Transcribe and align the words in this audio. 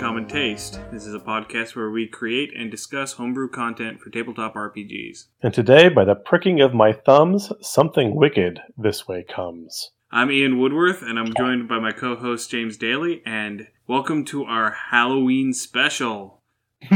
Hello, 0.00 0.16
and 0.16 0.16
welcome 0.16 0.28
to 0.28 0.34
Undercommon 0.34 0.56
Taste. 0.56 0.80
This 0.92 1.06
is 1.06 1.14
a 1.14 1.18
podcast 1.18 1.74
where 1.74 1.90
we 1.90 2.06
create 2.06 2.56
and 2.56 2.70
discuss 2.70 3.14
homebrew 3.14 3.48
content 3.48 4.00
for 4.00 4.10
tabletop 4.10 4.54
RPGs. 4.54 5.24
And 5.42 5.52
today, 5.52 5.88
by 5.88 6.04
the 6.04 6.14
pricking 6.14 6.60
of 6.60 6.72
my 6.72 6.92
thumbs, 6.92 7.52
something 7.60 8.14
wicked 8.14 8.60
this 8.76 9.08
way 9.08 9.24
comes. 9.24 9.90
I'm 10.12 10.30
Ian 10.30 10.60
Woodworth, 10.60 11.02
and 11.02 11.18
I'm 11.18 11.34
joined 11.36 11.68
by 11.68 11.80
my 11.80 11.90
co 11.90 12.14
host 12.14 12.48
James 12.50 12.76
Daly, 12.76 13.22
and 13.26 13.66
welcome 13.88 14.24
to 14.26 14.44
our 14.44 14.70
Halloween 14.90 15.52
special. 15.52 16.42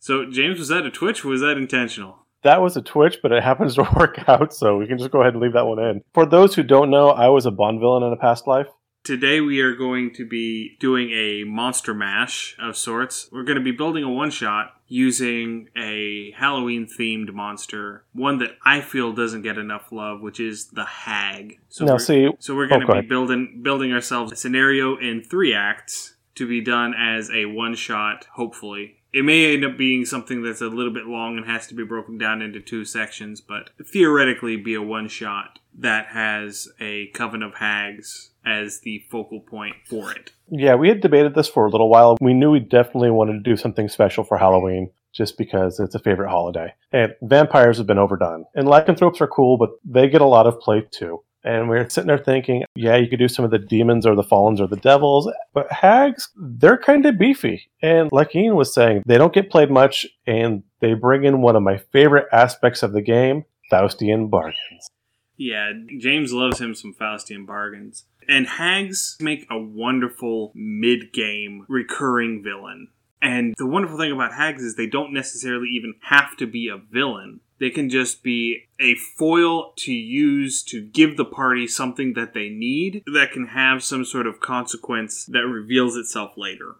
So, 0.00 0.26
James, 0.26 0.58
was 0.58 0.68
that 0.68 0.84
a 0.84 0.90
twitch 0.90 1.24
or 1.24 1.28
was 1.28 1.40
that 1.40 1.56
intentional? 1.56 2.26
That 2.42 2.60
was 2.60 2.76
a 2.76 2.82
twitch, 2.82 3.20
but 3.22 3.32
it 3.32 3.42
happens 3.42 3.76
to 3.76 3.88
work 3.96 4.28
out, 4.28 4.52
so 4.52 4.76
we 4.76 4.86
can 4.86 4.98
just 4.98 5.10
go 5.10 5.22
ahead 5.22 5.32
and 5.32 5.42
leave 5.42 5.54
that 5.54 5.64
one 5.64 5.78
in. 5.78 6.02
For 6.12 6.26
those 6.26 6.54
who 6.54 6.62
don't 6.62 6.90
know, 6.90 7.08
I 7.08 7.28
was 7.28 7.46
a 7.46 7.50
Bond 7.50 7.80
villain 7.80 8.02
in 8.02 8.12
a 8.12 8.16
past 8.18 8.46
life. 8.46 8.66
Today 9.04 9.42
we 9.42 9.60
are 9.60 9.76
going 9.76 10.14
to 10.14 10.26
be 10.26 10.78
doing 10.80 11.10
a 11.10 11.44
monster 11.44 11.92
mash 11.92 12.56
of 12.58 12.74
sorts. 12.74 13.28
We're 13.30 13.42
going 13.42 13.58
to 13.58 13.62
be 13.62 13.70
building 13.70 14.02
a 14.02 14.08
one 14.08 14.30
shot 14.30 14.80
using 14.88 15.68
a 15.76 16.30
Halloween 16.30 16.86
themed 16.86 17.30
monster, 17.30 18.04
one 18.14 18.38
that 18.38 18.52
I 18.64 18.80
feel 18.80 19.12
doesn't 19.12 19.42
get 19.42 19.58
enough 19.58 19.92
love, 19.92 20.22
which 20.22 20.40
is 20.40 20.68
the 20.68 20.86
Hag. 20.86 21.60
So 21.68 21.84
now, 21.84 21.92
we're, 21.92 21.98
see, 21.98 22.30
so 22.38 22.56
we're 22.56 22.66
going 22.66 22.84
oh, 22.84 22.94
to 22.94 23.02
be 23.02 23.06
building 23.06 23.60
building 23.62 23.92
ourselves 23.92 24.32
a 24.32 24.36
scenario 24.36 24.96
in 24.96 25.22
three 25.22 25.52
acts 25.52 26.14
to 26.36 26.48
be 26.48 26.62
done 26.62 26.94
as 26.94 27.30
a 27.30 27.44
one 27.44 27.74
shot, 27.74 28.24
hopefully. 28.32 28.96
It 29.14 29.24
may 29.24 29.54
end 29.54 29.64
up 29.64 29.78
being 29.78 30.04
something 30.04 30.42
that's 30.42 30.60
a 30.60 30.66
little 30.66 30.92
bit 30.92 31.06
long 31.06 31.36
and 31.36 31.46
has 31.46 31.68
to 31.68 31.74
be 31.74 31.84
broken 31.84 32.18
down 32.18 32.42
into 32.42 32.60
two 32.60 32.84
sections, 32.84 33.40
but 33.40 33.70
theoretically 33.82 34.56
be 34.56 34.74
a 34.74 34.82
one 34.82 35.06
shot 35.06 35.60
that 35.78 36.06
has 36.08 36.68
a 36.80 37.06
Coven 37.14 37.42
of 37.42 37.54
Hags 37.54 38.30
as 38.44 38.80
the 38.80 39.04
focal 39.10 39.38
point 39.40 39.76
for 39.88 40.12
it. 40.12 40.32
yeah, 40.50 40.74
we 40.74 40.88
had 40.88 41.00
debated 41.00 41.34
this 41.34 41.48
for 41.48 41.64
a 41.64 41.70
little 41.70 41.88
while. 41.88 42.16
We 42.20 42.34
knew 42.34 42.50
we 42.50 42.60
definitely 42.60 43.10
wanted 43.10 43.34
to 43.34 43.50
do 43.50 43.56
something 43.56 43.88
special 43.88 44.24
for 44.24 44.36
Halloween. 44.36 44.90
Just 45.12 45.38
because 45.38 45.78
it's 45.78 45.94
a 45.94 46.00
favorite 46.00 46.28
holiday. 46.28 46.74
And 46.90 47.14
vampires 47.22 47.78
have 47.78 47.86
been 47.86 47.98
overdone. 47.98 48.46
And 48.56 48.66
lycanthropes 48.66 49.20
are 49.20 49.28
cool, 49.28 49.56
but 49.56 49.70
they 49.84 50.08
get 50.08 50.22
a 50.22 50.26
lot 50.26 50.48
of 50.48 50.58
play 50.58 50.84
too. 50.90 51.22
And 51.44 51.68
we 51.68 51.76
are 51.76 51.88
sitting 51.88 52.08
there 52.08 52.18
thinking, 52.18 52.64
yeah, 52.74 52.96
you 52.96 53.06
could 53.06 53.18
do 53.18 53.28
some 53.28 53.44
of 53.44 53.50
the 53.50 53.58
demons 53.58 54.06
or 54.06 54.14
the 54.14 54.22
fallens 54.22 54.60
or 54.60 54.66
the 54.66 54.76
devils, 54.76 55.30
but 55.52 55.70
hags, 55.70 56.30
they're 56.36 56.78
kind 56.78 57.04
of 57.04 57.18
beefy. 57.18 57.68
And 57.82 58.08
like 58.12 58.34
Ian 58.34 58.56
was 58.56 58.72
saying, 58.72 59.02
they 59.04 59.18
don't 59.18 59.34
get 59.34 59.50
played 59.50 59.70
much, 59.70 60.06
and 60.26 60.62
they 60.80 60.94
bring 60.94 61.24
in 61.24 61.42
one 61.42 61.54
of 61.54 61.62
my 61.62 61.76
favorite 61.76 62.26
aspects 62.32 62.82
of 62.82 62.92
the 62.92 63.02
game 63.02 63.44
Faustian 63.70 64.30
bargains. 64.30 64.88
Yeah, 65.36 65.72
James 65.98 66.32
loves 66.32 66.60
him 66.60 66.74
some 66.74 66.94
Faustian 66.94 67.46
bargains. 67.46 68.04
And 68.26 68.46
hags 68.46 69.16
make 69.20 69.46
a 69.50 69.58
wonderful 69.58 70.52
mid 70.54 71.12
game 71.12 71.66
recurring 71.68 72.42
villain. 72.42 72.88
And 73.20 73.54
the 73.58 73.66
wonderful 73.66 73.98
thing 73.98 74.12
about 74.12 74.34
hags 74.34 74.62
is 74.62 74.76
they 74.76 74.86
don't 74.86 75.12
necessarily 75.12 75.68
even 75.68 75.94
have 76.02 76.36
to 76.38 76.46
be 76.46 76.68
a 76.68 76.76
villain. 76.76 77.40
They 77.60 77.70
can 77.70 77.88
just 77.88 78.22
be 78.22 78.68
a 78.80 78.94
foil 78.94 79.72
to 79.78 79.92
use 79.92 80.62
to 80.64 80.82
give 80.82 81.16
the 81.16 81.24
party 81.24 81.66
something 81.66 82.14
that 82.14 82.34
they 82.34 82.48
need 82.48 83.02
that 83.06 83.32
can 83.32 83.48
have 83.48 83.82
some 83.82 84.04
sort 84.04 84.26
of 84.26 84.40
consequence 84.40 85.24
that 85.26 85.46
reveals 85.46 85.96
itself 85.96 86.32
later. 86.36 86.76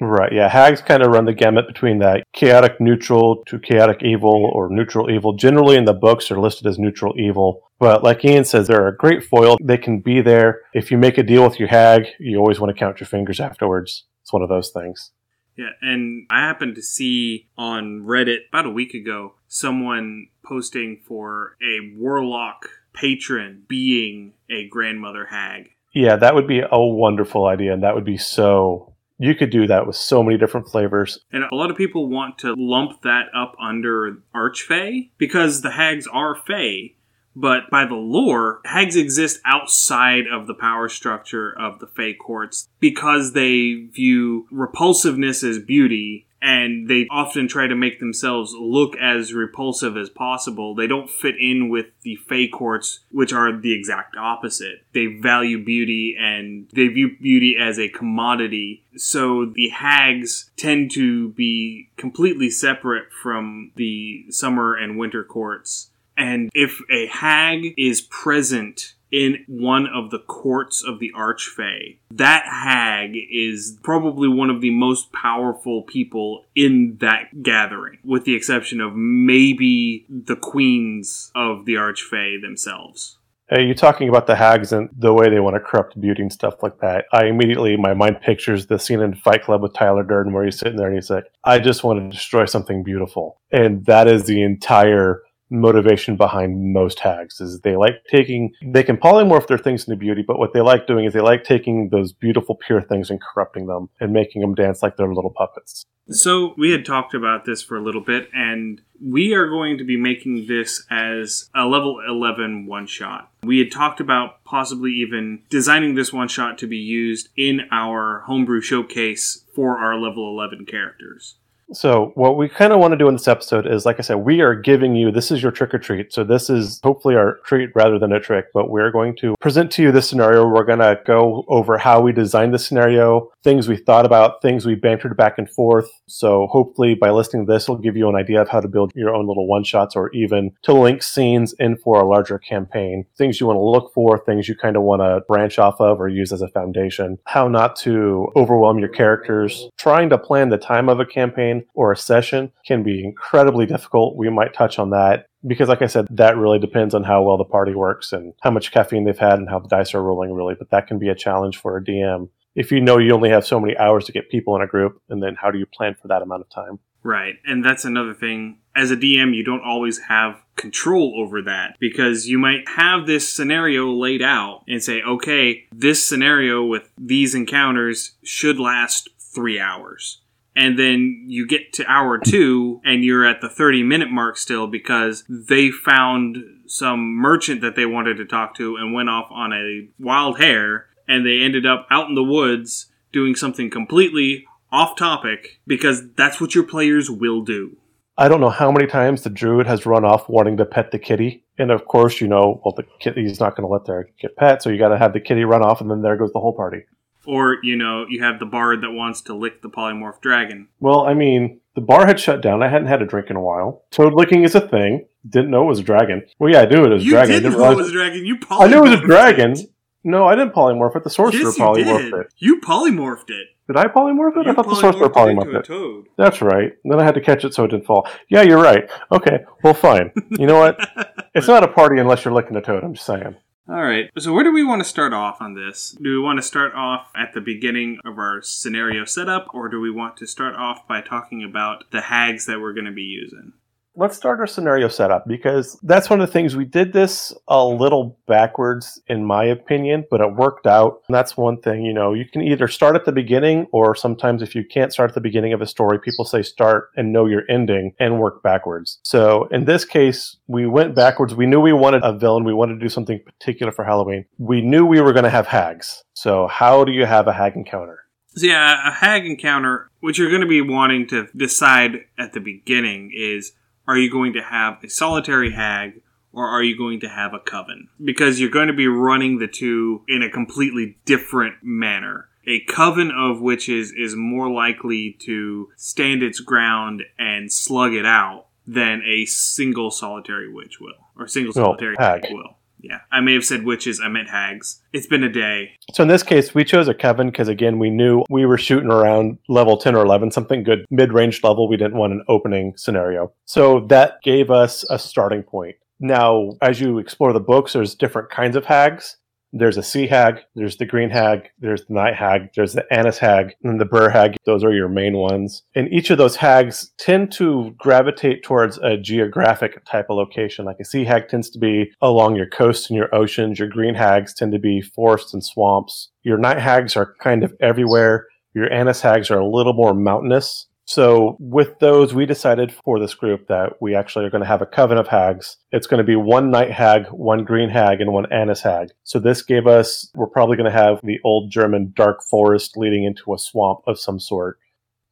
Right, 0.00 0.32
yeah. 0.32 0.48
Hags 0.48 0.82
kind 0.82 1.02
of 1.02 1.12
run 1.12 1.26
the 1.26 1.32
gamut 1.32 1.68
between 1.68 2.00
that 2.00 2.24
chaotic 2.32 2.80
neutral 2.80 3.44
to 3.46 3.58
chaotic 3.60 4.02
evil 4.02 4.50
or 4.52 4.68
neutral 4.68 5.08
evil. 5.08 5.34
Generally, 5.34 5.76
in 5.76 5.84
the 5.84 5.92
books, 5.92 6.30
are 6.30 6.40
listed 6.40 6.66
as 6.66 6.78
neutral 6.78 7.14
evil. 7.16 7.60
But 7.78 8.02
like 8.02 8.24
Ian 8.24 8.44
says, 8.44 8.66
they're 8.66 8.88
a 8.88 8.96
great 8.96 9.22
foil. 9.22 9.56
They 9.62 9.78
can 9.78 10.00
be 10.00 10.20
there. 10.20 10.62
If 10.74 10.90
you 10.90 10.98
make 10.98 11.18
a 11.18 11.22
deal 11.22 11.44
with 11.44 11.60
your 11.60 11.68
hag, 11.68 12.06
you 12.18 12.38
always 12.38 12.58
want 12.58 12.74
to 12.74 12.78
count 12.78 12.98
your 12.98 13.06
fingers 13.06 13.38
afterwards. 13.38 14.06
It's 14.22 14.32
one 14.32 14.42
of 14.42 14.48
those 14.48 14.70
things. 14.70 15.12
Yeah, 15.56 15.70
and 15.80 16.26
I 16.30 16.40
happened 16.40 16.74
to 16.76 16.82
see 16.82 17.48
on 17.58 18.04
Reddit 18.06 18.48
about 18.48 18.66
a 18.66 18.70
week 18.70 18.94
ago 18.94 19.34
someone 19.48 20.28
posting 20.44 21.00
for 21.06 21.56
a 21.62 21.94
warlock 21.96 22.68
patron 22.92 23.64
being 23.68 24.34
a 24.50 24.66
grandmother 24.68 25.26
hag. 25.26 25.70
Yeah, 25.94 26.16
that 26.16 26.34
would 26.34 26.46
be 26.46 26.60
a 26.60 26.80
wonderful 26.80 27.46
idea, 27.46 27.72
and 27.72 27.82
that 27.82 27.94
would 27.94 28.04
be 28.04 28.16
so. 28.16 28.94
You 29.18 29.34
could 29.34 29.50
do 29.50 29.66
that 29.68 29.86
with 29.86 29.94
so 29.94 30.22
many 30.22 30.36
different 30.36 30.68
flavors. 30.68 31.20
And 31.30 31.44
a 31.44 31.54
lot 31.54 31.70
of 31.70 31.76
people 31.76 32.08
want 32.08 32.38
to 32.38 32.54
lump 32.56 33.02
that 33.02 33.26
up 33.36 33.54
under 33.60 34.18
Archfey 34.34 35.10
because 35.16 35.60
the 35.60 35.70
hags 35.70 36.08
are 36.08 36.34
Fey. 36.34 36.96
But 37.34 37.70
by 37.70 37.86
the 37.86 37.94
lore, 37.94 38.60
hags 38.64 38.96
exist 38.96 39.40
outside 39.44 40.24
of 40.30 40.46
the 40.46 40.54
power 40.54 40.88
structure 40.88 41.52
of 41.58 41.78
the 41.78 41.86
Fey 41.86 42.14
courts 42.14 42.68
because 42.80 43.32
they 43.32 43.86
view 43.90 44.46
repulsiveness 44.50 45.42
as 45.42 45.58
beauty 45.58 46.26
and 46.42 46.88
they 46.88 47.06
often 47.08 47.46
try 47.46 47.68
to 47.68 47.76
make 47.76 48.00
themselves 48.00 48.52
look 48.52 48.96
as 48.96 49.32
repulsive 49.32 49.96
as 49.96 50.10
possible. 50.10 50.74
They 50.74 50.88
don't 50.88 51.08
fit 51.08 51.36
in 51.38 51.68
with 51.68 51.86
the 52.02 52.16
Fey 52.16 52.48
courts, 52.48 53.00
which 53.12 53.32
are 53.32 53.56
the 53.56 53.72
exact 53.72 54.16
opposite. 54.16 54.84
They 54.92 55.06
value 55.06 55.64
beauty 55.64 56.16
and 56.18 56.68
they 56.74 56.88
view 56.88 57.16
beauty 57.16 57.56
as 57.58 57.78
a 57.78 57.88
commodity. 57.88 58.82
So 58.96 59.46
the 59.46 59.68
hags 59.68 60.50
tend 60.56 60.90
to 60.92 61.28
be 61.30 61.90
completely 61.96 62.50
separate 62.50 63.12
from 63.22 63.70
the 63.76 64.26
summer 64.30 64.74
and 64.74 64.98
winter 64.98 65.22
courts. 65.22 65.91
And 66.16 66.50
if 66.54 66.80
a 66.90 67.06
hag 67.06 67.74
is 67.76 68.00
present 68.00 68.94
in 69.10 69.44
one 69.46 69.86
of 69.86 70.10
the 70.10 70.18
courts 70.18 70.82
of 70.82 70.98
the 70.98 71.12
Archfey, 71.14 71.98
that 72.10 72.44
hag 72.46 73.14
is 73.30 73.78
probably 73.82 74.28
one 74.28 74.50
of 74.50 74.60
the 74.60 74.70
most 74.70 75.12
powerful 75.12 75.82
people 75.82 76.46
in 76.54 76.96
that 77.00 77.42
gathering, 77.42 77.98
with 78.04 78.24
the 78.24 78.34
exception 78.34 78.80
of 78.80 78.94
maybe 78.96 80.06
the 80.08 80.36
queens 80.36 81.30
of 81.34 81.66
the 81.66 81.74
Archfey 81.74 82.40
themselves. 82.40 83.18
Hey, 83.50 83.66
you 83.66 83.74
talking 83.74 84.08
about 84.08 84.26
the 84.26 84.36
hags 84.36 84.72
and 84.72 84.88
the 84.96 85.12
way 85.12 85.28
they 85.28 85.40
want 85.40 85.56
to 85.56 85.60
corrupt 85.60 86.00
beauty 86.00 86.22
and 86.22 86.32
stuff 86.32 86.62
like 86.62 86.78
that. 86.80 87.04
I 87.12 87.26
immediately, 87.26 87.76
my 87.76 87.92
mind 87.92 88.22
pictures 88.22 88.66
the 88.66 88.78
scene 88.78 89.00
in 89.00 89.14
Fight 89.14 89.42
Club 89.42 89.60
with 89.60 89.74
Tyler 89.74 90.04
Durden 90.04 90.32
where 90.32 90.44
he's 90.44 90.58
sitting 90.58 90.78
there 90.78 90.86
and 90.86 90.96
he's 90.96 91.10
like, 91.10 91.24
I 91.44 91.58
just 91.58 91.84
want 91.84 92.00
to 92.00 92.16
destroy 92.16 92.46
something 92.46 92.82
beautiful. 92.82 93.40
And 93.50 93.84
that 93.84 94.08
is 94.08 94.24
the 94.24 94.42
entire 94.42 95.20
motivation 95.52 96.16
behind 96.16 96.72
most 96.72 96.98
hags 96.98 97.40
is 97.40 97.60
they 97.60 97.76
like 97.76 98.02
taking 98.10 98.52
they 98.64 98.82
can 98.82 98.96
polymorph 98.96 99.46
their 99.46 99.58
things 99.58 99.86
into 99.86 99.96
beauty 99.96 100.24
but 100.26 100.38
what 100.38 100.52
they 100.52 100.60
like 100.60 100.86
doing 100.86 101.04
is 101.04 101.12
they 101.12 101.20
like 101.20 101.44
taking 101.44 101.90
those 101.90 102.12
beautiful 102.12 102.56
pure 102.66 102.80
things 102.80 103.10
and 103.10 103.20
corrupting 103.20 103.66
them 103.66 103.88
and 104.00 104.12
making 104.12 104.40
them 104.40 104.54
dance 104.54 104.82
like 104.82 104.96
they're 104.96 105.14
little 105.14 105.34
puppets 105.36 105.84
So, 106.08 106.54
we 106.58 106.72
had 106.72 106.84
talked 106.84 107.14
about 107.14 107.44
this 107.44 107.62
for 107.62 107.76
a 107.76 107.82
little 107.82 108.00
bit, 108.00 108.28
and 108.34 108.80
we 109.00 109.34
are 109.34 109.48
going 109.48 109.78
to 109.78 109.84
be 109.84 109.96
making 109.96 110.46
this 110.48 110.84
as 110.90 111.48
a 111.54 111.64
level 111.64 112.00
11 112.06 112.66
one 112.66 112.86
shot. 112.86 113.30
We 113.44 113.60
had 113.60 113.70
talked 113.70 114.00
about 114.00 114.42
possibly 114.44 114.90
even 114.92 115.42
designing 115.48 115.94
this 115.94 116.12
one 116.12 116.28
shot 116.28 116.58
to 116.58 116.66
be 116.66 116.76
used 116.76 117.28
in 117.36 117.62
our 117.70 118.24
homebrew 118.26 118.60
showcase 118.60 119.44
for 119.54 119.78
our 119.78 119.96
level 119.96 120.28
11 120.28 120.66
characters. 120.66 121.36
So, 121.74 122.12
what 122.14 122.36
we 122.36 122.48
kind 122.48 122.72
of 122.72 122.80
want 122.80 122.92
to 122.92 122.98
do 122.98 123.08
in 123.08 123.14
this 123.14 123.28
episode 123.28 123.66
is, 123.66 123.86
like 123.86 123.98
I 123.98 124.02
said, 124.02 124.16
we 124.16 124.40
are 124.40 124.54
giving 124.54 124.94
you 124.94 125.10
this 125.10 125.30
is 125.30 125.42
your 125.42 125.52
trick 125.52 125.72
or 125.72 125.78
treat. 125.78 126.12
So, 126.12 126.22
this 126.22 126.50
is 126.50 126.80
hopefully 126.82 127.14
our 127.14 127.38
treat 127.44 127.70
rather 127.74 127.98
than 127.98 128.12
a 128.12 128.20
trick, 128.20 128.46
but 128.52 128.70
we're 128.70 128.90
going 128.90 129.16
to 129.16 129.34
present 129.40 129.70
to 129.72 129.82
you 129.82 129.92
this 129.92 130.08
scenario. 130.08 130.46
We're 130.46 130.64
going 130.64 130.80
to 130.80 131.00
go 131.06 131.44
over 131.48 131.78
how 131.78 132.00
we 132.00 132.12
designed 132.12 132.52
the 132.52 132.58
scenario, 132.58 133.30
things 133.42 133.68
we 133.68 133.76
thought 133.76 134.04
about, 134.04 134.42
things 134.42 134.66
we 134.66 134.74
bantered 134.74 135.16
back 135.16 135.38
and 135.38 135.48
forth. 135.48 135.88
So, 136.06 136.46
hopefully, 136.50 136.94
by 136.94 137.10
listening 137.10 137.46
to 137.46 137.52
this, 137.52 137.68
will 137.68 137.78
give 137.78 137.96
you 137.96 138.08
an 138.08 138.16
idea 138.16 138.42
of 138.42 138.48
how 138.48 138.60
to 138.60 138.68
build 138.68 138.92
your 138.94 139.14
own 139.14 139.26
little 139.26 139.46
one 139.46 139.64
shots 139.64 139.96
or 139.96 140.10
even 140.12 140.52
to 140.62 140.74
link 140.74 141.02
scenes 141.02 141.54
in 141.54 141.76
for 141.76 142.00
a 142.00 142.06
larger 142.06 142.38
campaign, 142.38 143.06
things 143.16 143.40
you 143.40 143.46
want 143.46 143.56
to 143.56 143.62
look 143.62 143.94
for, 143.94 144.18
things 144.18 144.48
you 144.48 144.54
kind 144.54 144.76
of 144.76 144.82
want 144.82 145.00
to 145.00 145.22
branch 145.26 145.58
off 145.58 145.80
of 145.80 146.00
or 146.00 146.08
use 146.08 146.32
as 146.32 146.42
a 146.42 146.48
foundation, 146.48 147.18
how 147.24 147.48
not 147.48 147.76
to 147.76 148.28
overwhelm 148.36 148.78
your 148.78 148.88
characters. 148.88 149.68
Trying 149.78 150.10
to 150.10 150.18
plan 150.18 150.50
the 150.50 150.58
time 150.58 150.88
of 150.88 151.00
a 151.00 151.06
campaign 151.06 151.61
or 151.74 151.92
a 151.92 151.96
session 151.96 152.52
can 152.66 152.82
be 152.82 153.04
incredibly 153.04 153.66
difficult. 153.66 154.16
We 154.16 154.30
might 154.30 154.54
touch 154.54 154.78
on 154.78 154.90
that 154.90 155.26
because, 155.46 155.68
like 155.68 155.82
I 155.82 155.86
said, 155.86 156.06
that 156.10 156.36
really 156.36 156.58
depends 156.58 156.94
on 156.94 157.04
how 157.04 157.22
well 157.22 157.36
the 157.36 157.44
party 157.44 157.74
works 157.74 158.12
and 158.12 158.34
how 158.42 158.50
much 158.50 158.72
caffeine 158.72 159.04
they've 159.04 159.18
had 159.18 159.38
and 159.38 159.48
how 159.48 159.58
the 159.58 159.68
dice 159.68 159.94
are 159.94 160.02
rolling, 160.02 160.32
really. 160.32 160.54
But 160.54 160.70
that 160.70 160.86
can 160.86 160.98
be 160.98 161.08
a 161.08 161.14
challenge 161.14 161.58
for 161.58 161.76
a 161.76 161.84
DM. 161.84 162.28
If 162.54 162.70
you 162.70 162.80
know 162.80 162.98
you 162.98 163.12
only 163.12 163.30
have 163.30 163.46
so 163.46 163.58
many 163.58 163.76
hours 163.78 164.04
to 164.06 164.12
get 164.12 164.30
people 164.30 164.54
in 164.56 164.62
a 164.62 164.66
group, 164.66 165.00
and 165.08 165.22
then 165.22 165.36
how 165.40 165.50
do 165.50 165.58
you 165.58 165.66
plan 165.66 165.96
for 166.00 166.08
that 166.08 166.22
amount 166.22 166.42
of 166.42 166.50
time? 166.50 166.78
Right. 167.02 167.36
And 167.44 167.64
that's 167.64 167.84
another 167.84 168.14
thing. 168.14 168.58
As 168.74 168.90
a 168.90 168.96
DM, 168.96 169.34
you 169.34 169.44
don't 169.44 169.64
always 169.64 169.98
have 170.08 170.40
control 170.56 171.14
over 171.18 171.42
that 171.42 171.76
because 171.80 172.26
you 172.26 172.38
might 172.38 172.68
have 172.68 173.06
this 173.06 173.28
scenario 173.28 173.90
laid 173.90 174.22
out 174.22 174.62
and 174.68 174.82
say, 174.82 175.02
okay, 175.02 175.64
this 175.72 176.06
scenario 176.06 176.64
with 176.64 176.90
these 176.96 177.34
encounters 177.34 178.12
should 178.22 178.58
last 178.58 179.08
three 179.18 179.58
hours. 179.58 180.21
And 180.54 180.78
then 180.78 181.24
you 181.28 181.46
get 181.46 181.72
to 181.74 181.86
hour 181.86 182.18
two 182.18 182.80
and 182.84 183.02
you're 183.02 183.26
at 183.26 183.40
the 183.40 183.48
30 183.48 183.82
minute 183.82 184.10
mark 184.10 184.36
still 184.36 184.66
because 184.66 185.24
they 185.28 185.70
found 185.70 186.36
some 186.66 187.14
merchant 187.16 187.62
that 187.62 187.74
they 187.74 187.86
wanted 187.86 188.16
to 188.18 188.26
talk 188.26 188.54
to 188.56 188.76
and 188.76 188.92
went 188.92 189.08
off 189.08 189.28
on 189.30 189.52
a 189.52 189.88
wild 189.98 190.38
hare 190.38 190.86
and 191.08 191.26
they 191.26 191.40
ended 191.42 191.66
up 191.66 191.86
out 191.90 192.08
in 192.08 192.14
the 192.14 192.22
woods 192.22 192.90
doing 193.12 193.34
something 193.34 193.70
completely 193.70 194.44
off 194.70 194.96
topic 194.96 195.60
because 195.66 196.02
that's 196.16 196.40
what 196.40 196.54
your 196.54 196.64
players 196.64 197.10
will 197.10 197.42
do. 197.42 197.76
I 198.16 198.28
don't 198.28 198.40
know 198.40 198.50
how 198.50 198.70
many 198.70 198.86
times 198.86 199.22
the 199.22 199.30
druid 199.30 199.66
has 199.66 199.86
run 199.86 200.04
off 200.04 200.28
wanting 200.28 200.58
to 200.58 200.66
pet 200.66 200.90
the 200.90 200.98
kitty. 200.98 201.44
And 201.58 201.70
of 201.70 201.86
course, 201.86 202.20
you 202.20 202.28
know, 202.28 202.60
well, 202.64 202.74
the 202.74 202.84
kitty's 203.00 203.40
not 203.40 203.56
going 203.56 203.66
to 203.66 203.72
let 203.72 203.84
their 203.84 204.08
get 204.20 204.36
pet, 204.36 204.62
so 204.62 204.70
you 204.70 204.78
got 204.78 204.88
to 204.88 204.98
have 204.98 205.12
the 205.12 205.20
kitty 205.20 205.44
run 205.44 205.62
off, 205.62 205.80
and 205.80 205.90
then 205.90 206.02
there 206.02 206.16
goes 206.16 206.32
the 206.32 206.40
whole 206.40 206.54
party. 206.54 206.84
Or, 207.26 207.58
you 207.62 207.76
know, 207.76 208.04
you 208.08 208.22
have 208.22 208.38
the 208.40 208.46
bard 208.46 208.82
that 208.82 208.90
wants 208.90 209.20
to 209.22 209.34
lick 209.34 209.62
the 209.62 209.68
polymorph 209.70 210.20
dragon. 210.20 210.68
Well, 210.80 211.00
I 211.06 211.14
mean, 211.14 211.60
the 211.76 211.80
bar 211.80 212.06
had 212.06 212.18
shut 212.18 212.40
down. 212.42 212.62
I 212.62 212.68
hadn't 212.68 212.88
had 212.88 213.00
a 213.02 213.06
drink 213.06 213.30
in 213.30 213.36
a 213.36 213.40
while. 213.40 213.84
Toad 213.90 214.14
licking 214.14 214.42
is 214.42 214.54
a 214.56 214.60
thing. 214.60 215.06
Didn't 215.28 215.50
know 215.50 215.62
it 215.62 215.68
was 215.68 215.78
a 215.78 215.84
dragon. 215.84 216.24
Well, 216.40 216.50
yeah, 216.52 216.62
I 216.62 216.66
knew 216.66 216.84
it 216.84 216.90
was 216.90 217.02
a 217.02 217.04
You 217.04 217.10
dragon. 217.12 217.30
I 217.30 217.34
did 217.38 217.42
didn't 217.44 217.58
know 217.58 217.70
it 217.70 217.76
was 217.76 217.88
a 217.90 217.92
dragon. 217.92 218.26
You 218.26 218.38
I 218.50 218.66
knew 218.66 218.78
it 218.78 218.90
was 218.90 218.98
a 218.98 219.02
dragon. 219.06 219.52
it. 219.52 219.60
No, 220.04 220.26
I 220.26 220.34
didn't 220.34 220.52
polymorph 220.52 220.96
it. 220.96 221.04
The 221.04 221.10
sorcerer 221.10 221.40
Yes, 221.42 221.56
you 221.58 221.64
polymorphed 221.64 222.10
did. 222.10 222.14
it. 222.14 222.26
You 222.38 222.60
polymorphed 222.60 223.30
it. 223.30 223.46
Did 223.68 223.76
I 223.76 223.84
polymorph 223.84 224.36
it? 224.38 224.48
I 224.48 224.52
thought 224.52 224.68
the 224.68 224.74
sorcerer 224.74 225.08
polymorphed 225.08 225.10
it 225.10 225.14
polymorphed 225.14 225.44
into 225.44 225.56
a 225.56 225.60
it. 225.60 225.64
toad. 225.64 226.06
That's 226.18 226.42
right. 226.42 226.72
Then 226.84 226.98
I 226.98 227.04
had 227.04 227.14
to 227.14 227.20
catch 227.20 227.44
it 227.44 227.54
so 227.54 227.62
it 227.64 227.68
didn't 227.70 227.86
fall. 227.86 228.08
Yeah, 228.28 228.42
you're 228.42 228.60
right. 228.60 228.90
Okay, 229.12 229.44
well, 229.62 229.74
fine. 229.74 230.10
You 230.30 230.46
know 230.48 230.58
what? 230.58 230.78
It's 231.34 231.48
not 231.48 231.64
a 231.64 231.68
party 231.68 231.98
unless 231.98 232.26
you're 232.26 232.34
licking 232.34 232.54
a 232.56 232.60
toad. 232.60 232.84
I'm 232.84 232.92
just 232.92 233.06
saying. 233.06 233.36
All 233.68 233.82
right. 233.82 234.10
So 234.18 234.32
where 234.32 234.42
do 234.44 234.52
we 234.52 234.64
want 234.64 234.80
to 234.82 234.88
start 234.88 235.12
off 235.12 235.40
on 235.40 235.54
this? 235.54 235.96
Do 236.02 236.10
we 236.10 236.18
want 236.18 236.38
to 236.38 236.42
start 236.42 236.74
off 236.74 237.10
at 237.14 237.32
the 237.32 237.40
beginning 237.40 237.98
of 238.04 238.18
our 238.18 238.42
scenario 238.42 239.04
setup, 239.04 239.46
or 239.54 239.68
do 239.68 239.80
we 239.80 239.90
want 239.90 240.16
to 240.16 240.26
start 240.26 240.56
off 240.56 240.86
by 240.88 241.00
talking 241.00 241.44
about 241.44 241.84
the 241.92 242.00
hags 242.00 242.46
that 242.46 242.60
we're 242.60 242.72
going 242.72 242.86
to 242.86 242.92
be 242.92 243.02
using? 243.02 243.52
Let's 243.94 244.16
start 244.16 244.40
our 244.40 244.46
scenario 244.46 244.88
setup 244.88 245.28
because 245.28 245.78
that's 245.82 246.08
one 246.08 246.22
of 246.22 246.26
the 246.26 246.32
things 246.32 246.56
we 246.56 246.64
did 246.64 246.94
this 246.94 247.30
a 247.46 247.62
little 247.62 248.18
backwards, 248.26 248.98
in 249.06 249.22
my 249.22 249.44
opinion, 249.44 250.06
but 250.10 250.22
it 250.22 250.34
worked 250.34 250.66
out. 250.66 251.02
And 251.06 251.14
that's 251.14 251.36
one 251.36 251.60
thing, 251.60 251.84
you 251.84 251.92
know, 251.92 252.14
you 252.14 252.24
can 252.24 252.40
either 252.40 252.68
start 252.68 252.96
at 252.96 253.04
the 253.04 253.12
beginning, 253.12 253.66
or 253.70 253.94
sometimes 253.94 254.40
if 254.40 254.54
you 254.54 254.64
can't 254.64 254.94
start 254.94 255.10
at 255.10 255.14
the 255.14 255.20
beginning 255.20 255.52
of 255.52 255.60
a 255.60 255.66
story, 255.66 255.98
people 255.98 256.24
say 256.24 256.40
start 256.40 256.88
and 256.96 257.12
know 257.12 257.26
your 257.26 257.42
ending 257.50 257.92
and 258.00 258.18
work 258.18 258.42
backwards. 258.42 258.98
So 259.04 259.46
in 259.50 259.66
this 259.66 259.84
case, 259.84 260.38
we 260.46 260.66
went 260.66 260.94
backwards. 260.94 261.34
We 261.34 261.44
knew 261.44 261.60
we 261.60 261.74
wanted 261.74 262.02
a 262.02 262.16
villain, 262.16 262.44
we 262.44 262.54
wanted 262.54 262.74
to 262.74 262.80
do 262.80 262.88
something 262.88 263.20
particular 263.22 263.72
for 263.72 263.84
Halloween. 263.84 264.24
We 264.38 264.62
knew 264.62 264.86
we 264.86 265.02
were 265.02 265.12
going 265.12 265.24
to 265.24 265.30
have 265.30 265.46
hags. 265.46 266.02
So, 266.14 266.46
how 266.46 266.84
do 266.84 266.92
you 266.92 267.04
have 267.04 267.28
a 267.28 267.32
hag 267.32 267.56
encounter? 267.56 267.98
So 268.34 268.46
yeah, 268.46 268.88
a 268.88 268.90
hag 268.90 269.26
encounter, 269.26 269.90
what 270.00 270.16
you're 270.16 270.30
going 270.30 270.40
to 270.40 270.48
be 270.48 270.62
wanting 270.62 271.06
to 271.08 271.26
decide 271.36 272.06
at 272.18 272.32
the 272.32 272.40
beginning 272.40 273.12
is 273.14 273.52
are 273.86 273.96
you 273.96 274.10
going 274.10 274.32
to 274.34 274.42
have 274.42 274.82
a 274.82 274.88
solitary 274.88 275.52
hag 275.52 276.02
or 276.32 276.46
are 276.46 276.62
you 276.62 276.76
going 276.76 277.00
to 277.00 277.08
have 277.08 277.34
a 277.34 277.38
coven? 277.38 277.88
Because 278.02 278.40
you're 278.40 278.50
going 278.50 278.68
to 278.68 278.72
be 278.72 278.88
running 278.88 279.38
the 279.38 279.48
two 279.48 280.02
in 280.08 280.22
a 280.22 280.30
completely 280.30 280.98
different 281.04 281.56
manner. 281.62 282.28
A 282.46 282.60
coven 282.64 283.10
of 283.10 283.40
witches 283.40 283.92
is 283.92 284.16
more 284.16 284.50
likely 284.50 285.16
to 285.20 285.68
stand 285.76 286.22
its 286.22 286.40
ground 286.40 287.02
and 287.18 287.52
slug 287.52 287.94
it 287.94 288.06
out 288.06 288.46
than 288.66 289.02
a 289.06 289.24
single 289.26 289.90
solitary 289.90 290.52
witch 290.52 290.80
will 290.80 290.94
or 291.16 291.28
single 291.28 291.52
solitary 291.52 291.96
hag 291.98 292.26
will. 292.30 292.56
Yeah, 292.82 292.98
I 293.12 293.20
may 293.20 293.34
have 293.34 293.44
said 293.44 293.64
witches. 293.64 294.00
I 294.04 294.08
meant 294.08 294.28
hags. 294.28 294.82
It's 294.92 295.06
been 295.06 295.22
a 295.22 295.28
day. 295.28 295.72
So 295.92 296.02
in 296.02 296.08
this 296.08 296.22
case, 296.22 296.54
we 296.54 296.64
chose 296.64 296.88
a 296.88 296.94
coven 296.94 297.30
because 297.30 297.48
again, 297.48 297.78
we 297.78 297.90
knew 297.90 298.24
we 298.28 298.44
were 298.44 298.58
shooting 298.58 298.90
around 298.90 299.38
level 299.48 299.76
10 299.76 299.94
or 299.94 300.04
11, 300.04 300.32
something 300.32 300.64
good 300.64 300.84
mid-range 300.90 301.44
level. 301.44 301.68
We 301.68 301.76
didn't 301.76 301.96
want 301.96 302.12
an 302.12 302.24
opening 302.28 302.74
scenario. 302.76 303.32
So 303.44 303.86
that 303.88 304.20
gave 304.22 304.50
us 304.50 304.84
a 304.90 304.98
starting 304.98 305.44
point. 305.44 305.76
Now, 306.00 306.54
as 306.60 306.80
you 306.80 306.98
explore 306.98 307.32
the 307.32 307.40
books, 307.40 307.74
there's 307.74 307.94
different 307.94 308.30
kinds 308.30 308.56
of 308.56 308.64
hags. 308.64 309.16
There's 309.52 309.76
a 309.76 309.82
sea 309.82 310.06
hag, 310.06 310.40
there's 310.54 310.78
the 310.78 310.86
green 310.86 311.10
hag, 311.10 311.50
there's 311.58 311.84
the 311.84 311.94
night 311.94 312.14
hag, 312.14 312.50
there's 312.56 312.72
the 312.72 312.90
annis 312.90 313.18
hag, 313.18 313.54
and 313.62 313.78
the 313.78 313.84
bheur 313.84 314.10
hag. 314.10 314.36
Those 314.46 314.64
are 314.64 314.72
your 314.72 314.88
main 314.88 315.18
ones. 315.18 315.62
And 315.74 315.92
each 315.92 316.08
of 316.10 316.16
those 316.16 316.36
hags 316.36 316.90
tend 316.98 317.32
to 317.32 317.74
gravitate 317.76 318.42
towards 318.42 318.78
a 318.78 318.96
geographic 318.96 319.84
type 319.84 320.06
of 320.08 320.16
location. 320.16 320.64
Like 320.64 320.80
a 320.80 320.84
sea 320.84 321.04
hag 321.04 321.28
tends 321.28 321.50
to 321.50 321.58
be 321.58 321.92
along 322.00 322.36
your 322.36 322.48
coasts 322.48 322.88
and 322.88 322.96
your 322.96 323.14
oceans. 323.14 323.58
Your 323.58 323.68
green 323.68 323.94
hags 323.94 324.32
tend 324.32 324.52
to 324.52 324.58
be 324.58 324.80
forests 324.80 325.34
and 325.34 325.44
swamps. 325.44 326.10
Your 326.22 326.38
night 326.38 326.58
hags 326.58 326.96
are 326.96 327.14
kind 327.20 327.44
of 327.44 327.54
everywhere. 327.60 328.28
Your 328.54 328.72
annis 328.72 329.00
hags 329.00 329.30
are 329.30 329.38
a 329.38 329.48
little 329.48 329.72
more 329.74 329.94
mountainous. 329.94 330.66
So, 330.92 331.38
with 331.40 331.78
those, 331.78 332.12
we 332.12 332.26
decided 332.26 332.70
for 332.70 333.00
this 333.00 333.14
group 333.14 333.48
that 333.48 333.80
we 333.80 333.94
actually 333.94 334.26
are 334.26 334.30
going 334.30 334.42
to 334.42 334.46
have 334.46 334.60
a 334.60 334.66
coven 334.66 334.98
of 334.98 335.08
hags. 335.08 335.56
It's 335.70 335.86
going 335.86 335.96
to 335.96 336.04
be 336.04 336.16
one 336.16 336.50
night 336.50 336.70
hag, 336.70 337.06
one 337.06 337.46
green 337.46 337.70
hag, 337.70 338.02
and 338.02 338.12
one 338.12 338.30
annis 338.30 338.60
hag. 338.60 338.90
So, 339.02 339.18
this 339.18 339.40
gave 339.40 339.66
us, 339.66 340.10
we're 340.14 340.26
probably 340.26 340.58
going 340.58 340.70
to 340.70 340.78
have 340.78 341.00
the 341.02 341.18
old 341.24 341.50
German 341.50 341.94
dark 341.96 342.22
forest 342.22 342.76
leading 342.76 343.04
into 343.04 343.32
a 343.32 343.38
swamp 343.38 343.78
of 343.86 343.98
some 343.98 344.20
sort. 344.20 344.58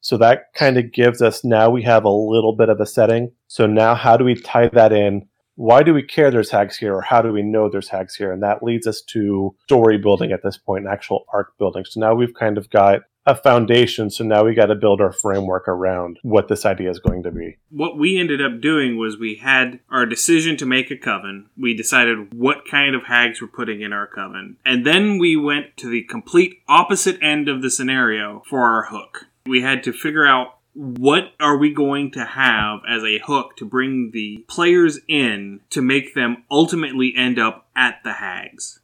So, 0.01 0.17
that 0.17 0.53
kind 0.53 0.77
of 0.77 0.91
gives 0.91 1.19
us 1.19 1.43
now 1.43 1.71
we 1.71 1.81
have 1.81 2.05
a 2.05 2.11
little 2.11 2.55
bit 2.55 2.69
of 2.69 2.79
a 2.79 2.85
setting. 2.85 3.31
So, 3.47 3.65
now 3.65 3.95
how 3.95 4.17
do 4.17 4.23
we 4.23 4.35
tie 4.35 4.67
that 4.67 4.93
in? 4.93 5.27
Why 5.55 5.81
do 5.81 5.95
we 5.95 6.03
care 6.03 6.29
there's 6.29 6.51
hags 6.51 6.77
here, 6.77 6.93
or 6.93 7.01
how 7.01 7.23
do 7.23 7.33
we 7.33 7.41
know 7.41 7.71
there's 7.71 7.89
hags 7.89 8.13
here? 8.13 8.31
And 8.31 8.43
that 8.43 8.61
leads 8.61 8.85
us 8.85 9.01
to 9.13 9.55
story 9.63 9.97
building 9.97 10.31
at 10.31 10.43
this 10.43 10.57
point, 10.57 10.85
and 10.85 10.93
actual 10.93 11.25
arc 11.33 11.57
building. 11.57 11.85
So, 11.89 11.99
now 11.99 12.13
we've 12.13 12.35
kind 12.35 12.59
of 12.59 12.69
got 12.69 13.01
a 13.25 13.35
foundation. 13.35 14.09
So 14.09 14.23
now 14.23 14.43
we 14.43 14.53
got 14.53 14.67
to 14.67 14.75
build 14.75 15.01
our 15.01 15.11
framework 15.11 15.67
around 15.67 16.17
what 16.23 16.47
this 16.47 16.65
idea 16.65 16.89
is 16.89 16.99
going 16.99 17.23
to 17.23 17.31
be. 17.31 17.57
what 17.69 17.97
we 17.97 18.19
ended 18.19 18.41
up 18.41 18.61
doing 18.61 18.97
was 18.97 19.17
we 19.17 19.35
had 19.35 19.79
our 19.89 20.05
decision 20.05 20.57
to 20.57 20.65
make 20.65 20.91
a 20.91 20.97
coven. 20.97 21.49
We 21.57 21.75
decided 21.75 22.33
what 22.33 22.67
kind 22.69 22.95
of 22.95 23.03
hags 23.03 23.41
we're 23.41 23.47
putting 23.47 23.81
in 23.81 23.93
our 23.93 24.07
coven. 24.07 24.57
And 24.65 24.85
then 24.85 25.17
we 25.17 25.35
went 25.35 25.77
to 25.77 25.89
the 25.89 26.03
complete 26.03 26.61
opposite 26.67 27.17
end 27.21 27.47
of 27.47 27.61
the 27.61 27.69
scenario 27.69 28.43
for 28.49 28.61
our 28.61 28.83
hook. 28.85 29.27
We 29.45 29.61
had 29.61 29.83
to 29.83 29.93
figure 29.93 30.25
out 30.25 30.57
what 30.73 31.33
are 31.39 31.57
we 31.57 31.73
going 31.73 32.11
to 32.11 32.23
have 32.23 32.79
as 32.87 33.03
a 33.03 33.19
hook 33.19 33.57
to 33.57 33.65
bring 33.65 34.11
the 34.11 34.45
players 34.47 34.99
in 35.07 35.59
to 35.69 35.81
make 35.81 36.13
them 36.13 36.43
ultimately 36.49 37.13
end 37.15 37.37
up 37.37 37.67
at 37.75 37.99
the 38.03 38.13
hags. 38.13 38.79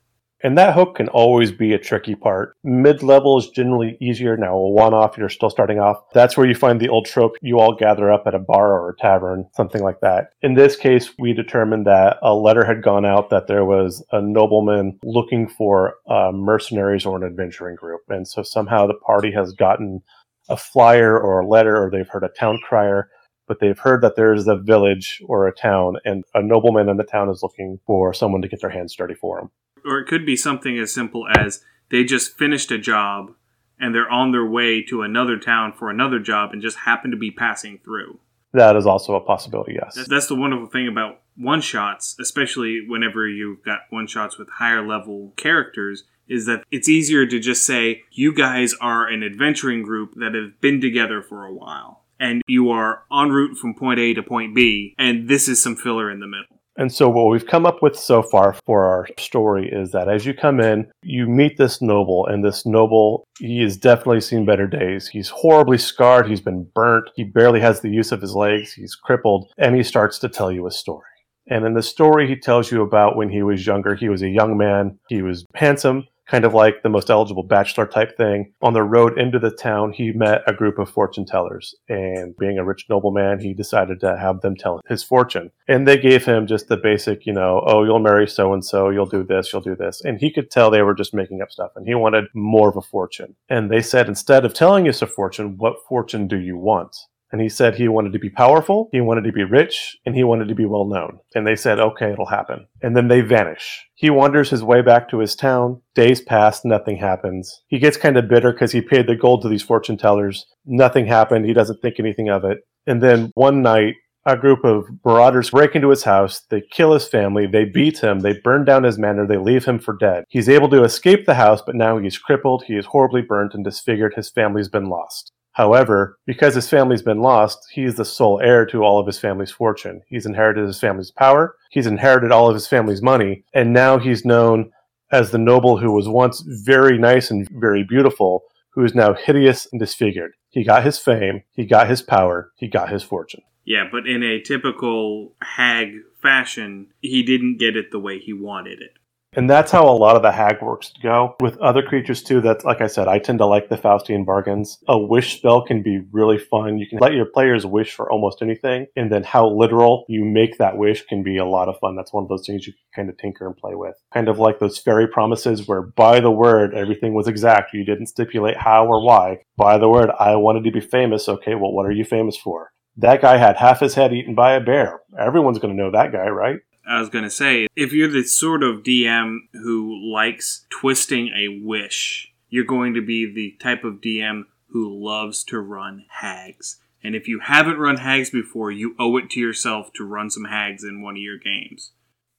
And 0.48 0.58
that 0.58 0.76
hook 0.76 0.96
can 0.96 1.10
always 1.10 1.52
be 1.52 1.74
a 1.74 1.78
tricky 1.78 2.16
part. 2.16 2.56
Mid 2.64 3.04
level 3.04 3.38
is 3.38 3.50
generally 3.50 3.98
easier. 4.00 4.38
Now, 4.38 4.56
a 4.56 4.70
one 4.70 4.94
off, 4.94 5.18
you're 5.18 5.28
still 5.28 5.50
starting 5.50 5.78
off. 5.78 5.98
That's 6.14 6.38
where 6.38 6.48
you 6.48 6.56
find 6.56 6.80
the 6.80 6.88
old 6.88 7.06
trope 7.06 7.34
you 7.42 7.60
all 7.60 7.76
gather 7.76 8.10
up 8.10 8.24
at 8.26 8.34
a 8.34 8.40
bar 8.40 8.72
or 8.72 8.92
a 8.92 8.96
tavern, 8.96 9.50
something 9.54 9.84
like 9.84 10.00
that. 10.00 10.30
In 10.42 10.54
this 10.54 10.78
case, 10.78 11.12
we 11.20 11.34
determined 11.34 11.86
that 11.88 12.16
a 12.22 12.34
letter 12.34 12.64
had 12.64 12.82
gone 12.82 13.06
out 13.06 13.30
that 13.30 13.48
there 13.48 13.66
was 13.66 14.02
a 14.14 14.22
nobleman 14.22 14.98
looking 15.04 15.50
for 15.50 15.96
uh, 16.10 16.32
mercenaries 16.34 17.06
or 17.06 17.18
an 17.18 17.30
adventuring 17.30 17.76
group. 17.76 18.04
And 18.08 18.26
so 18.26 18.42
somehow 18.42 18.88
the 18.88 18.94
party 19.06 19.34
has 19.34 19.52
gotten 19.52 20.00
a 20.48 20.56
flyer 20.56 21.20
or 21.20 21.42
a 21.42 21.46
letter, 21.46 21.76
or 21.76 21.92
they've 21.92 22.08
heard 22.08 22.24
a 22.24 22.30
town 22.30 22.58
crier. 22.64 23.10
But 23.50 23.60
they've 23.60 23.78
heard 23.78 24.02
that 24.02 24.16
there's 24.16 24.48
a 24.48 24.56
village 24.56 25.22
or 25.26 25.46
a 25.46 25.54
town, 25.54 25.98
and 26.06 26.24
a 26.34 26.42
nobleman 26.42 26.88
in 26.88 26.96
the 26.96 27.04
town 27.04 27.30
is 27.30 27.44
looking 27.44 27.80
for 27.86 28.14
someone 28.14 28.42
to 28.44 28.48
get 28.48 28.62
their 28.62 28.70
hands 28.70 28.96
dirty 28.96 29.14
for 29.14 29.42
them. 29.42 29.52
Or 29.86 30.00
it 30.00 30.08
could 30.08 30.26
be 30.26 30.36
something 30.36 30.78
as 30.78 30.94
simple 30.94 31.28
as 31.28 31.64
they 31.90 32.04
just 32.04 32.38
finished 32.38 32.72
a 32.72 32.78
job 32.78 33.34
and 33.80 33.94
they're 33.94 34.10
on 34.10 34.32
their 34.32 34.46
way 34.46 34.82
to 34.84 35.02
another 35.02 35.38
town 35.38 35.74
for 35.74 35.90
another 35.90 36.20
job 36.20 36.52
and 36.52 36.62
just 36.62 36.78
happen 36.80 37.12
to 37.12 37.18
be 37.18 37.32
passing 37.32 37.80
through. 37.84 38.20
That 38.54 38.76
is 38.76 38.86
also 38.86 39.16
a 39.16 39.22
possibility, 39.22 39.74
yes. 39.74 39.96
That's, 39.96 40.08
that's 40.08 40.28
the 40.28 40.36
wonderful 40.36 40.68
thing 40.68 40.88
about 40.88 41.22
one 41.36 41.62
shots, 41.62 42.16
especially 42.20 42.86
whenever 42.88 43.28
you've 43.28 43.64
got 43.64 43.82
one 43.90 44.08
shots 44.08 44.38
with 44.38 44.50
higher 44.50 44.86
level 44.86 45.34
characters, 45.38 46.04
is 46.28 46.46
that 46.46 46.64
it's 46.72 46.90
easier 46.90 47.26
to 47.26 47.40
just 47.40 47.66
say, 47.66 48.04
you 48.12 48.34
guys 48.34 48.74
are 48.82 49.08
an 49.08 49.24
adventuring 49.24 49.84
group 49.84 50.14
that 50.16 50.34
have 50.34 50.60
been 50.60 50.82
together 50.82 51.22
for 51.22 51.46
a 51.46 51.54
while. 51.54 52.04
And 52.20 52.42
you 52.48 52.72
are 52.72 53.04
en 53.12 53.30
route 53.30 53.58
from 53.58 53.76
point 53.76 54.00
A 54.00 54.14
to 54.16 54.24
point 54.24 54.56
B, 54.56 54.96
and 54.98 55.30
this 55.30 55.48
is 55.48 55.62
some 55.62 55.76
filler 55.76 56.10
in 56.10 56.20
the 56.20 56.26
middle. 56.26 56.57
And 56.78 56.94
so, 56.94 57.10
what 57.10 57.32
we've 57.32 57.46
come 57.46 57.66
up 57.66 57.82
with 57.82 57.98
so 57.98 58.22
far 58.22 58.56
for 58.66 58.86
our 58.86 59.08
story 59.18 59.68
is 59.72 59.92
that 59.92 60.08
as 60.08 60.28
you 60.28 60.36
come 60.36 60.60
in, 60.60 60.92
you 61.02 61.28
meet 61.28 61.58
this 61.58 61.82
noble, 61.82 62.28
and 62.28 62.46
this 62.46 62.68
noble, 62.68 63.28
he 63.40 63.62
has 63.64 63.78
definitely 63.78 64.22
seen 64.22 64.46
better 64.46 64.68
days. 64.68 65.08
He's 65.08 65.30
horribly 65.30 65.80
scarred, 65.80 66.28
he's 66.28 66.42
been 66.42 66.70
burnt, 66.76 67.10
he 67.16 67.24
barely 67.24 67.60
has 67.62 67.82
the 67.82 67.90
use 67.90 68.12
of 68.12 68.22
his 68.22 68.36
legs, 68.36 68.74
he's 68.74 68.94
crippled, 68.94 69.52
and 69.58 69.76
he 69.76 69.82
starts 69.82 70.20
to 70.20 70.30
tell 70.30 70.52
you 70.52 70.68
a 70.68 70.72
story. 70.72 71.04
And 71.50 71.66
in 71.66 71.74
the 71.74 71.82
story, 71.82 72.28
he 72.28 72.36
tells 72.36 72.72
you 72.72 72.84
about 72.84 73.16
when 73.16 73.30
he 73.30 73.42
was 73.42 73.66
younger. 73.66 73.96
He 73.96 74.10
was 74.10 74.22
a 74.22 74.30
young 74.30 74.58
man, 74.58 75.00
he 75.08 75.22
was 75.22 75.46
handsome, 75.56 76.06
kind 76.30 76.46
of 76.46 76.54
like 76.54 76.84
the 76.84 76.90
most 76.90 77.10
eligible 77.10 77.44
bachelor 77.44 77.86
type 77.86 78.18
thing. 78.18 78.54
On 78.62 78.74
the 78.74 78.84
road 78.84 79.18
into 79.18 79.40
the 79.40 79.52
town, 79.52 79.94
he 79.94 80.12
met 80.12 80.42
a 80.48 80.54
group 80.54 80.78
of 80.78 80.90
fortune 80.90 81.26
tellers. 81.26 81.76
And 81.90 82.36
being 82.38 82.58
a 82.58 82.66
rich 82.66 82.86
nobleman, 82.90 83.40
he 83.40 83.54
decided 83.54 84.00
to 84.02 84.18
have 84.18 84.42
them 84.42 84.56
tell 84.56 84.82
his 84.88 85.04
fortune. 85.04 85.52
And 85.68 85.88
they 85.88 85.98
gave 85.98 86.26
him 86.26 86.48
just 86.48 86.68
the 86.68 86.78
basic, 86.78 87.26
you 87.26 87.34
know, 87.34 87.64
oh, 87.66 87.84
you'll 87.84 88.00
marry 88.00 88.28
so 88.28 88.54
and 88.54 88.64
so, 88.64 88.90
you'll 88.90 89.06
do 89.06 89.24
this, 89.24 89.52
you'll 89.52 89.62
do 89.62 89.76
this. 89.76 90.02
And 90.04 90.20
he 90.20 90.32
could 90.32 90.52
tell 90.52 90.70
they 90.70 90.82
were 90.82 90.96
just 90.96 91.14
making 91.14 91.42
up 91.42 91.52
stuff. 91.52 91.72
And 91.76 91.88
he 91.88 91.96
wanted 91.96 92.26
more 92.34 92.70
of 92.70 92.78
a 92.78 92.82
fortune. 92.82 93.36
And 93.50 93.72
they 93.72 93.82
said, 93.82 94.08
instead 94.08 94.46
of 94.46 94.54
telling 94.54 94.88
us 94.88 95.02
a 95.02 95.08
fortune, 95.08 95.58
what 95.58 95.86
fortune 95.88 96.28
do 96.28 96.38
you 96.38 96.58
want? 96.58 96.96
And 97.32 97.42
he 97.42 97.50
said 97.50 97.76
he 97.76 97.88
wanted 97.88 98.14
to 98.14 98.20
be 98.20 98.30
powerful, 98.30 98.90
he 98.92 99.02
wanted 99.02 99.24
to 99.26 99.34
be 99.34 99.44
rich, 99.44 99.98
and 100.06 100.16
he 100.16 100.24
wanted 100.24 100.48
to 100.48 100.56
be 100.56 100.66
well 100.66 100.86
known. 100.86 101.20
And 101.36 101.46
they 101.46 101.56
said, 101.56 101.80
okay, 101.80 102.12
it'll 102.12 102.28
happen. 102.28 102.68
And 102.82 102.96
then 102.96 103.10
they 103.10 103.22
vanish. 103.22 103.86
He 103.96 104.10
wanders 104.10 104.50
his 104.50 104.64
way 104.64 104.82
back 104.82 105.10
to 105.10 105.20
his 105.20 105.36
town. 105.36 105.82
Days 105.94 106.22
pass, 106.22 106.64
nothing 106.64 106.98
happens. 106.98 107.62
He 107.68 107.80
gets 107.80 107.98
kind 107.98 108.18
of 108.18 108.30
bitter 108.30 108.54
because 108.54 108.72
he 108.72 108.82
paid 108.82 109.08
the 109.08 109.16
gold 109.16 109.42
to 109.42 109.50
these 109.50 109.64
fortune 109.64 109.98
tellers. 109.98 110.46
Nothing 110.66 111.06
happened. 111.06 111.46
He 111.46 111.54
doesn't 111.54 111.82
think 111.82 111.96
anything 112.00 112.30
of 112.30 112.46
it. 112.46 112.60
And 112.86 113.04
then 113.04 113.32
one 113.34 113.62
night, 113.62 113.96
a 114.26 114.36
group 114.36 114.66
of 114.66 114.86
marauders 115.06 115.52
break 115.52 115.74
into 115.74 115.90
his 115.90 116.04
house. 116.04 116.42
They 116.50 116.62
kill 116.72 116.94
his 116.94 117.08
family. 117.08 117.48
They 117.48 117.64
beat 117.64 118.00
him. 118.00 118.20
They 118.20 118.38
burn 118.44 118.66
down 118.66 118.84
his 118.84 118.98
manor. 118.98 119.26
They 119.26 119.38
leave 119.38 119.64
him 119.64 119.80
for 119.80 119.96
dead. 119.96 120.26
He's 120.28 120.50
able 120.50 120.70
to 120.70 120.84
escape 120.84 121.26
the 121.26 121.36
house, 121.36 121.62
but 121.66 121.76
now 121.76 121.98
he's 121.98 122.18
crippled. 122.18 122.66
He 122.68 122.76
is 122.76 122.88
horribly 122.88 123.22
burnt 123.22 123.54
and 123.54 123.64
disfigured. 123.64 124.16
His 124.16 124.30
family's 124.30 124.68
been 124.68 124.90
lost. 124.90 125.32
However, 125.58 126.20
because 126.28 126.54
his 126.54 126.70
family's 126.70 127.02
been 127.02 127.20
lost, 127.20 127.68
he's 127.72 127.96
the 127.96 128.06
sole 128.06 128.40
heir 128.44 128.64
to 128.68 128.84
all 128.84 129.00
of 129.00 129.08
his 129.08 129.18
family's 129.18 129.50
fortune. 129.50 130.04
He's 130.08 130.28
inherited 130.28 130.68
his 130.68 130.80
family's 130.80 131.10
power, 131.10 131.56
he's 131.72 131.88
inherited 131.88 132.32
all 132.32 132.48
of 132.48 132.54
his 132.54 132.68
family's 132.68 133.02
money, 133.02 133.44
and 133.56 133.74
now 133.74 133.98
he's 133.98 134.24
known 134.24 134.72
as 135.12 135.32
the 135.32 135.40
noble 135.40 135.80
who 135.80 135.92
was 135.92 136.08
once 136.08 136.42
very 136.46 137.00
nice 137.00 137.32
and 137.32 137.50
very 137.50 137.84
beautiful, 137.84 138.44
who 138.70 138.84
is 138.84 138.94
now 138.94 139.16
hideous 139.16 139.68
and 139.72 139.80
disfigured. 139.80 140.34
He 140.52 140.64
got 140.64 140.86
his 140.86 141.00
fame, 141.00 141.42
he 141.54 141.66
got 141.66 141.90
his 141.90 142.04
power, 142.04 142.52
he 142.56 142.68
got 142.68 142.92
his 142.92 143.02
fortune. 143.02 143.42
Yeah, 143.66 143.86
but 143.92 144.06
in 144.06 144.22
a 144.22 144.40
typical 144.40 145.34
hag 145.42 145.94
fashion, 146.22 146.90
he 147.02 147.24
didn't 147.24 147.58
get 147.58 147.76
it 147.76 147.90
the 147.90 148.00
way 148.00 148.20
he 148.20 148.32
wanted 148.32 148.80
it. 148.80 148.92
And 149.38 149.48
that's 149.48 149.72
how 149.72 149.88
a 149.88 149.94
lot 149.94 150.16
of 150.16 150.24
the 150.24 150.32
hag 150.32 150.64
works 150.64 150.92
go. 151.04 151.36
With 151.40 151.60
other 151.60 151.84
creatures 151.84 152.24
too, 152.24 152.42
that's 152.42 152.66
like 152.66 152.82
I 152.82 152.88
said, 152.88 153.08
I 153.08 153.20
tend 153.20 153.38
to 153.38 153.46
like 153.46 153.70
the 153.70 153.78
Faustian 153.78 154.26
bargains. 154.26 154.80
A 154.88 154.98
wish 154.98 155.38
spell 155.38 155.62
can 155.62 155.84
be 155.84 156.02
really 156.12 156.40
fun. 156.40 156.80
You 156.80 156.88
can 156.88 156.98
let 156.98 157.14
your 157.14 157.28
players 157.28 157.64
wish 157.64 157.94
for 157.94 158.12
almost 158.12 158.42
anything, 158.42 158.88
and 158.96 159.12
then 159.12 159.24
how 159.24 159.48
literal 159.48 160.06
you 160.10 160.26
make 160.26 160.58
that 160.58 160.78
wish 160.78 161.06
can 161.06 161.22
be 161.22 161.38
a 161.38 161.46
lot 161.46 161.70
of 161.70 161.78
fun. 161.78 161.96
That's 161.96 162.12
one 162.12 162.24
of 162.24 162.30
those 162.30 162.48
things 162.48 162.66
you 162.66 162.74
can 162.74 163.04
kind 163.04 163.10
of 163.12 163.18
tinker 163.20 163.46
and 163.46 163.56
play 163.56 163.76
with. 163.76 163.94
Kind 164.12 164.28
of 164.28 164.40
like 164.40 164.58
those 164.58 164.80
fairy 164.80 165.08
promises 165.08 165.68
where 165.68 165.84
by 165.84 166.20
the 166.20 166.32
word 166.32 166.74
everything 166.74 167.14
was 167.14 167.28
exact. 167.28 167.76
You 167.76 167.86
didn't 167.86 168.08
stipulate 168.08 168.58
how 168.58 168.88
or 168.88 169.06
why. 169.06 169.42
By 169.56 169.78
the 169.78 169.88
word, 169.88 170.10
I 170.20 170.36
wanted 170.38 170.64
to 170.64 170.72
be 170.72 170.82
famous. 170.82 171.30
Okay, 171.30 171.54
well 171.54 171.72
what 171.72 171.86
are 171.86 171.92
you 171.92 172.06
famous 172.06 172.38
for? 172.38 172.72
That 173.00 173.22
guy 173.22 173.38
had 173.38 173.58
half 173.58 173.82
his 173.82 173.94
head 173.94 174.12
eaten 174.12 174.34
by 174.34 174.54
a 174.54 174.60
bear. 174.60 175.02
Everyone's 175.20 175.60
going 175.60 175.78
to 175.78 175.80
know 175.80 175.92
that 175.92 176.12
guy, 176.12 176.28
right? 176.30 176.58
I 176.88 177.02
was 177.02 177.10
going 177.10 177.26
to 177.26 177.30
say, 177.30 177.68
if 177.76 177.92
you're 177.92 178.08
the 178.08 178.24
sort 178.24 178.64
of 178.64 178.84
DM 178.84 179.40
who 179.52 180.14
likes 180.14 180.66
twisting 180.70 181.30
a 181.36 181.60
wish, 181.62 182.34
you're 182.50 182.64
going 182.64 182.94
to 182.94 183.02
be 183.02 183.26
the 183.32 183.58
type 183.62 183.84
of 183.84 183.96
DM 183.96 184.44
who 184.70 185.06
loves 185.06 185.44
to 185.46 185.60
run 185.60 186.06
hags. 186.10 186.80
And 187.04 187.14
if 187.14 187.28
you 187.28 187.42
haven't 187.44 187.78
run 187.78 187.98
hags 187.98 188.30
before, 188.30 188.72
you 188.72 188.96
owe 188.98 189.18
it 189.18 189.30
to 189.32 189.40
yourself 189.40 189.92
to 189.96 190.06
run 190.06 190.30
some 190.30 190.46
hags 190.46 190.84
in 190.86 191.02
one 191.02 191.16
of 191.16 191.22
your 191.22 191.38
games. 191.38 191.92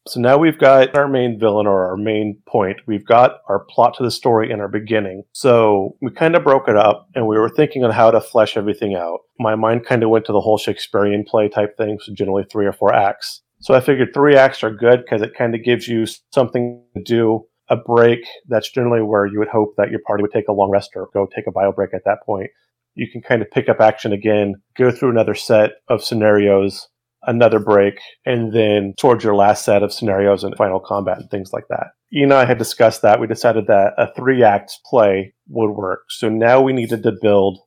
So 0.06 0.20
now 0.20 0.38
we've 0.38 0.58
got 0.58 0.96
our 0.96 1.06
main 1.06 1.38
villain 1.38 1.66
or 1.66 1.86
our 1.86 1.98
main 1.98 2.38
point. 2.46 2.80
We've 2.86 3.04
got 3.04 3.42
our 3.48 3.58
plot 3.58 3.94
to 3.98 4.02
the 4.02 4.10
story 4.10 4.50
in 4.50 4.60
our 4.60 4.68
beginning. 4.68 5.24
So 5.32 5.96
we 6.00 6.10
kind 6.10 6.34
of 6.34 6.44
broke 6.44 6.68
it 6.68 6.76
up 6.76 7.10
and 7.14 7.26
we 7.26 7.38
were 7.38 7.50
thinking 7.50 7.84
on 7.84 7.90
how 7.90 8.10
to 8.10 8.20
flesh 8.22 8.56
everything 8.56 8.94
out. 8.94 9.20
My 9.38 9.54
mind 9.54 9.84
kind 9.84 10.02
of 10.02 10.08
went 10.08 10.24
to 10.24 10.32
the 10.32 10.40
whole 10.40 10.56
Shakespearean 10.56 11.24
play 11.24 11.50
type 11.50 11.76
thing, 11.76 11.98
so 12.00 12.14
generally 12.14 12.44
three 12.50 12.64
or 12.64 12.72
four 12.72 12.94
acts. 12.94 13.42
So 13.60 13.74
I 13.74 13.80
figured 13.80 14.10
three 14.14 14.36
acts 14.36 14.62
are 14.62 14.70
good 14.70 15.02
because 15.04 15.22
it 15.22 15.34
kind 15.36 15.54
of 15.54 15.64
gives 15.64 15.88
you 15.88 16.06
something 16.32 16.82
to 16.96 17.02
do, 17.02 17.44
a 17.68 17.76
break. 17.76 18.20
That's 18.46 18.70
generally 18.70 19.02
where 19.02 19.26
you 19.26 19.38
would 19.38 19.48
hope 19.48 19.74
that 19.76 19.90
your 19.90 20.00
party 20.06 20.22
would 20.22 20.32
take 20.32 20.48
a 20.48 20.52
long 20.52 20.70
rest 20.70 20.90
or 20.94 21.08
go 21.12 21.26
take 21.34 21.46
a 21.46 21.52
bio 21.52 21.72
break 21.72 21.92
at 21.92 22.04
that 22.04 22.18
point. 22.24 22.50
You 22.94 23.10
can 23.10 23.20
kind 23.20 23.42
of 23.42 23.50
pick 23.50 23.68
up 23.68 23.80
action 23.80 24.12
again, 24.12 24.54
go 24.76 24.90
through 24.90 25.10
another 25.10 25.34
set 25.34 25.72
of 25.88 26.02
scenarios, 26.02 26.88
another 27.22 27.58
break, 27.58 28.00
and 28.24 28.52
then 28.52 28.94
towards 28.98 29.24
your 29.24 29.34
last 29.34 29.64
set 29.64 29.82
of 29.82 29.92
scenarios 29.92 30.44
and 30.44 30.56
final 30.56 30.80
combat 30.80 31.18
and 31.18 31.30
things 31.30 31.52
like 31.52 31.64
that. 31.68 31.88
You 32.10 32.24
and 32.24 32.32
I 32.32 32.44
had 32.44 32.58
discussed 32.58 33.02
that. 33.02 33.20
We 33.20 33.26
decided 33.26 33.66
that 33.66 33.92
a 33.98 34.12
three 34.14 34.42
act 34.42 34.72
play 34.86 35.34
would 35.48 35.72
work. 35.72 36.04
So 36.10 36.28
now 36.28 36.60
we 36.60 36.72
needed 36.72 37.02
to 37.02 37.12
build 37.20 37.58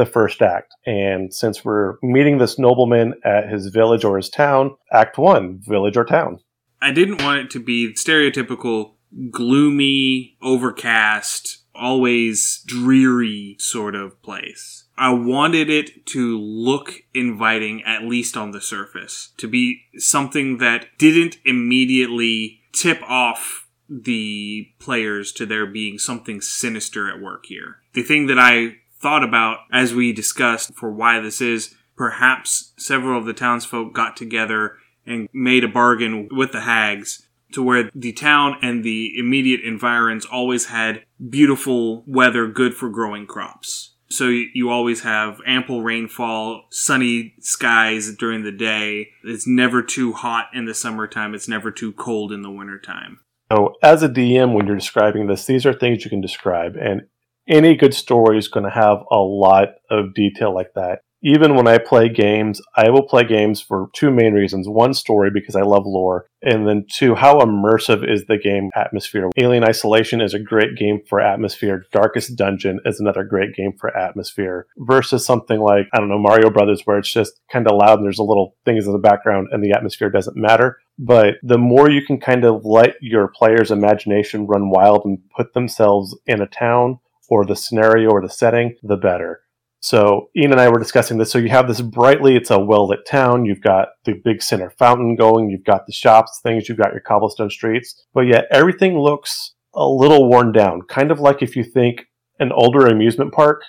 the 0.00 0.06
first 0.06 0.40
act. 0.40 0.74
And 0.86 1.32
since 1.32 1.64
we're 1.64 1.94
meeting 2.02 2.38
this 2.38 2.58
nobleman 2.58 3.14
at 3.24 3.48
his 3.48 3.66
village 3.66 4.02
or 4.02 4.16
his 4.16 4.30
town, 4.30 4.76
act 4.90 5.18
one, 5.18 5.60
village 5.60 5.96
or 5.96 6.04
town. 6.04 6.40
I 6.80 6.90
didn't 6.90 7.22
want 7.22 7.40
it 7.40 7.50
to 7.50 7.60
be 7.60 7.92
stereotypical, 7.92 8.94
gloomy, 9.30 10.38
overcast, 10.42 11.58
always 11.74 12.62
dreary 12.66 13.56
sort 13.58 13.94
of 13.94 14.20
place. 14.22 14.84
I 14.96 15.10
wanted 15.12 15.68
it 15.68 16.06
to 16.06 16.38
look 16.38 16.92
inviting, 17.14 17.82
at 17.84 18.04
least 18.04 18.36
on 18.36 18.50
the 18.50 18.60
surface, 18.60 19.32
to 19.36 19.48
be 19.48 19.82
something 19.96 20.58
that 20.58 20.86
didn't 20.98 21.38
immediately 21.44 22.60
tip 22.72 23.02
off 23.02 23.66
the 23.88 24.68
players 24.78 25.32
to 25.32 25.44
there 25.46 25.66
being 25.66 25.98
something 25.98 26.40
sinister 26.40 27.10
at 27.10 27.20
work 27.20 27.46
here. 27.46 27.76
The 27.92 28.02
thing 28.02 28.26
that 28.26 28.38
I 28.38 28.76
thought 29.00 29.24
about 29.24 29.60
as 29.72 29.94
we 29.94 30.12
discussed 30.12 30.74
for 30.74 30.90
why 30.90 31.20
this 31.20 31.40
is. 31.40 31.74
Perhaps 31.96 32.72
several 32.78 33.18
of 33.18 33.26
the 33.26 33.32
townsfolk 33.32 33.92
got 33.92 34.16
together 34.16 34.76
and 35.06 35.28
made 35.32 35.64
a 35.64 35.68
bargain 35.68 36.28
with 36.30 36.52
the 36.52 36.62
hags 36.62 37.26
to 37.52 37.62
where 37.62 37.90
the 37.94 38.12
town 38.12 38.56
and 38.62 38.84
the 38.84 39.12
immediate 39.18 39.60
environs 39.64 40.24
always 40.24 40.66
had 40.66 41.04
beautiful 41.28 42.04
weather 42.06 42.46
good 42.46 42.74
for 42.74 42.88
growing 42.88 43.26
crops. 43.26 43.94
So 44.08 44.28
you 44.28 44.70
always 44.70 45.02
have 45.02 45.40
ample 45.46 45.82
rainfall, 45.82 46.64
sunny 46.70 47.34
skies 47.40 48.14
during 48.16 48.42
the 48.42 48.52
day. 48.52 49.10
It's 49.22 49.46
never 49.46 49.82
too 49.82 50.12
hot 50.12 50.48
in 50.52 50.64
the 50.64 50.74
summertime. 50.74 51.34
It's 51.34 51.48
never 51.48 51.70
too 51.70 51.92
cold 51.92 52.32
in 52.32 52.42
the 52.42 52.50
wintertime. 52.50 53.20
So, 53.52 53.74
as 53.82 54.02
a 54.02 54.08
DM, 54.08 54.52
when 54.52 54.66
you're 54.66 54.76
describing 54.76 55.26
this, 55.26 55.44
these 55.44 55.66
are 55.66 55.72
things 55.72 56.04
you 56.04 56.10
can 56.10 56.20
describe. 56.20 56.76
And 56.76 57.02
any 57.48 57.76
good 57.76 57.94
story 57.94 58.38
is 58.38 58.48
going 58.48 58.64
to 58.64 58.70
have 58.70 58.98
a 59.10 59.18
lot 59.18 59.68
of 59.90 60.14
detail 60.14 60.54
like 60.54 60.74
that. 60.74 61.00
Even 61.22 61.54
when 61.54 61.68
I 61.68 61.76
play 61.76 62.08
games, 62.08 62.62
I 62.76 62.88
will 62.88 63.02
play 63.02 63.24
games 63.24 63.60
for 63.60 63.90
two 63.92 64.10
main 64.10 64.32
reasons. 64.32 64.66
One, 64.66 64.94
story, 64.94 65.30
because 65.32 65.54
I 65.54 65.60
love 65.60 65.84
lore, 65.84 66.26
and 66.40 66.66
then 66.66 66.86
two, 66.90 67.14
how 67.14 67.40
immersive 67.40 68.10
is 68.10 68.24
the 68.24 68.38
game 68.38 68.70
atmosphere. 68.74 69.28
Alien 69.36 69.62
Isolation 69.62 70.22
is 70.22 70.32
a 70.32 70.38
great 70.38 70.76
game 70.78 71.00
for 71.06 71.20
atmosphere. 71.20 71.84
Darkest 71.92 72.36
Dungeon 72.36 72.80
is 72.86 73.00
another 73.00 73.22
great 73.22 73.54
game 73.54 73.74
for 73.78 73.94
atmosphere. 73.94 74.66
Versus 74.78 75.26
something 75.26 75.60
like, 75.60 75.88
I 75.92 75.98
don't 75.98 76.08
know, 76.08 76.18
Mario 76.18 76.48
Brothers, 76.48 76.82
where 76.86 76.96
it's 76.96 77.12
just 77.12 77.38
kind 77.52 77.66
of 77.68 77.76
loud 77.76 77.98
and 77.98 78.04
there's 78.06 78.18
a 78.18 78.22
little 78.22 78.56
things 78.64 78.86
in 78.86 78.92
the 78.92 78.98
background 78.98 79.48
and 79.52 79.62
the 79.62 79.72
atmosphere 79.72 80.08
doesn't 80.08 80.38
matter. 80.38 80.78
But 80.98 81.34
the 81.42 81.58
more 81.58 81.90
you 81.90 82.04
can 82.04 82.18
kind 82.18 82.44
of 82.44 82.64
let 82.64 82.94
your 83.02 83.28
player's 83.28 83.70
imagination 83.70 84.46
run 84.46 84.70
wild 84.70 85.04
and 85.04 85.18
put 85.36 85.52
themselves 85.52 86.18
in 86.26 86.40
a 86.40 86.46
town 86.46 86.98
or 87.30 87.46
the 87.46 87.56
scenario 87.56 88.10
or 88.10 88.20
the 88.20 88.28
setting, 88.28 88.76
the 88.82 88.96
better. 88.96 89.40
So 89.82 90.28
Ian 90.36 90.52
and 90.52 90.60
I 90.60 90.68
were 90.68 90.78
discussing 90.78 91.16
this. 91.16 91.30
So 91.30 91.38
you 91.38 91.48
have 91.48 91.66
this 91.66 91.80
brightly, 91.80 92.36
it's 92.36 92.50
a 92.50 92.58
well 92.58 92.86
lit 92.86 93.06
town. 93.06 93.46
You've 93.46 93.62
got 93.62 93.88
the 94.04 94.12
big 94.12 94.42
center 94.42 94.68
fountain 94.68 95.16
going. 95.16 95.48
You've 95.48 95.64
got 95.64 95.86
the 95.86 95.92
shops, 95.92 96.40
things. 96.42 96.68
You've 96.68 96.78
got 96.78 96.92
your 96.92 97.00
cobblestone 97.00 97.48
streets. 97.48 98.04
But 98.12 98.26
yet 98.26 98.44
everything 98.50 98.98
looks 98.98 99.54
a 99.72 99.86
little 99.86 100.28
worn 100.28 100.52
down, 100.52 100.82
kind 100.82 101.10
of 101.10 101.20
like 101.20 101.42
if 101.42 101.56
you 101.56 101.64
think 101.64 102.08
an 102.38 102.52
older 102.52 102.86
amusement 102.86 103.32
park. 103.32 103.62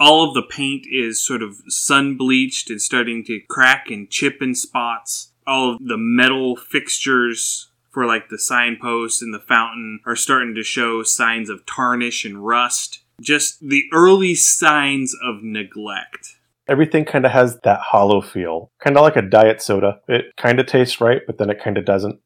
All 0.00 0.26
of 0.26 0.34
the 0.34 0.42
paint 0.42 0.86
is 0.90 1.24
sort 1.24 1.42
of 1.42 1.56
sun 1.68 2.16
bleached 2.16 2.68
and 2.68 2.82
starting 2.82 3.24
to 3.26 3.40
crack 3.48 3.90
and 3.90 4.10
chip 4.10 4.38
in 4.40 4.56
spots. 4.56 5.32
All 5.46 5.74
of 5.74 5.78
the 5.78 5.98
metal 5.98 6.56
fixtures 6.56 7.70
for 7.94 8.04
like 8.04 8.28
the 8.28 8.38
signposts 8.38 9.22
and 9.22 9.32
the 9.32 9.38
fountain 9.38 10.00
are 10.04 10.16
starting 10.16 10.54
to 10.56 10.64
show 10.64 11.04
signs 11.04 11.48
of 11.48 11.64
tarnish 11.64 12.24
and 12.24 12.44
rust. 12.44 13.04
Just 13.20 13.60
the 13.60 13.84
early 13.92 14.34
signs 14.34 15.14
of 15.22 15.42
neglect. 15.42 16.36
Everything 16.66 17.04
kind 17.04 17.24
of 17.24 17.30
has 17.30 17.60
that 17.60 17.78
hollow 17.80 18.20
feel, 18.20 18.72
kind 18.80 18.96
of 18.96 19.02
like 19.02 19.16
a 19.16 19.22
diet 19.22 19.62
soda. 19.62 20.00
It 20.08 20.34
kind 20.36 20.58
of 20.58 20.66
tastes 20.66 21.00
right, 21.00 21.22
but 21.24 21.38
then 21.38 21.50
it 21.50 21.62
kind 21.62 21.78
of 21.78 21.84
doesn't. 21.84 22.18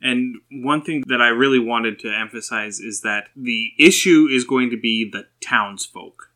And 0.00 0.36
one 0.52 0.82
thing 0.82 1.02
that 1.08 1.20
I 1.20 1.28
really 1.28 1.58
wanted 1.58 1.98
to 2.00 2.14
emphasize 2.14 2.78
is 2.78 3.00
that 3.00 3.30
the 3.34 3.72
issue 3.78 4.28
is 4.30 4.44
going 4.44 4.70
to 4.70 4.78
be 4.78 5.10
the 5.10 5.24
townsfolk. 5.40 6.30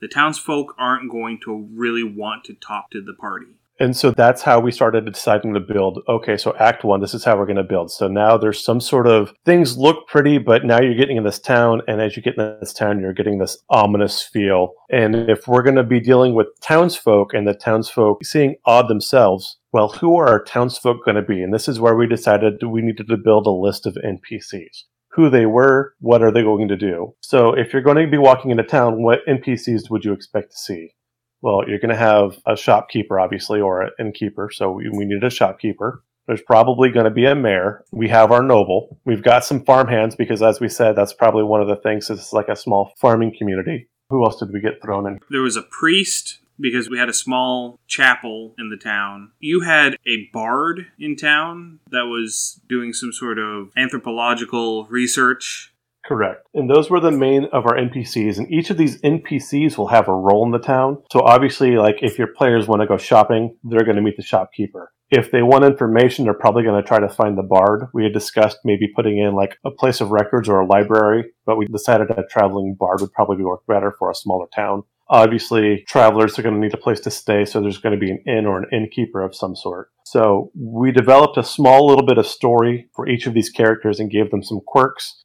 The 0.00 0.06
townsfolk 0.06 0.76
aren't 0.78 1.10
going 1.10 1.40
to 1.44 1.68
really 1.72 2.04
want 2.04 2.44
to 2.44 2.54
talk 2.54 2.90
to 2.90 3.02
the 3.02 3.14
party. 3.14 3.57
And 3.80 3.96
so 3.96 4.10
that's 4.10 4.42
how 4.42 4.58
we 4.58 4.72
started 4.72 5.04
deciding 5.12 5.54
to 5.54 5.60
build. 5.60 6.00
Okay, 6.08 6.36
so 6.36 6.54
Act 6.58 6.84
One, 6.84 7.00
this 7.00 7.14
is 7.14 7.24
how 7.24 7.36
we're 7.36 7.46
going 7.46 7.56
to 7.56 7.62
build. 7.62 7.90
So 7.90 8.08
now 8.08 8.36
there's 8.36 8.62
some 8.62 8.80
sort 8.80 9.06
of 9.06 9.32
things 9.44 9.78
look 9.78 10.08
pretty, 10.08 10.38
but 10.38 10.64
now 10.64 10.80
you're 10.80 10.96
getting 10.96 11.16
in 11.16 11.24
this 11.24 11.38
town, 11.38 11.82
and 11.86 12.00
as 12.00 12.16
you 12.16 12.22
get 12.22 12.36
in 12.36 12.58
this 12.60 12.72
town, 12.72 13.00
you're 13.00 13.12
getting 13.12 13.38
this 13.38 13.58
ominous 13.70 14.22
feel. 14.22 14.72
And 14.90 15.14
if 15.30 15.46
we're 15.46 15.62
going 15.62 15.76
to 15.76 15.84
be 15.84 16.00
dealing 16.00 16.34
with 16.34 16.48
townsfolk 16.60 17.34
and 17.34 17.46
the 17.46 17.54
townsfolk 17.54 18.24
seeing 18.24 18.56
odd 18.64 18.88
themselves, 18.88 19.58
well, 19.72 19.88
who 19.88 20.16
are 20.16 20.28
our 20.28 20.42
townsfolk 20.42 21.04
going 21.04 21.16
to 21.16 21.22
be? 21.22 21.42
And 21.42 21.54
this 21.54 21.68
is 21.68 21.78
where 21.78 21.94
we 21.94 22.06
decided 22.06 22.62
we 22.62 22.82
needed 22.82 23.08
to 23.08 23.16
build 23.16 23.46
a 23.46 23.50
list 23.50 23.86
of 23.86 23.96
NPCs. 24.04 24.84
Who 25.12 25.30
they 25.30 25.46
were, 25.46 25.94
what 26.00 26.22
are 26.22 26.30
they 26.30 26.42
going 26.42 26.68
to 26.68 26.76
do? 26.76 27.14
So 27.20 27.52
if 27.52 27.72
you're 27.72 27.82
going 27.82 27.96
to 27.96 28.10
be 28.10 28.18
walking 28.18 28.50
into 28.50 28.62
town, 28.62 29.02
what 29.02 29.26
NPCs 29.26 29.90
would 29.90 30.04
you 30.04 30.12
expect 30.12 30.52
to 30.52 30.56
see? 30.56 30.92
Well, 31.40 31.62
you're 31.68 31.78
going 31.78 31.90
to 31.90 31.96
have 31.96 32.38
a 32.46 32.56
shopkeeper, 32.56 33.20
obviously, 33.20 33.60
or 33.60 33.82
an 33.82 33.90
innkeeper. 33.98 34.50
So 34.52 34.72
we, 34.72 35.04
need 35.04 35.22
a 35.22 35.30
shopkeeper. 35.30 36.02
There's 36.26 36.42
probably 36.42 36.90
going 36.90 37.04
to 37.04 37.10
be 37.10 37.24
a 37.24 37.34
mayor. 37.34 37.84
We 37.90 38.08
have 38.08 38.32
our 38.32 38.42
noble. 38.42 38.98
We've 39.04 39.22
got 39.22 39.44
some 39.44 39.64
farmhands 39.64 40.14
because, 40.14 40.42
as 40.42 40.60
we 40.60 40.68
said, 40.68 40.96
that's 40.96 41.12
probably 41.12 41.44
one 41.44 41.62
of 41.62 41.68
the 41.68 41.76
things. 41.76 42.10
It's 42.10 42.32
like 42.32 42.48
a 42.48 42.56
small 42.56 42.92
farming 42.96 43.34
community. 43.38 43.88
Who 44.10 44.24
else 44.24 44.38
did 44.38 44.52
we 44.52 44.60
get 44.60 44.82
thrown 44.82 45.06
in? 45.06 45.20
There 45.30 45.42
was 45.42 45.56
a 45.56 45.62
priest 45.62 46.40
because 46.60 46.90
we 46.90 46.98
had 46.98 47.08
a 47.08 47.14
small 47.14 47.78
chapel 47.86 48.54
in 48.58 48.70
the 48.70 48.76
town. 48.76 49.32
You 49.38 49.60
had 49.60 49.96
a 50.06 50.28
bard 50.32 50.86
in 50.98 51.16
town 51.16 51.80
that 51.90 52.06
was 52.06 52.60
doing 52.68 52.92
some 52.92 53.12
sort 53.12 53.38
of 53.38 53.70
anthropological 53.76 54.86
research. 54.86 55.72
Correct. 56.08 56.48
And 56.54 56.70
those 56.70 56.88
were 56.88 57.00
the 57.00 57.10
main 57.10 57.48
of 57.52 57.66
our 57.66 57.76
NPCs. 57.76 58.38
And 58.38 58.50
each 58.50 58.70
of 58.70 58.78
these 58.78 58.98
NPCs 59.02 59.76
will 59.76 59.88
have 59.88 60.08
a 60.08 60.14
role 60.14 60.42
in 60.46 60.52
the 60.52 60.58
town. 60.58 61.02
So 61.12 61.20
obviously, 61.20 61.76
like 61.76 61.96
if 62.00 62.18
your 62.18 62.28
players 62.28 62.66
want 62.66 62.80
to 62.80 62.88
go 62.88 62.96
shopping, 62.96 63.58
they're 63.62 63.84
going 63.84 63.96
to 63.96 64.02
meet 64.02 64.16
the 64.16 64.22
shopkeeper. 64.22 64.90
If 65.10 65.30
they 65.30 65.42
want 65.42 65.64
information, 65.64 66.24
they're 66.24 66.32
probably 66.32 66.62
going 66.62 66.82
to 66.82 66.86
try 66.86 66.98
to 66.98 67.10
find 67.10 67.36
the 67.36 67.42
bard. 67.42 67.88
We 67.92 68.04
had 68.04 68.14
discussed 68.14 68.58
maybe 68.64 68.88
putting 68.96 69.18
in 69.18 69.34
like 69.34 69.58
a 69.66 69.70
place 69.70 70.00
of 70.00 70.10
records 70.10 70.48
or 70.48 70.60
a 70.60 70.66
library, 70.66 71.26
but 71.44 71.58
we 71.58 71.66
decided 71.66 72.10
a 72.10 72.24
traveling 72.30 72.74
bard 72.78 73.02
would 73.02 73.12
probably 73.12 73.44
work 73.44 73.66
better 73.66 73.94
for 73.98 74.10
a 74.10 74.14
smaller 74.14 74.46
town. 74.54 74.84
Obviously, 75.10 75.84
travelers 75.88 76.38
are 76.38 76.42
going 76.42 76.54
to 76.54 76.60
need 76.60 76.74
a 76.74 76.78
place 76.78 77.00
to 77.00 77.10
stay, 77.10 77.46
so 77.46 77.60
there's 77.60 77.78
going 77.78 77.98
to 77.98 78.00
be 78.00 78.10
an 78.10 78.22
inn 78.26 78.44
or 78.44 78.58
an 78.58 78.66
innkeeper 78.72 79.22
of 79.22 79.34
some 79.34 79.56
sort. 79.56 79.90
So 80.04 80.50
we 80.54 80.92
developed 80.92 81.38
a 81.38 81.42
small 81.42 81.86
little 81.86 82.04
bit 82.04 82.18
of 82.18 82.26
story 82.26 82.88
for 82.94 83.08
each 83.08 83.26
of 83.26 83.32
these 83.32 83.48
characters 83.48 84.00
and 84.00 84.10
gave 84.10 84.30
them 84.30 84.42
some 84.42 84.60
quirks, 84.66 85.24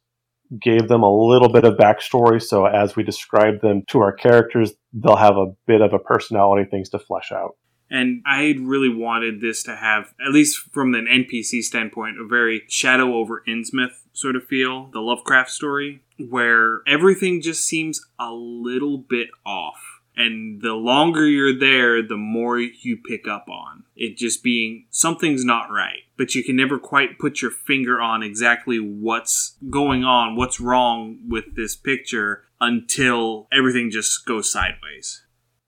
gave 0.60 0.88
them 0.88 1.02
a 1.02 1.12
little 1.12 1.48
bit 1.48 1.64
of 1.64 1.74
backstory. 1.74 2.42
So 2.42 2.66
as 2.66 2.96
we 2.96 3.02
describe 3.02 3.60
them 3.60 3.82
to 3.88 4.00
our 4.00 4.12
characters, 4.12 4.72
they'll 4.92 5.16
have 5.16 5.36
a 5.36 5.54
bit 5.66 5.80
of 5.80 5.92
a 5.92 5.98
personality, 5.98 6.68
things 6.70 6.88
to 6.90 6.98
flesh 6.98 7.32
out. 7.32 7.56
And 7.90 8.22
I 8.26 8.56
really 8.60 8.88
wanted 8.88 9.40
this 9.40 9.62
to 9.64 9.76
have, 9.76 10.14
at 10.24 10.32
least 10.32 10.58
from 10.72 10.94
an 10.94 11.06
NPC 11.06 11.62
standpoint, 11.62 12.20
a 12.20 12.26
very 12.26 12.62
Shadow 12.68 13.14
over 13.14 13.42
Innsmouth 13.46 14.02
sort 14.12 14.36
of 14.36 14.44
feel, 14.46 14.90
the 14.92 15.00
Lovecraft 15.00 15.50
story, 15.50 16.02
where 16.18 16.80
everything 16.86 17.40
just 17.40 17.64
seems 17.64 18.00
a 18.18 18.32
little 18.32 18.98
bit 18.98 19.28
off. 19.46 19.93
And 20.16 20.62
the 20.62 20.74
longer 20.74 21.26
you're 21.26 21.58
there, 21.58 22.00
the 22.06 22.16
more 22.16 22.58
you 22.58 22.98
pick 23.04 23.26
up 23.26 23.46
on 23.48 23.84
it 23.96 24.16
just 24.16 24.42
being 24.42 24.86
something's 24.90 25.44
not 25.44 25.70
right. 25.70 26.00
But 26.16 26.34
you 26.34 26.44
can 26.44 26.56
never 26.56 26.78
quite 26.78 27.18
put 27.18 27.42
your 27.42 27.50
finger 27.50 28.00
on 28.00 28.22
exactly 28.22 28.78
what's 28.78 29.56
going 29.70 30.04
on, 30.04 30.36
what's 30.36 30.60
wrong 30.60 31.18
with 31.28 31.56
this 31.56 31.76
picture 31.76 32.44
until 32.60 33.48
everything 33.52 33.90
just 33.90 34.24
goes 34.24 34.50
sideways. 34.50 35.24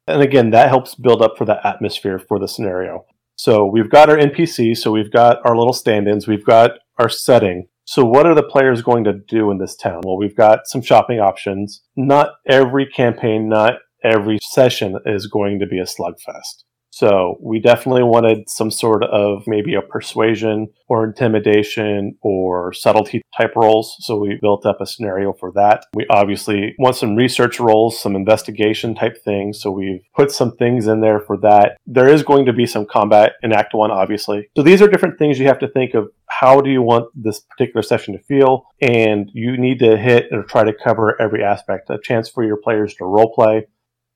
And 0.06 0.22
again, 0.22 0.50
that 0.50 0.68
helps 0.68 0.94
build 0.94 1.20
up 1.20 1.36
for 1.36 1.44
the 1.44 1.64
atmosphere 1.66 2.18
for 2.18 2.38
the 2.38 2.46
scenario. 2.46 3.04
So 3.34 3.66
we've 3.66 3.90
got 3.90 4.08
our 4.08 4.16
NPC, 4.16 4.76
so 4.76 4.92
we've 4.92 5.12
got 5.12 5.44
our 5.44 5.56
little 5.56 5.72
stand 5.72 6.08
ins, 6.08 6.26
we've 6.26 6.46
got 6.46 6.72
our 6.98 7.08
setting. 7.08 7.68
So, 7.88 8.04
what 8.04 8.26
are 8.26 8.34
the 8.34 8.42
players 8.42 8.82
going 8.82 9.04
to 9.04 9.12
do 9.12 9.50
in 9.52 9.58
this 9.58 9.76
town? 9.76 10.00
Well, 10.04 10.16
we've 10.16 10.34
got 10.34 10.66
some 10.66 10.82
shopping 10.82 11.20
options. 11.20 11.82
Not 11.94 12.30
every 12.44 12.84
campaign, 12.84 13.48
not 13.48 13.74
every 14.02 14.38
session 14.42 14.98
is 15.04 15.26
going 15.26 15.58
to 15.60 15.66
be 15.66 15.78
a 15.78 15.84
slugfest. 15.84 16.64
So 16.96 17.36
we 17.42 17.60
definitely 17.60 18.04
wanted 18.04 18.48
some 18.48 18.70
sort 18.70 19.04
of 19.04 19.42
maybe 19.46 19.74
a 19.74 19.82
persuasion 19.82 20.68
or 20.88 21.04
intimidation 21.04 22.16
or 22.22 22.72
subtlety 22.72 23.20
type 23.36 23.54
roles. 23.54 23.96
So 24.00 24.16
we 24.16 24.38
built 24.40 24.64
up 24.64 24.80
a 24.80 24.86
scenario 24.86 25.34
for 25.34 25.52
that. 25.56 25.84
We 25.92 26.06
obviously 26.08 26.74
want 26.78 26.96
some 26.96 27.14
research 27.14 27.60
roles, 27.60 28.00
some 28.00 28.16
investigation 28.16 28.94
type 28.94 29.22
things. 29.22 29.60
So 29.60 29.70
we've 29.70 30.00
put 30.14 30.30
some 30.30 30.56
things 30.56 30.86
in 30.86 31.02
there 31.02 31.20
for 31.20 31.36
that. 31.42 31.76
There 31.86 32.08
is 32.08 32.22
going 32.22 32.46
to 32.46 32.54
be 32.54 32.64
some 32.64 32.86
combat 32.86 33.32
in 33.42 33.52
Act 33.52 33.74
1, 33.74 33.90
obviously. 33.90 34.48
So 34.56 34.62
these 34.62 34.80
are 34.80 34.88
different 34.88 35.18
things 35.18 35.38
you 35.38 35.48
have 35.48 35.58
to 35.58 35.68
think 35.68 35.92
of. 35.92 36.08
How 36.30 36.62
do 36.62 36.70
you 36.70 36.80
want 36.80 37.10
this 37.14 37.40
particular 37.40 37.82
session 37.82 38.14
to 38.16 38.22
feel? 38.24 38.68
And 38.80 39.30
you 39.34 39.58
need 39.58 39.80
to 39.80 39.98
hit 39.98 40.28
or 40.32 40.44
try 40.44 40.64
to 40.64 40.72
cover 40.72 41.20
every 41.20 41.44
aspect. 41.44 41.90
A 41.90 41.98
chance 42.02 42.30
for 42.30 42.42
your 42.42 42.56
players 42.56 42.94
to 42.94 43.04
role 43.04 43.34
play, 43.34 43.66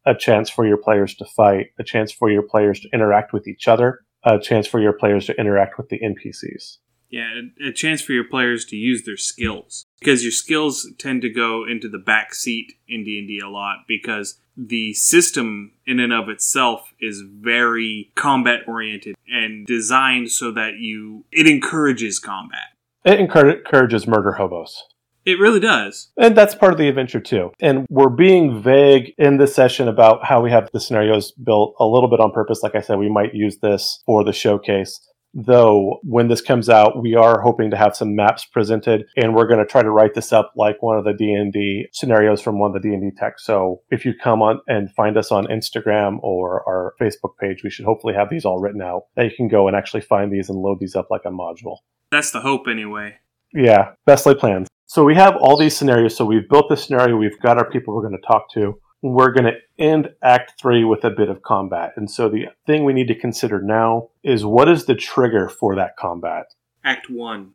a 0.06 0.14
chance 0.14 0.48
for 0.50 0.66
your 0.66 0.76
players 0.76 1.14
to 1.16 1.24
fight, 1.24 1.68
a 1.78 1.84
chance 1.84 2.12
for 2.12 2.30
your 2.30 2.42
players 2.42 2.80
to 2.80 2.88
interact 2.92 3.32
with 3.32 3.46
each 3.46 3.68
other, 3.68 4.00
a 4.24 4.38
chance 4.38 4.66
for 4.66 4.80
your 4.80 4.92
players 4.92 5.26
to 5.26 5.38
interact 5.38 5.78
with 5.78 5.88
the 5.88 6.00
NPCs. 6.00 6.78
Yeah, 7.10 7.28
a 7.66 7.72
chance 7.72 8.00
for 8.00 8.12
your 8.12 8.24
players 8.24 8.64
to 8.66 8.76
use 8.76 9.02
their 9.04 9.16
skills 9.16 9.84
because 9.98 10.22
your 10.22 10.30
skills 10.30 10.88
tend 10.96 11.22
to 11.22 11.28
go 11.28 11.64
into 11.68 11.88
the 11.88 11.98
back 11.98 12.34
seat 12.34 12.74
in 12.86 13.02
D&D 13.02 13.40
a 13.44 13.48
lot 13.48 13.78
because 13.88 14.38
the 14.56 14.94
system 14.94 15.72
in 15.86 15.98
and 15.98 16.12
of 16.12 16.28
itself 16.28 16.92
is 17.00 17.24
very 17.26 18.12
combat 18.14 18.60
oriented 18.68 19.16
and 19.26 19.66
designed 19.66 20.30
so 20.30 20.52
that 20.52 20.74
you 20.78 21.24
it 21.32 21.48
encourages 21.48 22.20
combat. 22.20 22.76
It 23.04 23.18
encourages 23.18 24.06
murder 24.06 24.32
hobos. 24.32 24.84
It 25.26 25.38
really 25.38 25.61
does. 25.61 26.11
And 26.16 26.37
that's 26.37 26.54
part 26.54 26.72
of 26.72 26.78
the 26.78 26.88
adventure 26.88 27.20
too. 27.20 27.52
And 27.61 27.87
we're 27.90 28.09
being 28.09 28.62
vague 28.62 29.12
in 29.18 29.37
this 29.37 29.54
session 29.54 29.88
about 29.88 30.24
how 30.24 30.40
we 30.40 30.50
have 30.50 30.70
the 30.72 30.80
scenarios 30.80 31.33
built 31.33 31.74
a 31.78 31.87
little 31.87 32.09
bit 32.09 32.20
on 32.20 32.33
purpose. 32.33 32.62
Like 32.62 32.74
I 32.74 32.80
said, 32.80 32.98
we 32.98 33.11
might 33.11 33.35
use 33.35 33.59
this 33.59 34.02
for 34.06 34.24
the 34.24 34.33
showcase. 34.33 34.98
Though 35.33 36.00
when 36.02 36.26
this 36.26 36.40
comes 36.40 36.68
out, 36.68 37.00
we 37.00 37.14
are 37.14 37.40
hoping 37.40 37.70
to 37.70 37.76
have 37.76 37.94
some 37.94 38.16
maps 38.16 38.44
presented 38.44 39.06
and 39.16 39.35
we're 39.35 39.46
going 39.46 39.61
to 39.61 39.66
try 39.66 39.83
to 39.83 39.90
write 39.90 40.14
this 40.14 40.33
up 40.33 40.52
like 40.56 40.83
one 40.83 40.98
of 40.98 41.04
the 41.04 41.12
D&D 41.12 41.87
scenarios 41.92 42.40
from 42.40 42.59
one 42.59 42.74
of 42.74 42.83
the 42.83 42.88
D&D 42.88 43.11
texts. 43.16 43.46
So 43.46 43.83
if 43.90 44.04
you 44.04 44.12
come 44.12 44.42
on 44.42 44.61
and 44.66 44.92
find 44.92 45.16
us 45.16 45.30
on 45.30 45.46
Instagram 45.46 46.18
or 46.22 46.68
our 46.68 46.94
Facebook 47.00 47.37
page, 47.40 47.62
we 47.62 47.70
should 47.70 47.85
hopefully 47.85 48.14
have 48.14 48.28
these 48.28 48.44
all 48.44 48.59
written 48.59 48.83
out 48.83 49.04
that 49.14 49.24
you 49.26 49.30
can 49.37 49.46
go 49.46 49.68
and 49.68 49.76
actually 49.76 50.00
find 50.00 50.33
these 50.33 50.48
and 50.48 50.59
load 50.59 50.80
these 50.80 50.96
up 50.96 51.09
like 51.11 51.22
a 51.24 51.30
module. 51.30 51.76
That's 52.11 52.33
the 52.33 52.40
hope 52.40 52.66
anyway. 52.68 53.18
Yeah, 53.52 53.92
best 54.06 54.26
laid 54.26 54.38
plans. 54.38 54.66
So 54.90 55.05
we 55.05 55.14
have 55.14 55.37
all 55.37 55.57
these 55.57 55.76
scenarios. 55.76 56.16
So 56.16 56.24
we've 56.24 56.48
built 56.48 56.68
this 56.68 56.83
scenario. 56.83 57.16
We've 57.16 57.38
got 57.38 57.59
our 57.59 57.70
people 57.70 57.94
we're 57.94 58.03
going 58.03 58.20
to 58.20 58.26
talk 58.26 58.50
to. 58.55 58.76
We're 59.03 59.31
going 59.31 59.44
to 59.44 59.53
end 59.79 60.09
Act 60.20 60.55
Three 60.61 60.83
with 60.83 61.05
a 61.05 61.11
bit 61.11 61.29
of 61.29 61.42
combat. 61.42 61.92
And 61.94 62.11
so 62.11 62.29
the 62.29 62.46
thing 62.66 62.85
we 62.85 62.92
need 62.92 63.07
to 63.07 63.14
consider 63.14 63.62
now 63.62 64.09
is 64.24 64.44
what 64.44 64.68
is 64.68 64.87
the 64.87 64.96
trigger 64.96 65.48
for 65.48 65.76
that 65.76 65.96
combat? 65.96 66.46
Act 66.85 67.09
One. 67.09 67.53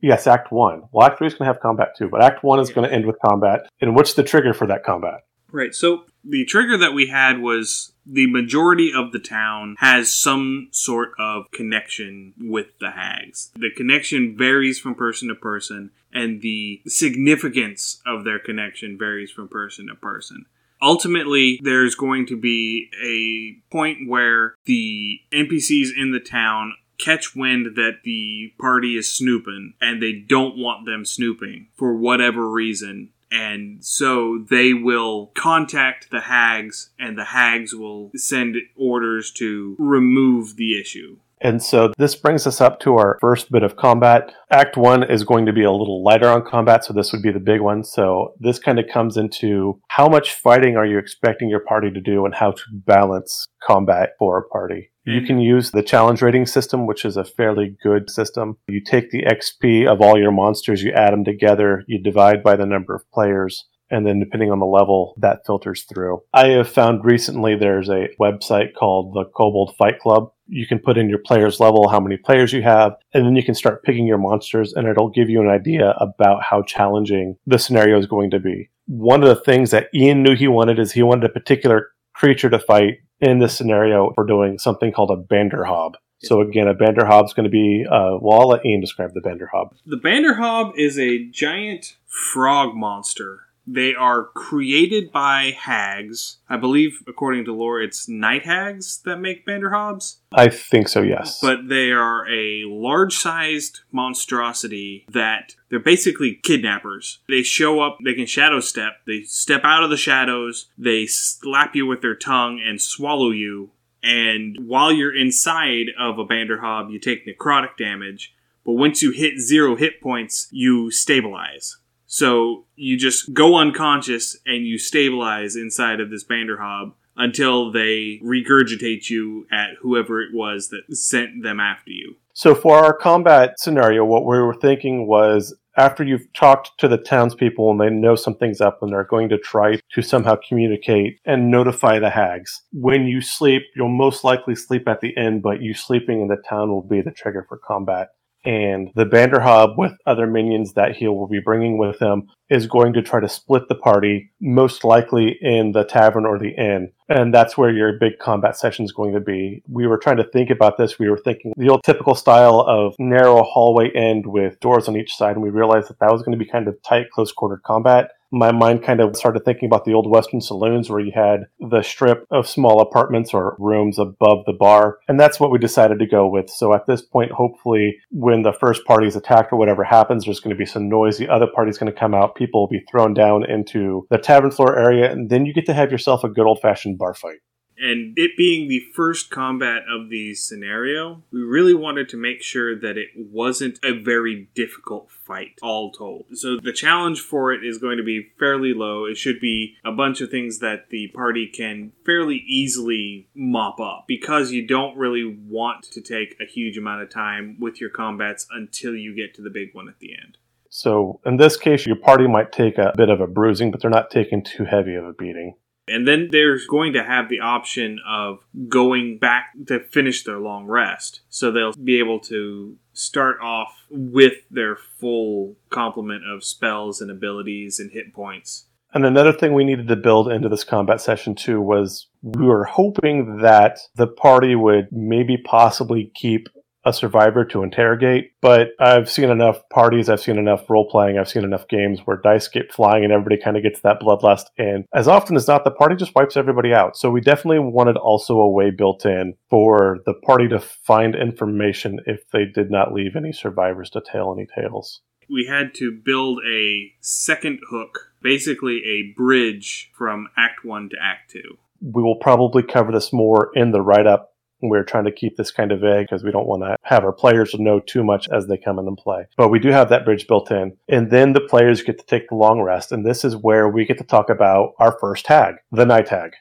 Yes, 0.00 0.26
Act 0.26 0.50
One. 0.50 0.84
Well, 0.90 1.06
Act 1.06 1.18
Three 1.18 1.26
is 1.26 1.34
going 1.34 1.46
to 1.46 1.52
have 1.52 1.60
combat 1.60 1.88
too, 1.94 2.08
but 2.08 2.24
Act 2.24 2.42
One 2.42 2.58
is 2.58 2.70
going 2.70 2.88
to 2.88 2.94
end 2.94 3.04
with 3.04 3.16
combat. 3.22 3.68
And 3.82 3.94
what's 3.94 4.14
the 4.14 4.22
trigger 4.22 4.54
for 4.54 4.66
that 4.68 4.82
combat? 4.82 5.26
Right. 5.52 5.74
So 5.74 6.04
the 6.24 6.46
trigger 6.46 6.78
that 6.78 6.94
we 6.94 7.08
had 7.08 7.40
was 7.40 7.92
the 8.06 8.30
majority 8.30 8.92
of 8.94 9.12
the 9.12 9.18
town 9.18 9.76
has 9.78 10.10
some 10.10 10.68
sort 10.72 11.10
of 11.18 11.50
connection 11.52 12.32
with 12.38 12.68
the 12.80 12.92
hags. 12.92 13.50
The 13.54 13.70
connection 13.76 14.36
varies 14.38 14.78
from 14.78 14.94
person 14.94 15.28
to 15.28 15.34
person, 15.34 15.90
and 16.12 16.40
the 16.42 16.80
significance 16.86 18.00
of 18.06 18.24
their 18.24 18.38
connection 18.38 18.96
varies 18.98 19.30
from 19.30 19.48
person 19.48 19.88
to 19.88 19.94
person. 19.94 20.46
Ultimately, 20.80 21.58
there's 21.62 21.94
going 21.94 22.26
to 22.26 22.36
be 22.36 22.88
a 23.02 23.72
point 23.72 24.08
where 24.08 24.54
the 24.64 25.20
NPCs 25.32 25.88
in 25.96 26.12
the 26.12 26.20
town 26.20 26.74
catch 26.98 27.34
wind 27.34 27.76
that 27.76 28.00
the 28.04 28.52
party 28.60 28.96
is 28.96 29.14
snooping 29.14 29.74
and 29.80 30.02
they 30.02 30.12
don't 30.12 30.56
want 30.56 30.86
them 30.86 31.04
snooping 31.04 31.68
for 31.76 31.94
whatever 31.94 32.48
reason 32.48 33.10
and 33.30 33.84
so 33.84 34.44
they 34.48 34.72
will 34.72 35.30
contact 35.34 36.10
the 36.10 36.20
hags, 36.20 36.90
and 36.98 37.18
the 37.18 37.24
hags 37.24 37.74
will 37.74 38.10
send 38.16 38.56
orders 38.76 39.30
to 39.32 39.76
remove 39.78 40.56
the 40.56 40.80
issue. 40.80 41.18
And 41.40 41.62
so 41.62 41.92
this 41.98 42.14
brings 42.14 42.46
us 42.46 42.60
up 42.60 42.80
to 42.80 42.96
our 42.96 43.18
first 43.20 43.50
bit 43.50 43.62
of 43.62 43.76
combat. 43.76 44.32
Act 44.50 44.76
one 44.76 45.08
is 45.08 45.24
going 45.24 45.46
to 45.46 45.52
be 45.52 45.64
a 45.64 45.72
little 45.72 46.02
lighter 46.02 46.28
on 46.28 46.44
combat, 46.44 46.84
so 46.84 46.92
this 46.92 47.12
would 47.12 47.22
be 47.22 47.32
the 47.32 47.40
big 47.40 47.60
one. 47.60 47.84
So 47.84 48.34
this 48.40 48.58
kind 48.58 48.78
of 48.78 48.86
comes 48.92 49.16
into 49.16 49.80
how 49.88 50.08
much 50.08 50.32
fighting 50.32 50.76
are 50.76 50.86
you 50.86 50.98
expecting 50.98 51.48
your 51.48 51.60
party 51.60 51.90
to 51.90 52.00
do 52.00 52.24
and 52.24 52.34
how 52.34 52.52
to 52.52 52.62
balance 52.72 53.46
combat 53.62 54.10
for 54.18 54.38
a 54.38 54.48
party. 54.48 54.90
You 55.04 55.22
can 55.22 55.38
use 55.38 55.70
the 55.70 55.82
challenge 55.82 56.20
rating 56.20 56.44
system, 56.44 56.86
which 56.86 57.04
is 57.04 57.16
a 57.16 57.24
fairly 57.24 57.76
good 57.82 58.10
system. 58.10 58.58
You 58.66 58.82
take 58.84 59.10
the 59.10 59.24
XP 59.24 59.90
of 59.90 60.02
all 60.02 60.18
your 60.18 60.32
monsters, 60.32 60.82
you 60.82 60.92
add 60.92 61.14
them 61.14 61.24
together, 61.24 61.82
you 61.86 62.02
divide 62.02 62.42
by 62.42 62.56
the 62.56 62.66
number 62.66 62.94
of 62.94 63.10
players, 63.10 63.64
and 63.90 64.06
then 64.06 64.20
depending 64.20 64.50
on 64.50 64.58
the 64.58 64.66
level, 64.66 65.14
that 65.18 65.46
filters 65.46 65.84
through. 65.84 66.22
I 66.32 66.48
have 66.48 66.68
found 66.68 67.04
recently 67.04 67.56
there's 67.56 67.88
a 67.88 68.08
website 68.20 68.74
called 68.74 69.14
the 69.14 69.24
Kobold 69.24 69.76
Fight 69.76 69.98
Club. 69.98 70.32
You 70.46 70.66
can 70.66 70.78
put 70.78 70.96
in 70.96 71.08
your 71.08 71.18
players 71.18 71.60
level, 71.60 71.88
how 71.88 72.00
many 72.00 72.16
players 72.16 72.52
you 72.52 72.62
have, 72.62 72.94
and 73.12 73.26
then 73.26 73.36
you 73.36 73.44
can 73.44 73.54
start 73.54 73.82
picking 73.82 74.06
your 74.06 74.18
monsters, 74.18 74.72
and 74.72 74.88
it'll 74.88 75.10
give 75.10 75.28
you 75.28 75.40
an 75.42 75.48
idea 75.48 75.90
about 76.00 76.42
how 76.42 76.62
challenging 76.62 77.36
the 77.46 77.58
scenario 77.58 77.98
is 77.98 78.06
going 78.06 78.30
to 78.30 78.40
be. 78.40 78.70
One 78.86 79.22
of 79.22 79.28
the 79.28 79.42
things 79.42 79.70
that 79.72 79.88
Ian 79.94 80.22
knew 80.22 80.34
he 80.34 80.48
wanted 80.48 80.78
is 80.78 80.92
he 80.92 81.02
wanted 81.02 81.24
a 81.24 81.32
particular 81.32 81.90
creature 82.14 82.50
to 82.50 82.58
fight 82.58 82.98
in 83.20 83.38
this 83.38 83.56
scenario, 83.56 84.14
we're 84.16 84.26
doing 84.26 84.58
something 84.58 84.92
called 84.92 85.10
a 85.10 85.16
Banderhob. 85.16 85.94
So 86.20 86.40
again, 86.40 86.66
a 86.66 86.74
Banderhob 86.74 87.26
is 87.26 87.32
going 87.32 87.44
to 87.44 87.50
be. 87.50 87.84
Uh, 87.88 88.18
well, 88.20 88.40
I'll 88.40 88.48
let 88.48 88.66
Ian 88.66 88.80
describe 88.80 89.12
the 89.14 89.20
Banderhob. 89.20 89.70
The 89.86 89.96
Banderhob 89.96 90.72
is 90.76 90.98
a 90.98 91.28
giant 91.30 91.96
frog 92.06 92.74
monster 92.74 93.40
They 93.70 93.94
are 93.94 94.24
created 94.24 95.12
by 95.12 95.54
hags. 95.58 96.38
I 96.48 96.56
believe, 96.56 97.02
according 97.06 97.44
to 97.44 97.52
lore, 97.52 97.82
it's 97.82 98.08
night 98.08 98.46
hags 98.46 99.02
that 99.04 99.18
make 99.18 99.46
Banderhobs. 99.46 100.16
I 100.32 100.48
think 100.48 100.88
so, 100.88 101.02
yes. 101.02 101.38
But 101.42 101.68
they 101.68 101.90
are 101.90 102.26
a 102.30 102.64
large 102.64 103.14
sized 103.18 103.80
monstrosity 103.92 105.04
that 105.10 105.54
they're 105.68 105.78
basically 105.80 106.40
kidnappers. 106.42 107.18
They 107.28 107.42
show 107.42 107.80
up, 107.80 107.98
they 108.02 108.14
can 108.14 108.24
shadow 108.24 108.60
step, 108.60 109.00
they 109.06 109.22
step 109.22 109.60
out 109.64 109.84
of 109.84 109.90
the 109.90 109.98
shadows, 109.98 110.70
they 110.78 111.04
slap 111.04 111.76
you 111.76 111.86
with 111.86 112.00
their 112.00 112.16
tongue 112.16 112.62
and 112.64 112.80
swallow 112.80 113.30
you. 113.30 113.70
And 114.02 114.56
while 114.66 114.92
you're 114.92 115.14
inside 115.14 115.88
of 115.98 116.18
a 116.18 116.24
Banderhob, 116.24 116.90
you 116.90 116.98
take 116.98 117.26
necrotic 117.26 117.76
damage. 117.76 118.34
But 118.64 118.72
once 118.72 119.02
you 119.02 119.10
hit 119.10 119.38
zero 119.40 119.76
hit 119.76 120.00
points, 120.00 120.48
you 120.50 120.90
stabilize. 120.90 121.76
So 122.08 122.64
you 122.74 122.96
just 122.96 123.34
go 123.34 123.56
unconscious 123.56 124.38
and 124.46 124.66
you 124.66 124.78
stabilize 124.78 125.56
inside 125.56 126.00
of 126.00 126.10
this 126.10 126.24
Banderhob 126.24 126.94
until 127.16 127.70
they 127.70 128.20
regurgitate 128.24 129.10
you 129.10 129.46
at 129.52 129.70
whoever 129.82 130.22
it 130.22 130.30
was 130.32 130.70
that 130.70 130.96
sent 130.96 131.42
them 131.42 131.60
after 131.60 131.90
you. 131.90 132.16
So 132.32 132.54
for 132.54 132.76
our 132.78 132.94
combat 132.94 133.58
scenario, 133.58 134.04
what 134.04 134.24
we 134.24 134.38
were 134.38 134.54
thinking 134.54 135.06
was 135.06 135.54
after 135.76 136.02
you've 136.02 136.32
talked 136.32 136.70
to 136.78 136.88
the 136.88 136.96
townspeople 136.96 137.70
and 137.70 137.80
they 137.80 137.90
know 137.90 138.16
something's 138.16 138.60
up 138.60 138.82
and 138.82 138.92
they're 138.92 139.04
going 139.04 139.28
to 139.28 139.38
try 139.38 139.78
to 139.92 140.02
somehow 140.02 140.36
communicate 140.48 141.20
and 141.24 141.50
notify 141.50 141.98
the 141.98 142.10
hags. 142.10 142.62
When 142.72 143.06
you 143.06 143.20
sleep, 143.20 143.62
you'll 143.76 143.88
most 143.88 144.24
likely 144.24 144.54
sleep 144.54 144.88
at 144.88 145.00
the 145.00 145.10
inn, 145.16 145.40
but 145.40 145.60
you 145.60 145.74
sleeping 145.74 146.20
in 146.22 146.28
the 146.28 146.42
town 146.48 146.70
will 146.70 146.82
be 146.82 147.02
the 147.02 147.10
trigger 147.10 147.44
for 147.48 147.58
combat 147.58 148.08
and 148.48 148.90
the 148.94 149.04
Banderhob 149.04 149.76
with 149.76 149.92
other 150.06 150.26
minions 150.26 150.72
that 150.72 150.96
he 150.96 151.06
will 151.06 151.28
be 151.28 151.38
bringing 151.38 151.76
with 151.76 152.00
him 152.00 152.28
is 152.48 152.66
going 152.66 152.94
to 152.94 153.02
try 153.02 153.20
to 153.20 153.28
split 153.28 153.68
the 153.68 153.74
party, 153.74 154.32
most 154.40 154.84
likely 154.84 155.36
in 155.42 155.72
the 155.72 155.84
tavern 155.84 156.24
or 156.24 156.38
the 156.38 156.54
inn. 156.56 156.90
And 157.08 157.32
that's 157.32 157.56
where 157.56 157.70
your 157.70 157.98
big 157.98 158.18
combat 158.18 158.56
session 158.56 158.84
is 158.84 158.92
going 158.92 159.14
to 159.14 159.20
be. 159.20 159.62
We 159.68 159.86
were 159.86 159.98
trying 159.98 160.18
to 160.18 160.24
think 160.24 160.50
about 160.50 160.76
this. 160.76 160.98
We 160.98 161.08
were 161.08 161.18
thinking 161.18 161.52
the 161.56 161.70
old 161.70 161.82
typical 161.84 162.14
style 162.14 162.60
of 162.60 162.94
narrow 162.98 163.42
hallway 163.42 163.90
end 163.94 164.26
with 164.26 164.60
doors 164.60 164.88
on 164.88 164.96
each 164.96 165.14
side, 165.14 165.36
and 165.36 165.42
we 165.42 165.50
realized 165.50 165.88
that 165.88 165.98
that 166.00 166.12
was 166.12 166.22
going 166.22 166.38
to 166.38 166.44
be 166.44 166.50
kind 166.50 166.68
of 166.68 166.80
tight, 166.82 167.10
close 167.10 167.32
quartered 167.32 167.62
combat 167.62 168.10
my 168.30 168.52
mind 168.52 168.82
kind 168.82 169.00
of 169.00 169.16
started 169.16 169.44
thinking 169.44 169.66
about 169.66 169.84
the 169.84 169.94
old 169.94 170.08
Western 170.08 170.40
saloons 170.40 170.90
where 170.90 171.00
you 171.00 171.12
had 171.14 171.46
the 171.60 171.82
strip 171.82 172.26
of 172.30 172.48
small 172.48 172.80
apartments 172.80 173.32
or 173.32 173.56
rooms 173.58 173.98
above 173.98 174.44
the 174.46 174.52
bar. 174.52 174.98
And 175.08 175.18
that's 175.18 175.40
what 175.40 175.50
we 175.50 175.58
decided 175.58 175.98
to 175.98 176.06
go 176.06 176.28
with. 176.28 176.50
So 176.50 176.74
at 176.74 176.86
this 176.86 177.02
point, 177.02 177.32
hopefully, 177.32 177.98
when 178.10 178.42
the 178.42 178.52
first 178.52 178.84
party 178.84 179.06
is 179.06 179.16
attacked 179.16 179.52
or 179.52 179.56
whatever 179.56 179.84
happens, 179.84 180.24
there's 180.24 180.40
going 180.40 180.54
to 180.54 180.58
be 180.58 180.66
some 180.66 180.88
noise. 180.88 181.18
The 181.18 181.28
other 181.28 181.46
party's 181.46 181.78
going 181.78 181.92
to 181.92 181.98
come 181.98 182.14
out. 182.14 182.34
People 182.34 182.62
will 182.62 182.68
be 182.68 182.84
thrown 182.90 183.14
down 183.14 183.48
into 183.48 184.06
the 184.10 184.18
tavern 184.18 184.50
floor 184.50 184.78
area. 184.78 185.10
And 185.10 185.30
then 185.30 185.46
you 185.46 185.54
get 185.54 185.66
to 185.66 185.74
have 185.74 185.90
yourself 185.90 186.24
a 186.24 186.28
good 186.28 186.46
old 186.46 186.60
fashioned 186.60 186.97
bar 186.98 187.14
fight 187.14 187.38
and 187.78 188.14
it 188.16 188.36
being 188.36 188.68
the 188.68 188.80
first 188.94 189.30
combat 189.30 189.82
of 189.88 190.10
the 190.10 190.34
scenario, 190.34 191.22
we 191.30 191.40
really 191.40 191.74
wanted 191.74 192.08
to 192.10 192.16
make 192.16 192.42
sure 192.42 192.78
that 192.78 192.98
it 192.98 193.08
wasn't 193.16 193.78
a 193.84 193.92
very 193.92 194.48
difficult 194.54 195.10
fight, 195.10 195.58
all 195.62 195.92
told. 195.92 196.26
So 196.34 196.58
the 196.60 196.72
challenge 196.72 197.20
for 197.20 197.52
it 197.52 197.64
is 197.64 197.78
going 197.78 197.98
to 197.98 198.02
be 198.02 198.32
fairly 198.38 198.74
low. 198.74 199.04
It 199.04 199.16
should 199.16 199.40
be 199.40 199.76
a 199.84 199.92
bunch 199.92 200.20
of 200.20 200.30
things 200.30 200.58
that 200.58 200.90
the 200.90 201.08
party 201.08 201.46
can 201.46 201.92
fairly 202.04 202.44
easily 202.46 203.28
mop 203.34 203.80
up 203.80 204.04
because 204.08 204.50
you 204.50 204.66
don't 204.66 204.96
really 204.96 205.24
want 205.24 205.84
to 205.92 206.00
take 206.00 206.36
a 206.40 206.46
huge 206.46 206.76
amount 206.76 207.02
of 207.02 207.10
time 207.10 207.56
with 207.60 207.80
your 207.80 207.90
combats 207.90 208.46
until 208.50 208.94
you 208.94 209.14
get 209.14 209.34
to 209.34 209.42
the 209.42 209.50
big 209.50 209.74
one 209.74 209.88
at 209.88 210.00
the 210.00 210.12
end. 210.12 210.38
So 210.70 211.20
in 211.24 211.36
this 211.38 211.56
case, 211.56 211.86
your 211.86 211.96
party 211.96 212.26
might 212.26 212.52
take 212.52 212.76
a 212.76 212.92
bit 212.96 213.08
of 213.08 213.20
a 213.20 213.26
bruising, 213.26 213.70
but 213.70 213.80
they're 213.80 213.90
not 213.90 214.10
taking 214.10 214.42
too 214.42 214.64
heavy 214.64 214.96
of 214.96 215.04
a 215.04 215.14
beating. 215.14 215.54
And 215.90 216.06
then 216.06 216.28
they're 216.30 216.58
going 216.68 216.92
to 216.94 217.04
have 217.04 217.28
the 217.28 217.40
option 217.40 217.98
of 218.06 218.38
going 218.68 219.18
back 219.18 219.52
to 219.66 219.80
finish 219.80 220.24
their 220.24 220.38
long 220.38 220.66
rest. 220.66 221.20
So 221.28 221.50
they'll 221.50 221.72
be 221.72 221.98
able 221.98 222.20
to 222.20 222.76
start 222.92 223.38
off 223.40 223.86
with 223.90 224.34
their 224.50 224.76
full 224.76 225.56
complement 225.70 226.22
of 226.26 226.44
spells 226.44 227.00
and 227.00 227.10
abilities 227.10 227.78
and 227.78 227.90
hit 227.92 228.12
points. 228.12 228.66
And 228.94 229.04
another 229.04 229.32
thing 229.32 229.52
we 229.52 229.64
needed 229.64 229.88
to 229.88 229.96
build 229.96 230.30
into 230.32 230.48
this 230.48 230.64
combat 230.64 231.00
session 231.00 231.34
too 231.34 231.60
was 231.60 232.08
we 232.22 232.46
were 232.46 232.64
hoping 232.64 233.38
that 233.38 233.78
the 233.96 234.06
party 234.06 234.54
would 234.54 234.88
maybe 234.90 235.36
possibly 235.36 236.10
keep 236.14 236.48
a 236.84 236.92
survivor 236.92 237.44
to 237.46 237.62
interrogate. 237.62 238.32
But 238.40 238.68
I've 238.78 239.10
seen 239.10 239.30
enough 239.30 239.68
parties, 239.70 240.08
I've 240.08 240.20
seen 240.20 240.38
enough 240.38 240.68
role 240.70 240.88
playing, 240.88 241.18
I've 241.18 241.28
seen 241.28 241.44
enough 241.44 241.68
games 241.68 242.00
where 242.04 242.16
dice 242.16 242.48
get 242.48 242.72
flying 242.72 243.04
and 243.04 243.12
everybody 243.12 243.36
kind 243.36 243.56
of 243.56 243.62
gets 243.62 243.80
that 243.80 244.00
bloodlust. 244.00 244.44
And 244.56 244.84
as 244.94 245.08
often 245.08 245.36
as 245.36 245.48
not, 245.48 245.64
the 245.64 245.70
party 245.70 245.96
just 245.96 246.14
wipes 246.14 246.36
everybody 246.36 246.72
out. 246.72 246.96
So 246.96 247.10
we 247.10 247.20
definitely 247.20 247.60
wanted 247.60 247.96
also 247.96 248.38
a 248.38 248.50
way 248.50 248.70
built 248.70 249.04
in 249.04 249.34
for 249.50 249.98
the 250.06 250.14
party 250.14 250.48
to 250.48 250.60
find 250.60 251.14
information 251.14 252.00
if 252.06 252.28
they 252.30 252.44
did 252.44 252.70
not 252.70 252.92
leave 252.92 253.16
any 253.16 253.32
survivors 253.32 253.90
to 253.90 254.00
tell 254.00 254.32
any 254.32 254.46
tales. 254.46 255.00
We 255.30 255.46
had 255.46 255.74
to 255.74 255.92
build 255.92 256.40
a 256.48 256.92
second 257.00 257.60
hook, 257.68 258.12
basically 258.22 258.82
a 258.86 259.14
bridge 259.14 259.90
from 259.94 260.28
Act 260.38 260.64
1 260.64 260.88
to 260.90 260.96
Act 261.02 261.30
2 261.32 261.58
we 261.80 262.02
will 262.02 262.16
probably 262.16 262.62
cover 262.62 262.92
this 262.92 263.12
more 263.12 263.50
in 263.54 263.70
the 263.70 263.80
write 263.80 264.06
up 264.06 264.34
we're 264.60 264.84
trying 264.84 265.04
to 265.04 265.12
keep 265.12 265.36
this 265.36 265.50
kind 265.50 265.72
of 265.72 265.80
vague 265.80 266.06
because 266.06 266.24
we 266.24 266.30
don't 266.30 266.46
want 266.46 266.62
to 266.62 266.76
have 266.82 267.04
our 267.04 267.12
players 267.12 267.54
know 267.58 267.80
too 267.80 268.02
much 268.02 268.28
as 268.30 268.46
they 268.46 268.56
come 268.56 268.78
in 268.78 268.86
and 268.86 268.96
play. 268.96 269.26
But 269.36 269.48
we 269.48 269.58
do 269.58 269.70
have 269.70 269.88
that 269.90 270.04
bridge 270.04 270.26
built 270.26 270.50
in. 270.50 270.76
And 270.88 271.10
then 271.10 271.32
the 271.32 271.40
players 271.40 271.82
get 271.82 271.98
to 271.98 272.06
take 272.06 272.28
the 272.28 272.34
long 272.34 272.60
rest. 272.62 272.92
And 272.92 273.06
this 273.06 273.24
is 273.24 273.36
where 273.36 273.68
we 273.68 273.84
get 273.84 273.98
to 273.98 274.04
talk 274.04 274.30
about 274.30 274.74
our 274.78 274.98
first 274.98 275.26
hag, 275.26 275.56
the 275.70 275.86
night 275.86 276.08
hag. 276.08 276.32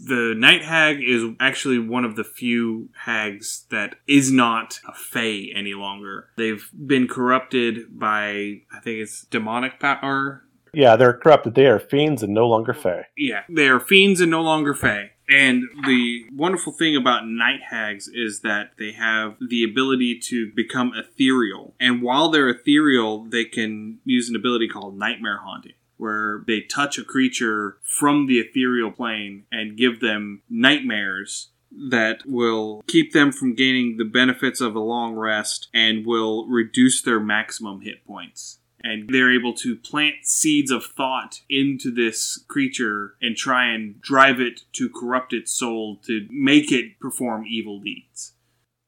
The 0.00 0.34
night 0.36 0.62
hag 0.62 1.02
is 1.02 1.24
actually 1.40 1.80
one 1.80 2.04
of 2.04 2.14
the 2.14 2.22
few 2.22 2.88
hags 3.04 3.66
that 3.70 3.96
is 4.06 4.30
not 4.30 4.78
a 4.86 4.94
fae 4.94 5.50
any 5.54 5.74
longer. 5.74 6.28
They've 6.36 6.70
been 6.86 7.08
corrupted 7.08 7.98
by, 7.98 8.60
I 8.72 8.80
think 8.80 9.00
it's 9.00 9.22
demonic 9.24 9.80
power. 9.80 10.44
Yeah, 10.72 10.96
they're 10.96 11.12
corrupted. 11.12 11.54
They 11.54 11.66
are 11.66 11.78
fiends 11.78 12.22
and 12.22 12.34
no 12.34 12.46
longer 12.46 12.74
fae. 12.74 13.06
Yeah, 13.16 13.42
they 13.48 13.68
are 13.68 13.80
fiends 13.80 14.20
and 14.20 14.30
no 14.30 14.42
longer 14.42 14.74
fae. 14.74 15.12
And 15.30 15.64
the 15.84 16.24
wonderful 16.32 16.72
thing 16.72 16.96
about 16.96 17.26
night 17.26 17.60
hags 17.68 18.08
is 18.08 18.40
that 18.40 18.72
they 18.78 18.92
have 18.92 19.36
the 19.46 19.62
ability 19.62 20.18
to 20.24 20.50
become 20.56 20.92
ethereal. 20.96 21.74
And 21.78 22.00
while 22.00 22.30
they're 22.30 22.48
ethereal, 22.48 23.24
they 23.24 23.44
can 23.44 23.98
use 24.04 24.30
an 24.30 24.36
ability 24.36 24.68
called 24.68 24.98
nightmare 24.98 25.40
haunting 25.44 25.74
where 25.98 26.44
they 26.46 26.60
touch 26.60 26.96
a 26.96 27.04
creature 27.04 27.76
from 27.82 28.26
the 28.26 28.38
ethereal 28.38 28.90
plane 28.90 29.44
and 29.52 29.76
give 29.76 30.00
them 30.00 30.42
nightmares 30.48 31.48
that 31.90 32.20
will 32.24 32.82
keep 32.86 33.12
them 33.12 33.30
from 33.30 33.54
gaining 33.54 33.96
the 33.98 34.04
benefits 34.04 34.60
of 34.60 34.74
a 34.74 34.80
long 34.80 35.14
rest 35.14 35.68
and 35.74 36.06
will 36.06 36.46
reduce 36.48 37.02
their 37.02 37.20
maximum 37.20 37.82
hit 37.82 38.06
points 38.06 38.58
and 38.82 39.08
they're 39.08 39.34
able 39.34 39.54
to 39.54 39.76
plant 39.76 40.16
seeds 40.22 40.70
of 40.70 40.84
thought 40.84 41.40
into 41.48 41.90
this 41.90 42.44
creature 42.48 43.14
and 43.20 43.36
try 43.36 43.72
and 43.72 44.00
drive 44.00 44.40
it 44.40 44.62
to 44.72 44.88
corrupt 44.88 45.32
its 45.32 45.52
soul 45.52 46.00
to 46.06 46.26
make 46.30 46.70
it 46.70 46.98
perform 47.00 47.44
evil 47.46 47.80
deeds. 47.80 48.34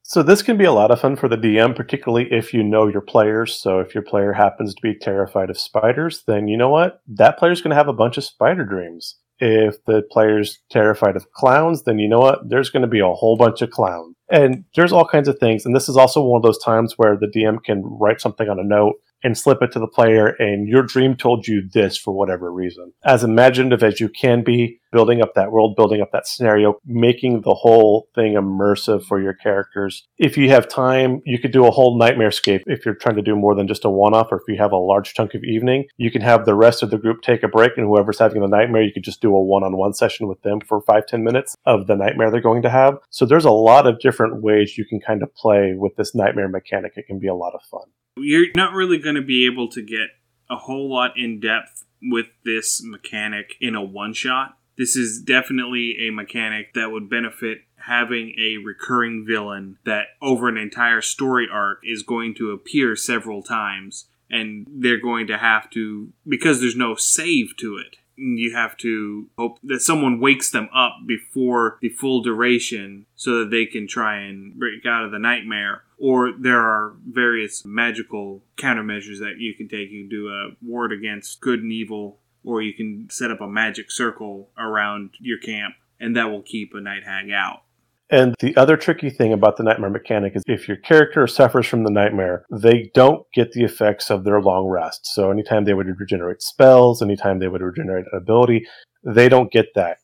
So 0.03 0.25
this 0.25 0.43
can 0.43 0.57
be 0.57 0.65
a 0.65 0.73
lot 0.73 0.91
of 0.91 1.01
fun 1.01 1.15
for 1.15 1.29
the 1.29 1.37
DM, 1.37 1.77
particularly 1.77 2.27
if 2.33 2.53
you 2.53 2.65
know 2.65 2.89
your 2.89 3.01
players. 3.01 3.55
So 3.55 3.79
if 3.79 3.95
your 3.95 4.03
player 4.03 4.33
happens 4.33 4.75
to 4.75 4.83
be 4.83 4.99
terrified 4.99 5.51
of 5.51 5.59
spiders, 5.59 6.25
then 6.27 6.49
you 6.49 6.57
know 6.57 6.69
what? 6.69 7.01
That 7.07 7.39
player's 7.39 7.61
going 7.61 7.71
to 7.71 7.77
have 7.77 7.87
a 7.87 7.93
bunch 7.93 8.19
of 8.19 8.25
spider 8.25 8.65
dreams. 8.65 9.21
If 9.39 9.85
the 9.85 10.03
player's 10.11 10.59
terrified 10.69 11.15
of 11.15 11.31
clowns, 11.31 11.85
then 11.85 12.01
you 12.01 12.09
know 12.09 12.19
what? 12.19 12.49
There's 12.49 12.71
going 12.71 12.83
to 12.83 12.89
be 12.89 12.99
a 12.99 13.07
whole 13.07 13.37
bunch 13.37 13.63
of 13.63 13.71
clowns. 13.71 14.17
And 14.29 14.65
there's 14.75 14.93
all 14.93 15.07
kinds 15.07 15.29
of 15.29 15.39
things. 15.39 15.65
And 15.65 15.77
this 15.77 15.89
is 15.89 15.97
also 15.97 16.23
one 16.23 16.39
of 16.39 16.43
those 16.43 16.59
times 16.59 16.95
where 16.97 17.17
the 17.17 17.29
DM 17.29 17.63
can 17.63 17.83
write 17.85 18.21
something 18.21 18.49
on 18.49 18.59
a 18.59 18.65
note 18.65 18.97
and 19.23 19.37
slip 19.37 19.63
it 19.63 19.73
to 19.73 19.79
the 19.79 19.87
player 19.87 20.29
and 20.29 20.69
your 20.69 20.83
dream 20.83 21.17
told 21.17 21.47
you 21.47 21.69
this 21.73 21.97
for 21.97 22.13
whatever 22.13 22.53
reason. 22.53 22.93
As 23.05 23.23
imaginative 23.23 23.83
as 23.83 24.01
you 24.01 24.09
can 24.09 24.43
be, 24.43 24.80
building 24.93 25.23
up 25.23 25.35
that 25.35 25.53
world, 25.53 25.77
building 25.77 26.01
up 26.01 26.13
that 26.13 26.27
scenario, 26.27 26.79
making 26.85 27.43
the 27.43 27.55
whole 27.55 28.09
thing 28.15 28.35
immersive 28.35 29.05
for 29.05 29.21
your 29.21 29.35
characters. 29.35 30.07
If 30.19 30.37
you 30.37 30.51
have 30.51 30.69
time, 30.69 31.23
you 31.25 31.39
could 31.39 31.53
do 31.53 31.67
a 31.67 31.71
whole 31.71 31.99
nightmare 31.99 32.31
scape 32.31 32.63
if 32.67 32.85
you're 32.85 32.95
trying 32.95 33.17
to 33.17 33.23
do 33.23 33.37
more 33.37 33.55
than 33.55 33.69
just 33.69 33.85
a 33.85 33.91
one 33.91 34.15
off, 34.15 34.29
or 34.31 34.37
if 34.37 34.43
you 34.49 34.57
have 34.59 34.73
a 34.73 34.77
large 34.77 35.15
chunk 35.15 35.35
of 35.35 35.45
evening, 35.45 35.87
you 35.97 36.11
can 36.11 36.23
have 36.23 36.45
the 36.45 36.55
rest 36.55 36.83
of 36.83 36.91
the 36.91 36.99
group 36.99 37.23
take 37.23 37.43
a 37.43 37.49
break, 37.49 37.73
and 37.77 37.87
whoever's 37.87 38.19
having 38.19 38.41
the 38.41 38.49
nightmare, 38.49 38.83
you 38.83 38.93
could 38.93 39.05
just 39.05 39.21
do 39.21 39.35
a 39.35 39.43
one 39.43 39.63
on 39.63 39.77
one 39.77 39.95
session 39.95 40.27
with 40.27 40.43
them 40.43 40.61
for 40.61 40.81
five, 40.83 41.07
ten 41.07 41.25
minutes 41.25 41.57
of 41.67 41.87
the 41.87 41.97
nightmare 41.97 42.31
they're 42.31 42.41
going 42.41 42.63
to 42.63 42.71
have. 42.71 42.99
So 43.11 43.27
there's 43.27 43.45
a 43.45 43.51
lot 43.51 43.87
of 43.87 44.01
different 44.01 44.43
ways 44.43 44.77
you 44.77 44.85
can 44.85 45.01
kind 45.01 45.23
of 45.23 45.35
play 45.35 45.75
with 45.77 45.97
this 45.97 46.15
nightmare 46.15 46.49
mechanic. 46.49 46.93
It 46.97 47.07
can 47.07 47.19
be 47.19 47.29
a 47.29 47.35
lot 47.35 47.55
of 47.55 47.63
fun. 47.63 47.89
You're 48.17 48.47
not 48.55 48.73
really 48.73 48.99
going 48.99 49.15
to 49.15 49.23
be 49.23 49.47
able 49.47 49.69
to 49.71 49.83
get 49.83 50.09
a 50.51 50.57
whole 50.57 50.93
lot 50.93 51.13
in 51.17 51.41
depth 51.41 51.85
with 52.03 52.27
this 52.45 52.83
mechanic 52.85 53.55
in 53.61 53.75
a 53.75 53.83
one 53.83 54.13
shot 54.13 54.57
this 54.81 54.97
is 54.97 55.21
definitely 55.21 56.09
a 56.09 56.11
mechanic 56.11 56.73
that 56.73 56.91
would 56.91 57.11
benefit 57.11 57.59
having 57.77 58.35
a 58.39 58.57
recurring 58.65 59.27
villain 59.29 59.77
that 59.85 60.07
over 60.23 60.49
an 60.49 60.57
entire 60.57 61.03
story 61.03 61.47
arc 61.53 61.81
is 61.85 62.03
going 62.03 62.35
to 62.35 62.51
appear 62.51 62.97
several 62.97 63.43
times 63.43 64.07
and 64.31 64.67
they're 64.71 65.01
going 65.01 65.27
to 65.27 65.37
have 65.37 65.69
to 65.69 66.11
because 66.27 66.61
there's 66.61 66.77
no 66.77 66.95
save 66.95 67.55
to 67.59 67.77
it 67.77 67.97
you 68.21 68.55
have 68.55 68.77
to 68.77 69.29
hope 69.39 69.59
that 69.63 69.81
someone 69.81 70.21
wakes 70.21 70.51
them 70.51 70.69
up 70.75 70.99
before 71.07 71.79
the 71.81 71.89
full 71.89 72.23
duration 72.23 73.07
so 73.17 73.41
that 73.41 73.51
they 73.51 73.67
can 73.67 73.89
try 73.89 74.19
and 74.21 74.55
break 74.55 74.85
out 74.85 75.05
of 75.05 75.11
the 75.11 75.19
nightmare. 75.19 75.83
Or 75.99 76.33
there 76.33 76.61
are 76.61 76.95
various 77.07 77.65
magical 77.65 78.43
countermeasures 78.57 79.19
that 79.21 79.37
you 79.39 79.55
can 79.55 79.69
take. 79.69 79.91
You 79.91 80.03
can 80.03 80.09
do 80.09 80.29
a 80.29 80.51
ward 80.63 80.93
against 80.93 81.41
good 81.41 81.63
and 81.63 81.73
evil, 81.73 82.19
or 82.45 82.63
you 82.63 82.75
can 82.75 83.09
set 83.11 83.31
up 83.31 83.41
a 83.41 83.49
magic 83.49 83.91
circle 83.91 84.51
around 84.59 85.11
your 85.21 85.39
camp, 85.39 85.75
and 85.99 86.17
that 86.17 86.31
will 86.31 86.43
keep 86.43 86.73
a 86.75 86.81
night 86.81 87.05
hag 87.05 87.31
out. 87.31 87.63
And 88.11 88.35
the 88.41 88.57
other 88.57 88.77
tricky 88.77 89.09
thing 89.09 89.33
about 89.33 89.57
the 89.57 89.63
nightmare 89.63 89.91
mechanic 89.91 90.35
is 90.35 90.43
if 90.47 90.67
your 90.67 90.77
character 90.79 91.27
suffers 91.29 91.67
from 91.67 91.85
the 91.85 91.93
nightmare, 91.93 92.45
they 92.51 92.91
don't 92.93 93.25
get 93.33 93.53
the 93.53 93.63
effects 93.63 94.11
of 94.11 94.25
their 94.25 94.43
long 94.43 94.67
rest. 94.67 95.07
So 95.07 95.31
anytime 95.31 95.65
they 95.65 95.75
would 95.75 95.87
regenerate 95.87 96.43
spells, 96.43 97.03
anytime 97.03 97.39
they 97.39 97.47
would 97.47 97.63
regenerate 97.63 98.07
an 98.11 98.19
ability, 98.19 98.67
they 99.05 99.29
don't 99.29 99.53
get 99.53 99.75
that. 99.77 99.99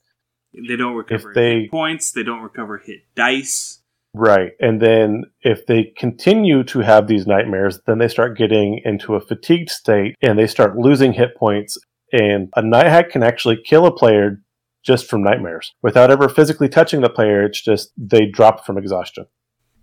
They 0.55 0.77
don't 0.77 0.95
recover 0.95 1.33
they, 1.35 1.67
points, 1.69 2.13
they 2.13 2.23
don't 2.23 2.43
recover 2.43 2.79
hit 2.79 3.01
dice. 3.17 3.83
Right. 4.15 4.53
And 4.61 4.81
then 4.81 5.25
if 5.43 5.67
they 5.67 5.93
continue 5.97 6.65
to 6.65 6.79
have 6.81 7.07
these 7.07 7.27
nightmares, 7.27 7.81
then 7.87 7.99
they 7.99 8.09
start 8.09 8.39
getting 8.39 8.81
into 8.85 9.15
a 9.15 9.21
fatigued 9.21 9.69
state 9.69 10.15
and 10.23 10.39
they 10.39 10.47
start 10.47 10.79
losing 10.79 11.13
hit 11.13 11.37
points. 11.37 11.77
And 12.13 12.49
a 12.57 12.63
night 12.63 12.87
hag 12.87 13.11
can 13.11 13.23
actually 13.23 13.61
kill 13.65 13.87
a 13.87 13.93
player 13.93 14.43
just 14.85 15.07
from 15.07 15.23
nightmares 15.23 15.75
without 15.83 16.11
ever 16.11 16.29
physically 16.29 16.69
touching 16.69 17.01
the 17.01 17.11
player. 17.11 17.45
It's 17.45 17.61
just 17.61 17.93
they 17.97 18.27
drop 18.27 18.65
from 18.65 18.79
exhaustion. 18.79 19.27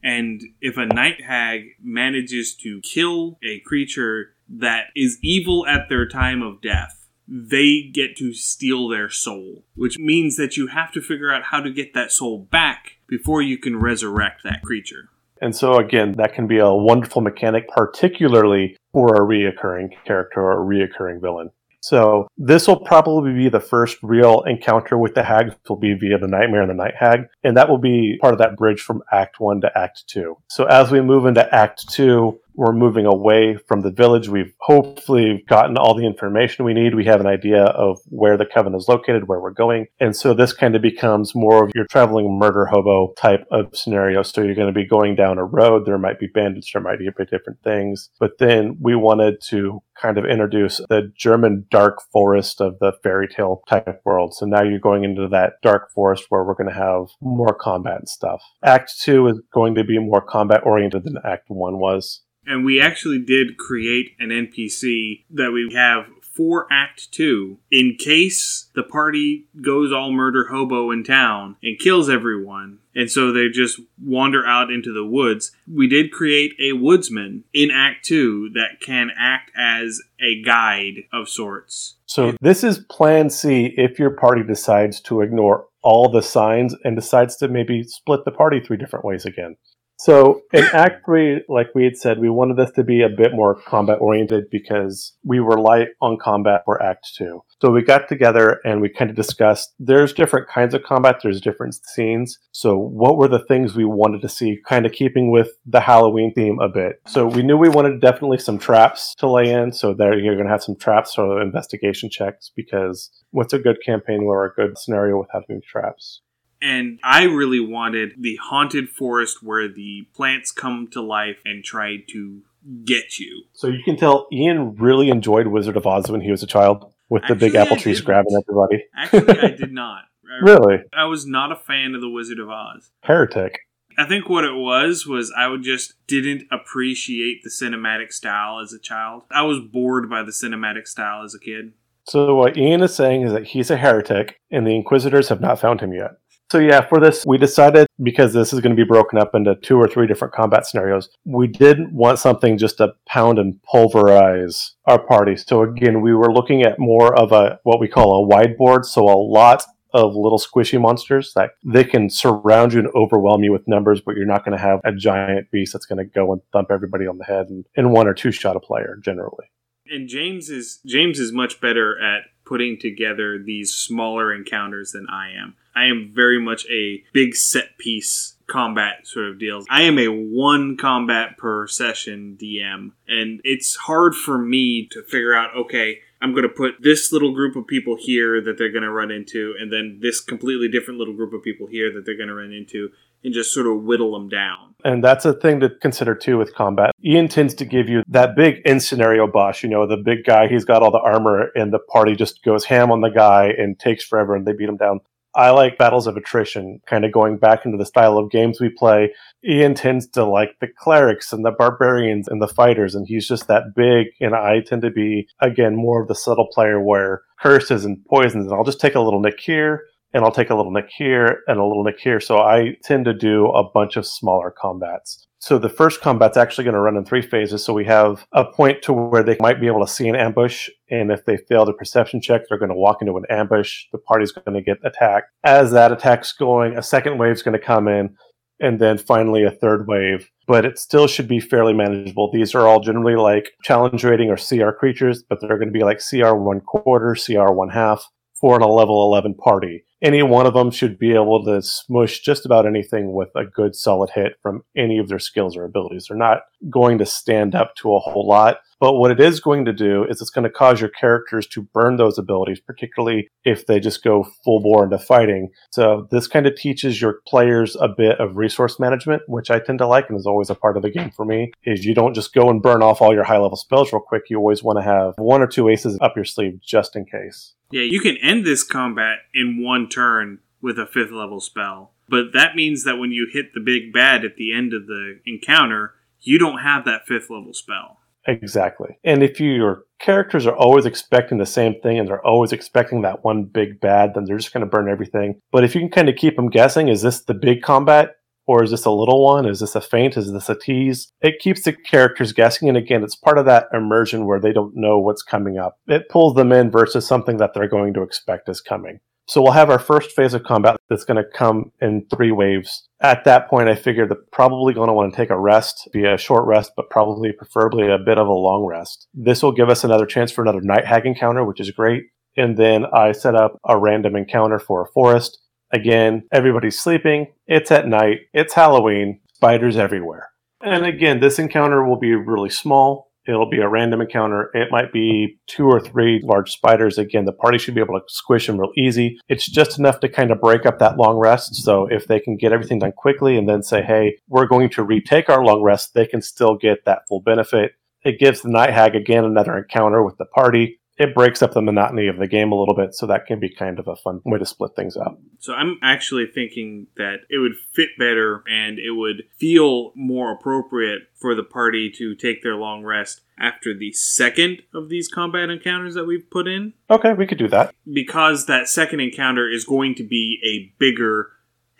And 0.03 0.41
if 0.61 0.77
a 0.77 0.85
night 0.85 1.21
hag 1.21 1.75
manages 1.81 2.55
to 2.57 2.81
kill 2.81 3.37
a 3.43 3.59
creature 3.59 4.35
that 4.49 4.87
is 4.95 5.17
evil 5.21 5.65
at 5.65 5.87
their 5.89 6.07
time 6.07 6.41
of 6.41 6.61
death, 6.61 7.07
they 7.27 7.89
get 7.93 8.17
to 8.17 8.33
steal 8.33 8.89
their 8.89 9.09
soul, 9.09 9.63
which 9.75 9.97
means 9.97 10.35
that 10.35 10.57
you 10.57 10.67
have 10.67 10.91
to 10.91 11.01
figure 11.01 11.31
out 11.31 11.43
how 11.43 11.61
to 11.61 11.71
get 11.71 11.93
that 11.93 12.11
soul 12.11 12.39
back 12.51 12.97
before 13.07 13.41
you 13.41 13.57
can 13.57 13.79
resurrect 13.79 14.41
that 14.43 14.61
creature. 14.61 15.09
And 15.41 15.55
so, 15.55 15.75
again, 15.75 16.13
that 16.13 16.33
can 16.33 16.47
be 16.47 16.59
a 16.59 16.73
wonderful 16.73 17.21
mechanic, 17.21 17.67
particularly 17.69 18.77
for 18.91 19.15
a 19.15 19.25
reoccurring 19.25 19.89
character 20.05 20.41
or 20.41 20.61
a 20.61 20.65
reoccurring 20.65 21.21
villain. 21.21 21.51
So 21.83 22.29
this 22.37 22.65
will 22.65 22.79
probably 22.79 23.33
be 23.33 23.49
the 23.49 23.59
first 23.59 23.97
real 24.01 24.41
encounter 24.43 24.97
with 24.97 25.15
the 25.15 25.23
hag. 25.23 25.53
Will 25.67 25.75
be 25.75 25.95
via 25.95 26.17
the 26.17 26.27
nightmare 26.27 26.61
and 26.61 26.69
the 26.69 26.75
night 26.75 26.93
hag, 26.97 27.25
and 27.43 27.57
that 27.57 27.67
will 27.67 27.77
be 27.77 28.17
part 28.21 28.33
of 28.33 28.39
that 28.39 28.55
bridge 28.55 28.79
from 28.79 29.03
Act 29.11 29.41
One 29.41 29.59
to 29.61 29.77
Act 29.77 30.07
Two. 30.07 30.37
So 30.47 30.63
as 30.63 30.91
we 30.91 31.01
move 31.01 31.25
into 31.25 31.53
Act 31.53 31.89
Two, 31.89 32.39
we're 32.55 32.71
moving 32.71 33.05
away 33.05 33.57
from 33.67 33.81
the 33.81 33.91
village. 33.91 34.29
We've 34.29 34.53
hopefully 34.59 35.43
gotten 35.47 35.77
all 35.77 35.95
the 35.95 36.05
information 36.05 36.63
we 36.63 36.73
need. 36.73 36.95
We 36.95 37.05
have 37.05 37.19
an 37.19 37.27
idea 37.27 37.63
of 37.63 37.99
where 38.05 38.37
the 38.37 38.45
coven 38.45 38.75
is 38.75 38.87
located, 38.87 39.27
where 39.27 39.39
we're 39.39 39.51
going. 39.51 39.87
And 39.99 40.15
so 40.15 40.33
this 40.33 40.53
kind 40.53 40.75
of 40.75 40.81
becomes 40.81 41.33
more 41.35 41.65
of 41.65 41.71
your 41.75 41.87
traveling 41.89 42.37
murder 42.37 42.65
hobo 42.65 43.13
type 43.17 43.45
of 43.51 43.75
scenario. 43.75 44.21
So 44.23 44.41
you're 44.41 44.55
going 44.55 44.73
to 44.73 44.79
be 44.79 44.85
going 44.85 45.15
down 45.15 45.39
a 45.39 45.43
road. 45.43 45.85
There 45.85 45.97
might 45.97 46.19
be 46.19 46.27
bandits, 46.27 46.71
there 46.71 46.81
might 46.81 46.99
be 46.99 47.09
different 47.29 47.61
things. 47.63 48.09
But 48.19 48.37
then 48.37 48.77
we 48.79 48.95
wanted 48.95 49.41
to 49.49 49.81
kind 50.03 50.17
of 50.17 50.25
introduce 50.25 50.81
the 50.89 51.11
German 51.17 51.65
dark 51.71 51.99
forest 52.11 52.59
of 52.59 52.77
the 52.79 52.91
fairy 53.01 53.27
tale 53.27 53.63
type 53.67 54.01
world. 54.03 54.33
So 54.33 54.45
now 54.45 54.61
you're 54.61 54.79
going 54.79 55.03
into 55.03 55.27
that 55.29 55.53
dark 55.61 55.91
forest 55.91 56.25
where 56.29 56.43
we're 56.43 56.55
going 56.55 56.69
to 56.69 56.75
have 56.75 57.07
more 57.21 57.55
combat 57.55 57.99
and 57.99 58.09
stuff. 58.09 58.41
Act 58.63 58.91
two 58.99 59.27
is 59.27 59.41
going 59.53 59.75
to 59.75 59.83
be 59.83 59.97
more 59.99 60.21
combat 60.21 60.61
oriented 60.65 61.05
than 61.05 61.17
Act 61.23 61.49
one 61.49 61.79
was. 61.79 62.21
And 62.45 62.65
we 62.65 62.81
actually 62.81 63.23
did 63.23 63.57
create 63.57 64.11
an 64.19 64.29
NPC 64.29 65.23
that 65.29 65.51
we 65.53 65.73
have 65.73 66.05
for 66.33 66.67
Act 66.71 67.11
2 67.11 67.57
in 67.71 67.95
case 67.97 68.69
the 68.75 68.83
party 68.83 69.45
goes 69.61 69.91
all 69.91 70.11
murder 70.11 70.47
hobo 70.49 70.91
in 70.91 71.03
town 71.03 71.55
and 71.61 71.79
kills 71.79 72.09
everyone. 72.09 72.79
And 72.95 73.09
so 73.09 73.31
they 73.31 73.49
just 73.49 73.79
wander 74.03 74.45
out 74.45 74.71
into 74.71 74.93
the 74.93 75.05
woods. 75.05 75.51
We 75.71 75.87
did 75.87 76.11
create 76.11 76.53
a 76.59 76.73
woodsman 76.73 77.43
in 77.53 77.71
Act 77.71 78.05
2 78.05 78.51
that 78.53 78.81
can 78.81 79.09
act 79.17 79.51
as 79.57 80.01
a 80.21 80.41
guide 80.41 81.05
of 81.11 81.29
sorts. 81.29 81.95
So 82.05 82.33
this 82.41 82.63
is 82.63 82.79
plan 82.79 83.29
C 83.29 83.73
if 83.77 83.97
your 83.97 84.11
party 84.11 84.43
decides 84.43 84.99
to 85.01 85.21
ignore 85.21 85.67
all 85.81 86.09
the 86.09 86.21
signs 86.21 86.75
and 86.83 86.95
decides 86.95 87.35
to 87.37 87.47
maybe 87.47 87.83
split 87.83 88.25
the 88.25 88.31
party 88.31 88.59
three 88.59 88.77
different 88.77 89.05
ways 89.05 89.25
again. 89.25 89.55
So 90.03 90.41
in 90.51 90.65
Act 90.73 91.05
Three, 91.05 91.45
like 91.47 91.67
we 91.73 91.85
had 91.85 91.95
said, 91.95 92.19
we 92.19 92.29
wanted 92.29 92.57
this 92.57 92.71
to 92.71 92.83
be 92.83 93.03
a 93.03 93.07
bit 93.07 93.33
more 93.33 93.55
combat 93.55 93.99
oriented 94.01 94.49
because 94.51 95.13
we 95.23 95.39
were 95.39 95.57
light 95.57 95.87
on 96.01 96.17
combat 96.21 96.63
for 96.65 96.83
Act 96.83 97.07
Two. 97.15 97.45
So 97.61 97.71
we 97.71 97.83
got 97.83 98.09
together 98.09 98.59
and 98.65 98.81
we 98.81 98.89
kind 98.89 99.09
of 99.09 99.15
discussed 99.15 99.73
there's 99.79 100.11
different 100.11 100.49
kinds 100.49 100.73
of 100.73 100.83
combat, 100.83 101.21
there's 101.23 101.39
different 101.39 101.75
scenes. 101.85 102.37
So 102.51 102.77
what 102.77 103.15
were 103.15 103.29
the 103.29 103.45
things 103.45 103.75
we 103.75 103.85
wanted 103.85 104.21
to 104.23 104.27
see, 104.27 104.57
kind 104.67 104.85
of 104.85 104.91
keeping 104.91 105.31
with 105.31 105.51
the 105.65 105.79
Halloween 105.79 106.33
theme 106.33 106.59
a 106.59 106.67
bit. 106.67 106.99
So 107.07 107.25
we 107.25 107.41
knew 107.41 107.55
we 107.55 107.69
wanted 107.69 108.01
definitely 108.01 108.39
some 108.39 108.59
traps 108.59 109.15
to 109.19 109.31
lay 109.31 109.53
in. 109.53 109.71
So 109.71 109.93
there 109.93 110.19
you're 110.19 110.35
going 110.35 110.47
to 110.47 110.51
have 110.51 110.63
some 110.63 110.75
traps 110.75 111.13
for 111.13 111.41
investigation 111.41 112.09
checks 112.09 112.51
because 112.53 113.09
what's 113.31 113.53
a 113.53 113.57
good 113.57 113.77
campaign 113.85 114.23
or 114.23 114.43
a 114.43 114.53
good 114.53 114.77
scenario 114.77 115.17
without 115.17 115.45
having 115.47 115.61
traps? 115.65 116.19
And 116.63 116.99
I 117.03 117.23
really 117.25 117.59
wanted 117.59 118.13
the 118.17 118.37
haunted 118.41 118.89
forest 118.89 119.43
where 119.43 119.67
the 119.67 120.07
plants 120.15 120.51
come 120.51 120.87
to 120.93 121.01
life 121.01 121.37
and 121.43 121.63
try 121.63 121.97
to 122.11 122.41
get 122.85 123.19
you. 123.19 123.43
So 123.51 123.67
you 123.67 123.83
can 123.83 123.97
tell 123.97 124.27
Ian 124.31 124.75
really 124.75 125.09
enjoyed 125.09 125.47
Wizard 125.47 125.75
of 125.75 125.85
Oz 125.85 126.09
when 126.09 126.21
he 126.21 126.31
was 126.31 126.41
a 126.41 126.47
child 126.47 126.91
with 127.09 127.23
the 127.27 127.35
big 127.35 127.55
apple 127.55 127.75
trees 127.77 127.99
grabbing 128.01 128.33
everybody. 128.41 128.85
Actually, 128.95 129.39
I 129.41 129.47
did 129.57 129.73
not. 129.73 130.03
really? 130.41 130.77
I 130.93 131.05
was 131.05 131.25
not 131.27 131.51
a 131.51 131.55
fan 131.55 131.95
of 131.95 132.01
the 132.01 132.09
Wizard 132.09 132.39
of 132.39 132.49
Oz. 132.49 132.91
Heretic. 133.01 133.59
I 133.97 134.07
think 134.07 134.29
what 134.29 134.43
it 134.45 134.55
was 134.55 135.05
was 135.05 135.31
I 135.37 135.47
would 135.47 135.63
just 135.63 135.93
didn't 136.07 136.43
appreciate 136.49 137.43
the 137.43 137.49
cinematic 137.51 138.11
style 138.11 138.59
as 138.59 138.73
a 138.73 138.79
child. 138.79 139.23
I 139.29 139.43
was 139.43 139.59
bored 139.59 140.09
by 140.09 140.23
the 140.23 140.31
cinematic 140.31 140.87
style 140.87 141.23
as 141.23 141.35
a 141.35 141.39
kid. 141.39 141.73
So 142.05 142.35
what 142.35 142.57
Ian 142.57 142.81
is 142.81 142.95
saying 142.95 143.21
is 143.21 143.33
that 143.33 143.47
he's 143.47 143.69
a 143.69 143.77
heretic 143.77 144.39
and 144.49 144.65
the 144.65 144.75
Inquisitors 144.75 145.29
have 145.29 145.41
not 145.41 145.59
found 145.59 145.81
him 145.81 145.93
yet. 145.93 146.11
So 146.53 146.59
yeah, 146.59 146.87
for 146.87 146.99
this, 146.99 147.25
we 147.25 147.39
decided 147.39 147.87
because 148.03 148.31
this 148.31 148.53
is 148.53 148.59
going 148.59 148.75
to 148.75 148.79
be 148.79 148.87
broken 148.87 149.17
up 149.17 149.33
into 149.33 149.55
two 149.55 149.75
or 149.75 149.87
three 149.87 150.05
different 150.05 150.35
combat 150.35 150.67
scenarios, 150.67 151.09
we 151.25 151.47
didn't 151.47 151.91
want 151.91 152.19
something 152.19 152.59
just 152.59 152.77
to 152.77 152.93
pound 153.07 153.39
and 153.39 153.59
pulverize 153.63 154.75
our 154.85 155.03
party. 155.03 155.35
So 155.35 155.63
again, 155.63 156.01
we 156.01 156.13
were 156.13 156.31
looking 156.31 156.61
at 156.61 156.77
more 156.77 157.19
of 157.19 157.31
a 157.31 157.59
what 157.63 157.79
we 157.79 157.87
call 157.87 158.13
a 158.13 158.27
wide 158.27 158.55
board, 158.55 158.85
so 158.85 159.01
a 159.01 159.17
lot 159.17 159.63
of 159.95 160.13
little 160.13 160.37
squishy 160.37 160.79
monsters 160.79 161.33
that 161.35 161.53
they 161.65 161.83
can 161.83 162.07
surround 162.07 162.73
you 162.73 162.81
and 162.81 162.89
overwhelm 162.93 163.43
you 163.43 163.51
with 163.51 163.67
numbers, 163.67 163.99
but 163.99 164.15
you're 164.15 164.27
not 164.27 164.45
going 164.45 164.55
to 164.55 164.63
have 164.63 164.79
a 164.83 164.91
giant 164.91 165.49
beast 165.49 165.73
that's 165.73 165.87
going 165.87 165.97
to 165.97 166.05
go 166.05 166.33
and 166.33 166.43
thump 166.51 166.69
everybody 166.69 167.07
on 167.07 167.17
the 167.17 167.25
head 167.25 167.47
in, 167.49 167.65
in 167.73 167.89
one 167.89 168.07
or 168.07 168.13
two 168.13 168.31
shot 168.31 168.55
a 168.55 168.59
player 168.59 168.99
generally. 169.03 169.49
And 169.87 170.07
James 170.07 170.49
is 170.49 170.81
James 170.85 171.17
is 171.17 171.33
much 171.33 171.59
better 171.59 171.99
at 171.99 172.25
putting 172.45 172.77
together 172.79 173.37
these 173.37 173.73
smaller 173.73 174.33
encounters 174.33 174.91
than 174.91 175.07
I 175.09 175.31
am. 175.31 175.55
I 175.75 175.85
am 175.85 176.11
very 176.13 176.39
much 176.39 176.65
a 176.69 177.03
big 177.13 177.35
set 177.35 177.77
piece 177.77 178.35
combat 178.47 179.07
sort 179.07 179.29
of 179.29 179.39
deals. 179.39 179.65
I 179.69 179.83
am 179.83 179.97
a 179.97 180.07
one 180.07 180.77
combat 180.77 181.37
per 181.37 181.67
session 181.67 182.37
DM, 182.39 182.91
and 183.07 183.41
it's 183.43 183.75
hard 183.75 184.15
for 184.15 184.37
me 184.37 184.87
to 184.91 185.01
figure 185.03 185.33
out 185.33 185.55
okay, 185.55 185.99
I'm 186.21 186.31
going 186.31 186.43
to 186.43 186.49
put 186.49 186.75
this 186.81 187.11
little 187.11 187.33
group 187.33 187.55
of 187.55 187.67
people 187.67 187.97
here 187.99 188.41
that 188.41 188.57
they're 188.57 188.71
going 188.71 188.83
to 188.83 188.91
run 188.91 189.11
into, 189.11 189.55
and 189.59 189.71
then 189.71 189.99
this 190.01 190.21
completely 190.21 190.69
different 190.69 190.99
little 190.99 191.15
group 191.15 191.33
of 191.33 191.43
people 191.43 191.67
here 191.67 191.91
that 191.93 192.05
they're 192.05 192.17
going 192.17 192.29
to 192.29 192.35
run 192.35 192.53
into, 192.53 192.91
and 193.23 193.33
just 193.33 193.53
sort 193.53 193.67
of 193.67 193.83
whittle 193.83 194.13
them 194.13 194.29
down. 194.29 194.75
And 194.85 195.03
that's 195.03 195.23
a 195.25 195.33
thing 195.33 195.59
to 195.61 195.69
consider 195.69 196.13
too 196.13 196.37
with 196.37 196.53
combat. 196.53 196.91
Ian 197.05 197.29
tends 197.29 197.53
to 197.55 197.65
give 197.65 197.87
you 197.87 198.03
that 198.07 198.35
big 198.35 198.61
in 198.65 198.79
scenario 198.79 199.27
boss, 199.27 199.63
you 199.63 199.69
know, 199.69 199.87
the 199.87 199.97
big 199.97 200.25
guy, 200.25 200.47
he's 200.47 200.65
got 200.65 200.83
all 200.83 200.91
the 200.91 200.99
armor, 200.99 201.51
and 201.55 201.71
the 201.71 201.79
party 201.79 202.15
just 202.15 202.43
goes 202.43 202.65
ham 202.65 202.91
on 202.91 203.01
the 203.01 203.09
guy 203.09 203.53
and 203.57 203.79
takes 203.79 204.03
forever 204.03 204.35
and 204.35 204.45
they 204.45 204.53
beat 204.53 204.67
him 204.67 204.77
down. 204.77 204.99
I 205.35 205.49
like 205.49 205.79
battles 205.79 206.05
of 206.05 206.15
attrition, 206.15 206.79
kind 206.85 207.05
of 207.05 207.11
going 207.11 207.37
back 207.37 207.65
into 207.65 207.77
the 207.77 207.87
style 207.87 208.19
of 208.19 208.29
games 208.29 208.61
we 208.61 208.69
play. 208.69 209.13
Ian 209.43 209.73
tends 209.73 210.07
to 210.09 210.23
like 210.25 210.59
the 210.61 210.67
clerics 210.67 211.33
and 211.33 211.43
the 211.43 211.51
barbarians 211.51 212.27
and 212.27 212.39
the 212.39 212.47
fighters, 212.47 212.93
and 212.93 213.07
he's 213.07 213.27
just 213.27 213.47
that 213.47 213.73
big. 213.75 214.07
And 214.21 214.35
I 214.35 214.59
tend 214.59 214.83
to 214.83 214.91
be, 214.91 215.27
again, 215.39 215.75
more 215.75 216.01
of 216.01 216.07
the 216.07 216.13
subtle 216.13 216.49
player 216.53 216.79
where 216.79 217.23
curses 217.41 217.83
and 217.83 218.05
poisons, 218.05 218.45
and 218.45 218.53
I'll 218.53 218.63
just 218.63 218.79
take 218.79 218.93
a 218.93 218.99
little 218.99 219.19
nick 219.19 219.39
here, 219.39 219.85
and 220.13 220.23
I'll 220.23 220.31
take 220.31 220.49
a 220.49 220.55
little 220.55 220.71
nick 220.71 220.89
here, 220.95 221.39
and 221.47 221.59
a 221.59 221.65
little 221.65 221.83
nick 221.83 221.99
here. 221.99 222.19
So 222.19 222.37
I 222.37 222.77
tend 222.83 223.05
to 223.05 223.13
do 223.13 223.47
a 223.47 223.63
bunch 223.69 223.95
of 223.97 224.05
smaller 224.05 224.51
combats. 224.51 225.27
So 225.39 225.59
the 225.59 225.67
first 225.67 225.99
combat's 225.99 226.37
actually 226.37 226.63
going 226.63 226.75
to 226.75 226.79
run 226.79 226.95
in 226.95 227.03
three 227.03 227.21
phases. 227.21 227.65
So 227.65 227.73
we 227.73 227.83
have 227.83 228.25
a 228.31 228.45
point 228.45 228.81
to 228.83 228.93
where 228.93 229.23
they 229.23 229.35
might 229.41 229.59
be 229.59 229.67
able 229.67 229.85
to 229.85 229.91
see 229.91 230.07
an 230.07 230.15
ambush, 230.15 230.69
and 230.89 231.11
if 231.11 231.25
they 231.25 231.35
fail 231.35 231.65
the 231.65 231.73
perception 231.73 232.21
check, 232.21 232.43
they're 232.47 232.57
going 232.57 232.69
to 232.69 232.75
walk 232.75 233.01
into 233.01 233.17
an 233.17 233.25
ambush. 233.29 233.83
The 233.91 233.97
party's 233.97 234.31
going 234.31 234.55
to 234.55 234.61
get 234.61 234.77
attacked. 234.85 235.31
As 235.43 235.71
that 235.71 235.91
attack's 235.91 236.31
going, 236.31 236.77
a 236.77 236.83
second 236.83 237.17
wave's 237.17 237.41
going 237.41 237.59
to 237.59 237.65
come 237.65 237.89
in. 237.89 238.15
and 238.59 238.79
then 238.79 238.97
finally 238.97 239.43
a 239.43 239.51
third 239.51 239.87
wave. 239.87 240.29
But 240.47 240.65
it 240.65 240.77
still 240.79 241.07
should 241.07 241.27
be 241.27 241.39
fairly 241.39 241.73
manageable. 241.73 242.31
These 242.31 242.55
are 242.55 242.67
all 242.67 242.79
generally 242.79 243.15
like 243.15 243.51
challenge 243.63 244.03
rating 244.03 244.29
or 244.29 244.37
CR 244.37 244.71
creatures, 244.71 245.23
but 245.27 245.39
they're 245.41 245.57
going 245.57 245.67
to 245.67 245.77
be 245.77 245.83
like 245.83 245.99
CR 245.99 246.35
one 246.35 246.61
quarter, 246.61 247.15
CR 247.15 247.51
one 247.51 247.69
half 247.69 248.05
for 248.39 248.57
a 248.57 248.67
level 248.67 249.03
11 249.03 249.35
party. 249.35 249.83
Any 250.03 250.21
one 250.21 250.45
of 250.45 250.53
them 250.53 250.69
should 250.69 250.99
be 250.99 251.13
able 251.13 251.45
to 251.45 251.61
smush 251.61 252.19
just 252.19 252.45
about 252.45 252.67
anything 252.67 253.13
with 253.13 253.29
a 253.37 253.45
good 253.45 253.73
solid 253.73 254.09
hit 254.09 254.33
from 254.41 254.63
any 254.75 254.97
of 254.97 255.07
their 255.07 255.17
skills 255.17 255.55
or 255.55 255.63
abilities. 255.63 256.07
They're 256.09 256.17
not 256.17 256.41
going 256.69 256.97
to 256.97 257.05
stand 257.05 257.55
up 257.55 257.73
to 257.77 257.95
a 257.95 257.99
whole 257.99 258.27
lot, 258.27 258.57
but 258.81 258.95
what 258.95 259.11
it 259.11 259.21
is 259.21 259.39
going 259.39 259.63
to 259.63 259.71
do 259.71 260.03
is 260.03 260.19
it's 260.19 260.29
going 260.29 260.43
to 260.43 260.49
cause 260.49 260.81
your 260.81 260.89
characters 260.89 261.47
to 261.47 261.61
burn 261.61 261.95
those 261.95 262.17
abilities, 262.17 262.59
particularly 262.59 263.29
if 263.45 263.65
they 263.65 263.79
just 263.79 264.03
go 264.03 264.27
full 264.43 264.59
bore 264.61 264.83
into 264.83 264.99
fighting. 264.99 265.51
So 265.71 266.05
this 266.11 266.27
kind 266.27 266.47
of 266.47 266.55
teaches 266.57 267.01
your 267.01 267.21
players 267.25 267.77
a 267.79 267.87
bit 267.87 268.19
of 268.19 268.35
resource 268.35 268.81
management, 268.81 269.21
which 269.27 269.49
I 269.49 269.59
tend 269.59 269.79
to 269.79 269.87
like 269.87 270.09
and 270.09 270.19
is 270.19 270.27
always 270.27 270.49
a 270.49 270.55
part 270.55 270.75
of 270.75 270.83
the 270.83 270.91
game 270.91 271.11
for 271.11 271.23
me, 271.23 271.53
is 271.63 271.85
you 271.85 271.95
don't 271.95 272.13
just 272.13 272.33
go 272.33 272.49
and 272.49 272.61
burn 272.61 272.83
off 272.83 273.01
all 273.01 273.13
your 273.13 273.23
high 273.23 273.37
level 273.37 273.55
spells 273.55 273.93
real 273.93 274.01
quick. 274.01 274.23
You 274.29 274.37
always 274.37 274.63
want 274.63 274.79
to 274.79 274.83
have 274.83 275.13
one 275.17 275.41
or 275.41 275.47
two 275.47 275.69
aces 275.69 275.97
up 276.01 276.17
your 276.17 276.25
sleeve 276.25 276.59
just 276.61 276.97
in 276.97 277.05
case. 277.05 277.53
Yeah, 277.71 277.83
you 277.89 278.01
can 278.01 278.17
end 278.17 278.45
this 278.45 278.63
combat 278.63 279.19
in 279.33 279.63
one 279.63 279.89
turn 279.93 280.39
with 280.61 280.79
a 280.79 280.87
fifth 280.87 281.11
level 281.11 281.39
spell. 281.39 281.91
But 282.09 282.33
that 282.33 282.55
means 282.55 282.83
that 282.83 282.97
when 282.97 283.11
you 283.11 283.29
hit 283.31 283.53
the 283.53 283.61
big 283.61 283.93
bad 283.93 284.23
at 284.25 284.35
the 284.37 284.53
end 284.53 284.73
of 284.73 284.87
the 284.87 285.19
encounter, 285.25 285.93
you 286.21 286.37
don't 286.37 286.59
have 286.59 286.85
that 286.85 287.05
fifth 287.07 287.29
level 287.29 287.53
spell. 287.53 287.99
Exactly. 288.25 288.97
And 289.03 289.21
if 289.21 289.39
you, 289.39 289.51
your 289.51 289.83
characters 289.99 290.47
are 290.47 290.55
always 290.55 290.85
expecting 290.85 291.37
the 291.37 291.45
same 291.45 291.79
thing 291.81 291.99
and 291.99 292.07
they're 292.07 292.25
always 292.25 292.53
expecting 292.53 293.01
that 293.01 293.23
one 293.23 293.43
big 293.43 293.81
bad, 293.81 294.13
then 294.13 294.25
they're 294.25 294.37
just 294.37 294.53
going 294.53 294.65
to 294.65 294.69
burn 294.69 294.89
everything. 294.89 295.39
But 295.51 295.63
if 295.63 295.75
you 295.75 295.81
can 295.81 295.89
kind 295.89 296.09
of 296.09 296.15
keep 296.15 296.35
them 296.35 296.49
guessing, 296.49 296.87
is 296.87 297.01
this 297.01 297.21
the 297.21 297.33
big 297.33 297.61
combat? 297.61 298.15
Or 298.45 298.61
is 298.61 298.71
this 298.71 298.83
a 298.83 298.91
little 298.91 299.23
one? 299.23 299.45
Is 299.45 299.61
this 299.61 299.75
a 299.75 299.79
feint? 299.79 300.17
Is 300.17 300.31
this 300.33 300.49
a 300.49 300.55
tease? 300.55 301.09
It 301.21 301.39
keeps 301.39 301.63
the 301.63 301.71
characters 301.71 302.33
guessing. 302.33 302.67
And 302.67 302.77
again, 302.77 303.01
it's 303.01 303.15
part 303.15 303.37
of 303.37 303.45
that 303.45 303.67
immersion 303.73 304.25
where 304.25 304.39
they 304.39 304.51
don't 304.51 304.75
know 304.75 304.99
what's 304.99 305.23
coming 305.23 305.57
up. 305.57 305.77
It 305.87 306.09
pulls 306.09 306.35
them 306.35 306.51
in 306.51 306.69
versus 306.69 307.07
something 307.07 307.37
that 307.37 307.53
they're 307.53 307.69
going 307.69 307.93
to 307.93 308.01
expect 308.03 308.49
is 308.49 308.59
coming. 308.59 308.99
So 309.27 309.41
we'll 309.41 309.53
have 309.53 309.69
our 309.69 309.79
first 309.79 310.11
phase 310.11 310.33
of 310.33 310.43
combat 310.43 310.77
that's 310.89 311.05
going 311.05 311.23
to 311.23 311.29
come 311.33 311.71
in 311.81 312.05
three 312.13 312.31
waves. 312.31 312.87
At 313.01 313.23
that 313.23 313.49
point, 313.49 313.69
I 313.69 313.75
figured 313.75 314.09
they're 314.09 314.17
probably 314.31 314.73
going 314.73 314.87
to 314.87 314.93
want 314.93 315.13
to 315.13 315.17
take 315.17 315.29
a 315.29 315.39
rest, 315.39 315.87
be 315.93 316.05
a 316.05 316.17
short 316.17 316.45
rest, 316.45 316.73
but 316.75 316.89
probably 316.89 317.31
preferably 317.31 317.89
a 317.89 317.97
bit 317.97 318.17
of 318.17 318.27
a 318.27 318.33
long 318.33 318.65
rest. 318.65 319.07
This 319.13 319.41
will 319.41 319.53
give 319.53 319.69
us 319.69 319.83
another 319.83 320.05
chance 320.05 320.31
for 320.31 320.41
another 320.41 320.61
night 320.61 320.85
hag 320.85 321.05
encounter, 321.05 321.45
which 321.45 321.61
is 321.61 321.71
great. 321.71 322.03
And 322.35 322.57
then 322.57 322.85
I 322.93 323.11
set 323.11 323.35
up 323.35 323.59
a 323.65 323.77
random 323.77 324.15
encounter 324.15 324.59
for 324.59 324.81
a 324.81 324.91
forest. 324.91 325.39
Again, 325.71 326.23
everybody's 326.31 326.79
sleeping. 326.79 327.33
It's 327.47 327.71
at 327.71 327.87
night. 327.87 328.21
It's 328.33 328.53
Halloween. 328.53 329.21
Spiders 329.35 329.77
everywhere. 329.77 330.29
And 330.61 330.85
again, 330.85 331.19
this 331.19 331.39
encounter 331.39 331.83
will 331.83 331.99
be 331.99 332.13
really 332.15 332.49
small. 332.49 333.11
It'll 333.27 333.49
be 333.49 333.59
a 333.59 333.69
random 333.69 334.01
encounter. 334.01 334.49
It 334.53 334.69
might 334.71 334.91
be 334.91 335.39
two 335.47 335.67
or 335.67 335.79
three 335.79 336.21
large 336.23 336.51
spiders. 336.51 336.97
Again, 336.97 337.25
the 337.25 337.31
party 337.31 337.57
should 337.57 337.75
be 337.75 337.81
able 337.81 337.99
to 337.99 338.05
squish 338.07 338.47
them 338.47 338.59
real 338.59 338.71
easy. 338.77 339.19
It's 339.29 339.49
just 339.49 339.79
enough 339.79 339.99
to 340.01 340.09
kind 340.09 340.31
of 340.31 340.41
break 340.41 340.65
up 340.65 340.79
that 340.79 340.97
long 340.97 341.17
rest. 341.17 341.55
So 341.55 341.87
if 341.87 342.07
they 342.07 342.19
can 342.19 342.35
get 342.35 342.51
everything 342.51 342.79
done 342.79 342.91
quickly 342.91 343.37
and 343.37 343.47
then 343.47 343.63
say, 343.63 343.81
hey, 343.81 344.17
we're 344.27 344.47
going 344.47 344.69
to 344.71 344.83
retake 344.83 345.29
our 345.29 345.43
long 345.43 345.61
rest, 345.61 345.93
they 345.93 346.05
can 346.05 346.21
still 346.21 346.57
get 346.57 346.85
that 346.85 347.07
full 347.07 347.21
benefit. 347.21 347.73
It 348.03 348.19
gives 348.19 348.41
the 348.41 348.49
Night 348.49 348.71
Hag 348.71 348.95
again 348.95 349.23
another 349.23 349.57
encounter 349.57 350.03
with 350.03 350.17
the 350.17 350.25
party 350.25 350.79
it 350.97 351.15
breaks 351.15 351.41
up 351.41 351.53
the 351.53 351.61
monotony 351.61 352.07
of 352.07 352.17
the 352.17 352.27
game 352.27 352.51
a 352.51 352.55
little 352.55 352.75
bit, 352.75 352.93
so 352.93 353.07
that 353.07 353.25
can 353.25 353.39
be 353.39 353.49
kind 353.49 353.79
of 353.79 353.87
a 353.87 353.95
fun 353.95 354.21
way 354.25 354.39
to 354.39 354.45
split 354.45 354.75
things 354.75 354.95
up. 354.95 355.19
So 355.39 355.53
I'm 355.53 355.77
actually 355.81 356.27
thinking 356.27 356.87
that 356.97 357.21
it 357.29 357.39
would 357.39 357.53
fit 357.73 357.89
better 357.97 358.43
and 358.47 358.77
it 358.77 358.91
would 358.91 359.23
feel 359.37 359.91
more 359.95 360.31
appropriate 360.31 361.03
for 361.15 361.35
the 361.35 361.43
party 361.43 361.91
to 361.97 362.15
take 362.15 362.43
their 362.43 362.55
long 362.55 362.83
rest 362.83 363.21
after 363.39 363.77
the 363.77 363.91
second 363.91 364.61
of 364.73 364.89
these 364.89 365.07
combat 365.07 365.49
encounters 365.49 365.95
that 365.95 366.05
we've 366.05 366.29
put 366.29 366.47
in. 366.47 366.73
Okay, 366.89 367.13
we 367.13 367.25
could 367.25 367.39
do 367.39 367.47
that. 367.47 367.73
Because 367.91 368.45
that 368.45 368.67
second 368.67 368.99
encounter 368.99 369.49
is 369.49 369.65
going 369.65 369.95
to 369.95 370.03
be 370.03 370.39
a 370.45 370.77
bigger 370.79 371.31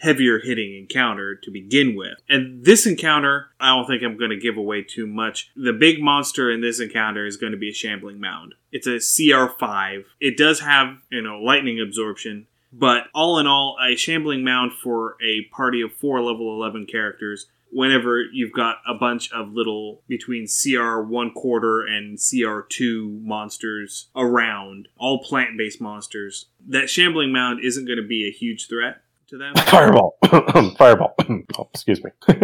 heavier 0.04 0.40
hitting 0.40 0.76
encounter 0.76 1.34
to 1.34 1.50
begin 1.50 1.96
with. 1.96 2.18
And 2.28 2.66
this 2.66 2.86
encounter, 2.86 3.48
I 3.58 3.70
don't 3.70 3.88
think 3.88 4.04
I'm 4.04 4.18
going 4.18 4.32
to 4.32 4.38
give 4.38 4.58
away 4.58 4.84
too 4.84 5.08
much. 5.08 5.50
The 5.56 5.72
big 5.72 6.02
monster 6.02 6.52
in 6.52 6.60
this 6.60 6.82
encounter 6.82 7.26
is 7.26 7.38
going 7.38 7.54
to 7.54 7.58
be 7.58 7.70
a 7.70 7.74
shambling 7.74 8.20
mound. 8.20 8.54
It's 8.72 8.86
a 8.86 8.98
CR5. 8.98 10.04
It 10.20 10.38
does 10.38 10.60
have, 10.60 10.98
you 11.10 11.22
know, 11.22 11.40
lightning 11.40 11.80
absorption, 11.80 12.48
but 12.74 13.06
all 13.16 13.40
in 13.40 13.48
all, 13.48 13.78
a 13.82 13.96
shambling 13.96 14.44
mound 14.44 14.74
for 14.74 15.16
a 15.24 15.46
party 15.56 15.82
of 15.82 15.94
four 15.94 16.22
level 16.22 16.54
11 16.54 16.88
characters 16.88 17.48
whenever 17.74 18.22
you've 18.22 18.54
got 18.54 18.78
a 18.88 18.94
bunch 18.94 19.32
of 19.32 19.54
little 19.54 20.02
between 20.08 20.48
CR 20.48 21.00
one 21.00 21.32
quarter 21.32 21.82
and 21.82 22.20
CR 22.20 22.60
two 22.70 23.20
monsters 23.24 24.10
around, 24.16 24.88
all 24.98 25.24
plant 25.24 25.58
based 25.58 25.82
monsters, 25.82 26.46
that 26.68 26.90
shambling 26.90 27.32
mound 27.32 27.64
isn't 27.64 27.86
going 27.86 27.98
to 27.98 28.08
be 28.08 28.28
a 28.28 28.32
huge 28.32 28.68
threat 28.68 29.03
to 29.34 29.38
them. 29.38 29.56
Fireball! 29.66 30.18
Fireball! 30.78 31.16
oh, 31.58 31.70
excuse 31.74 32.04
me. 32.04 32.12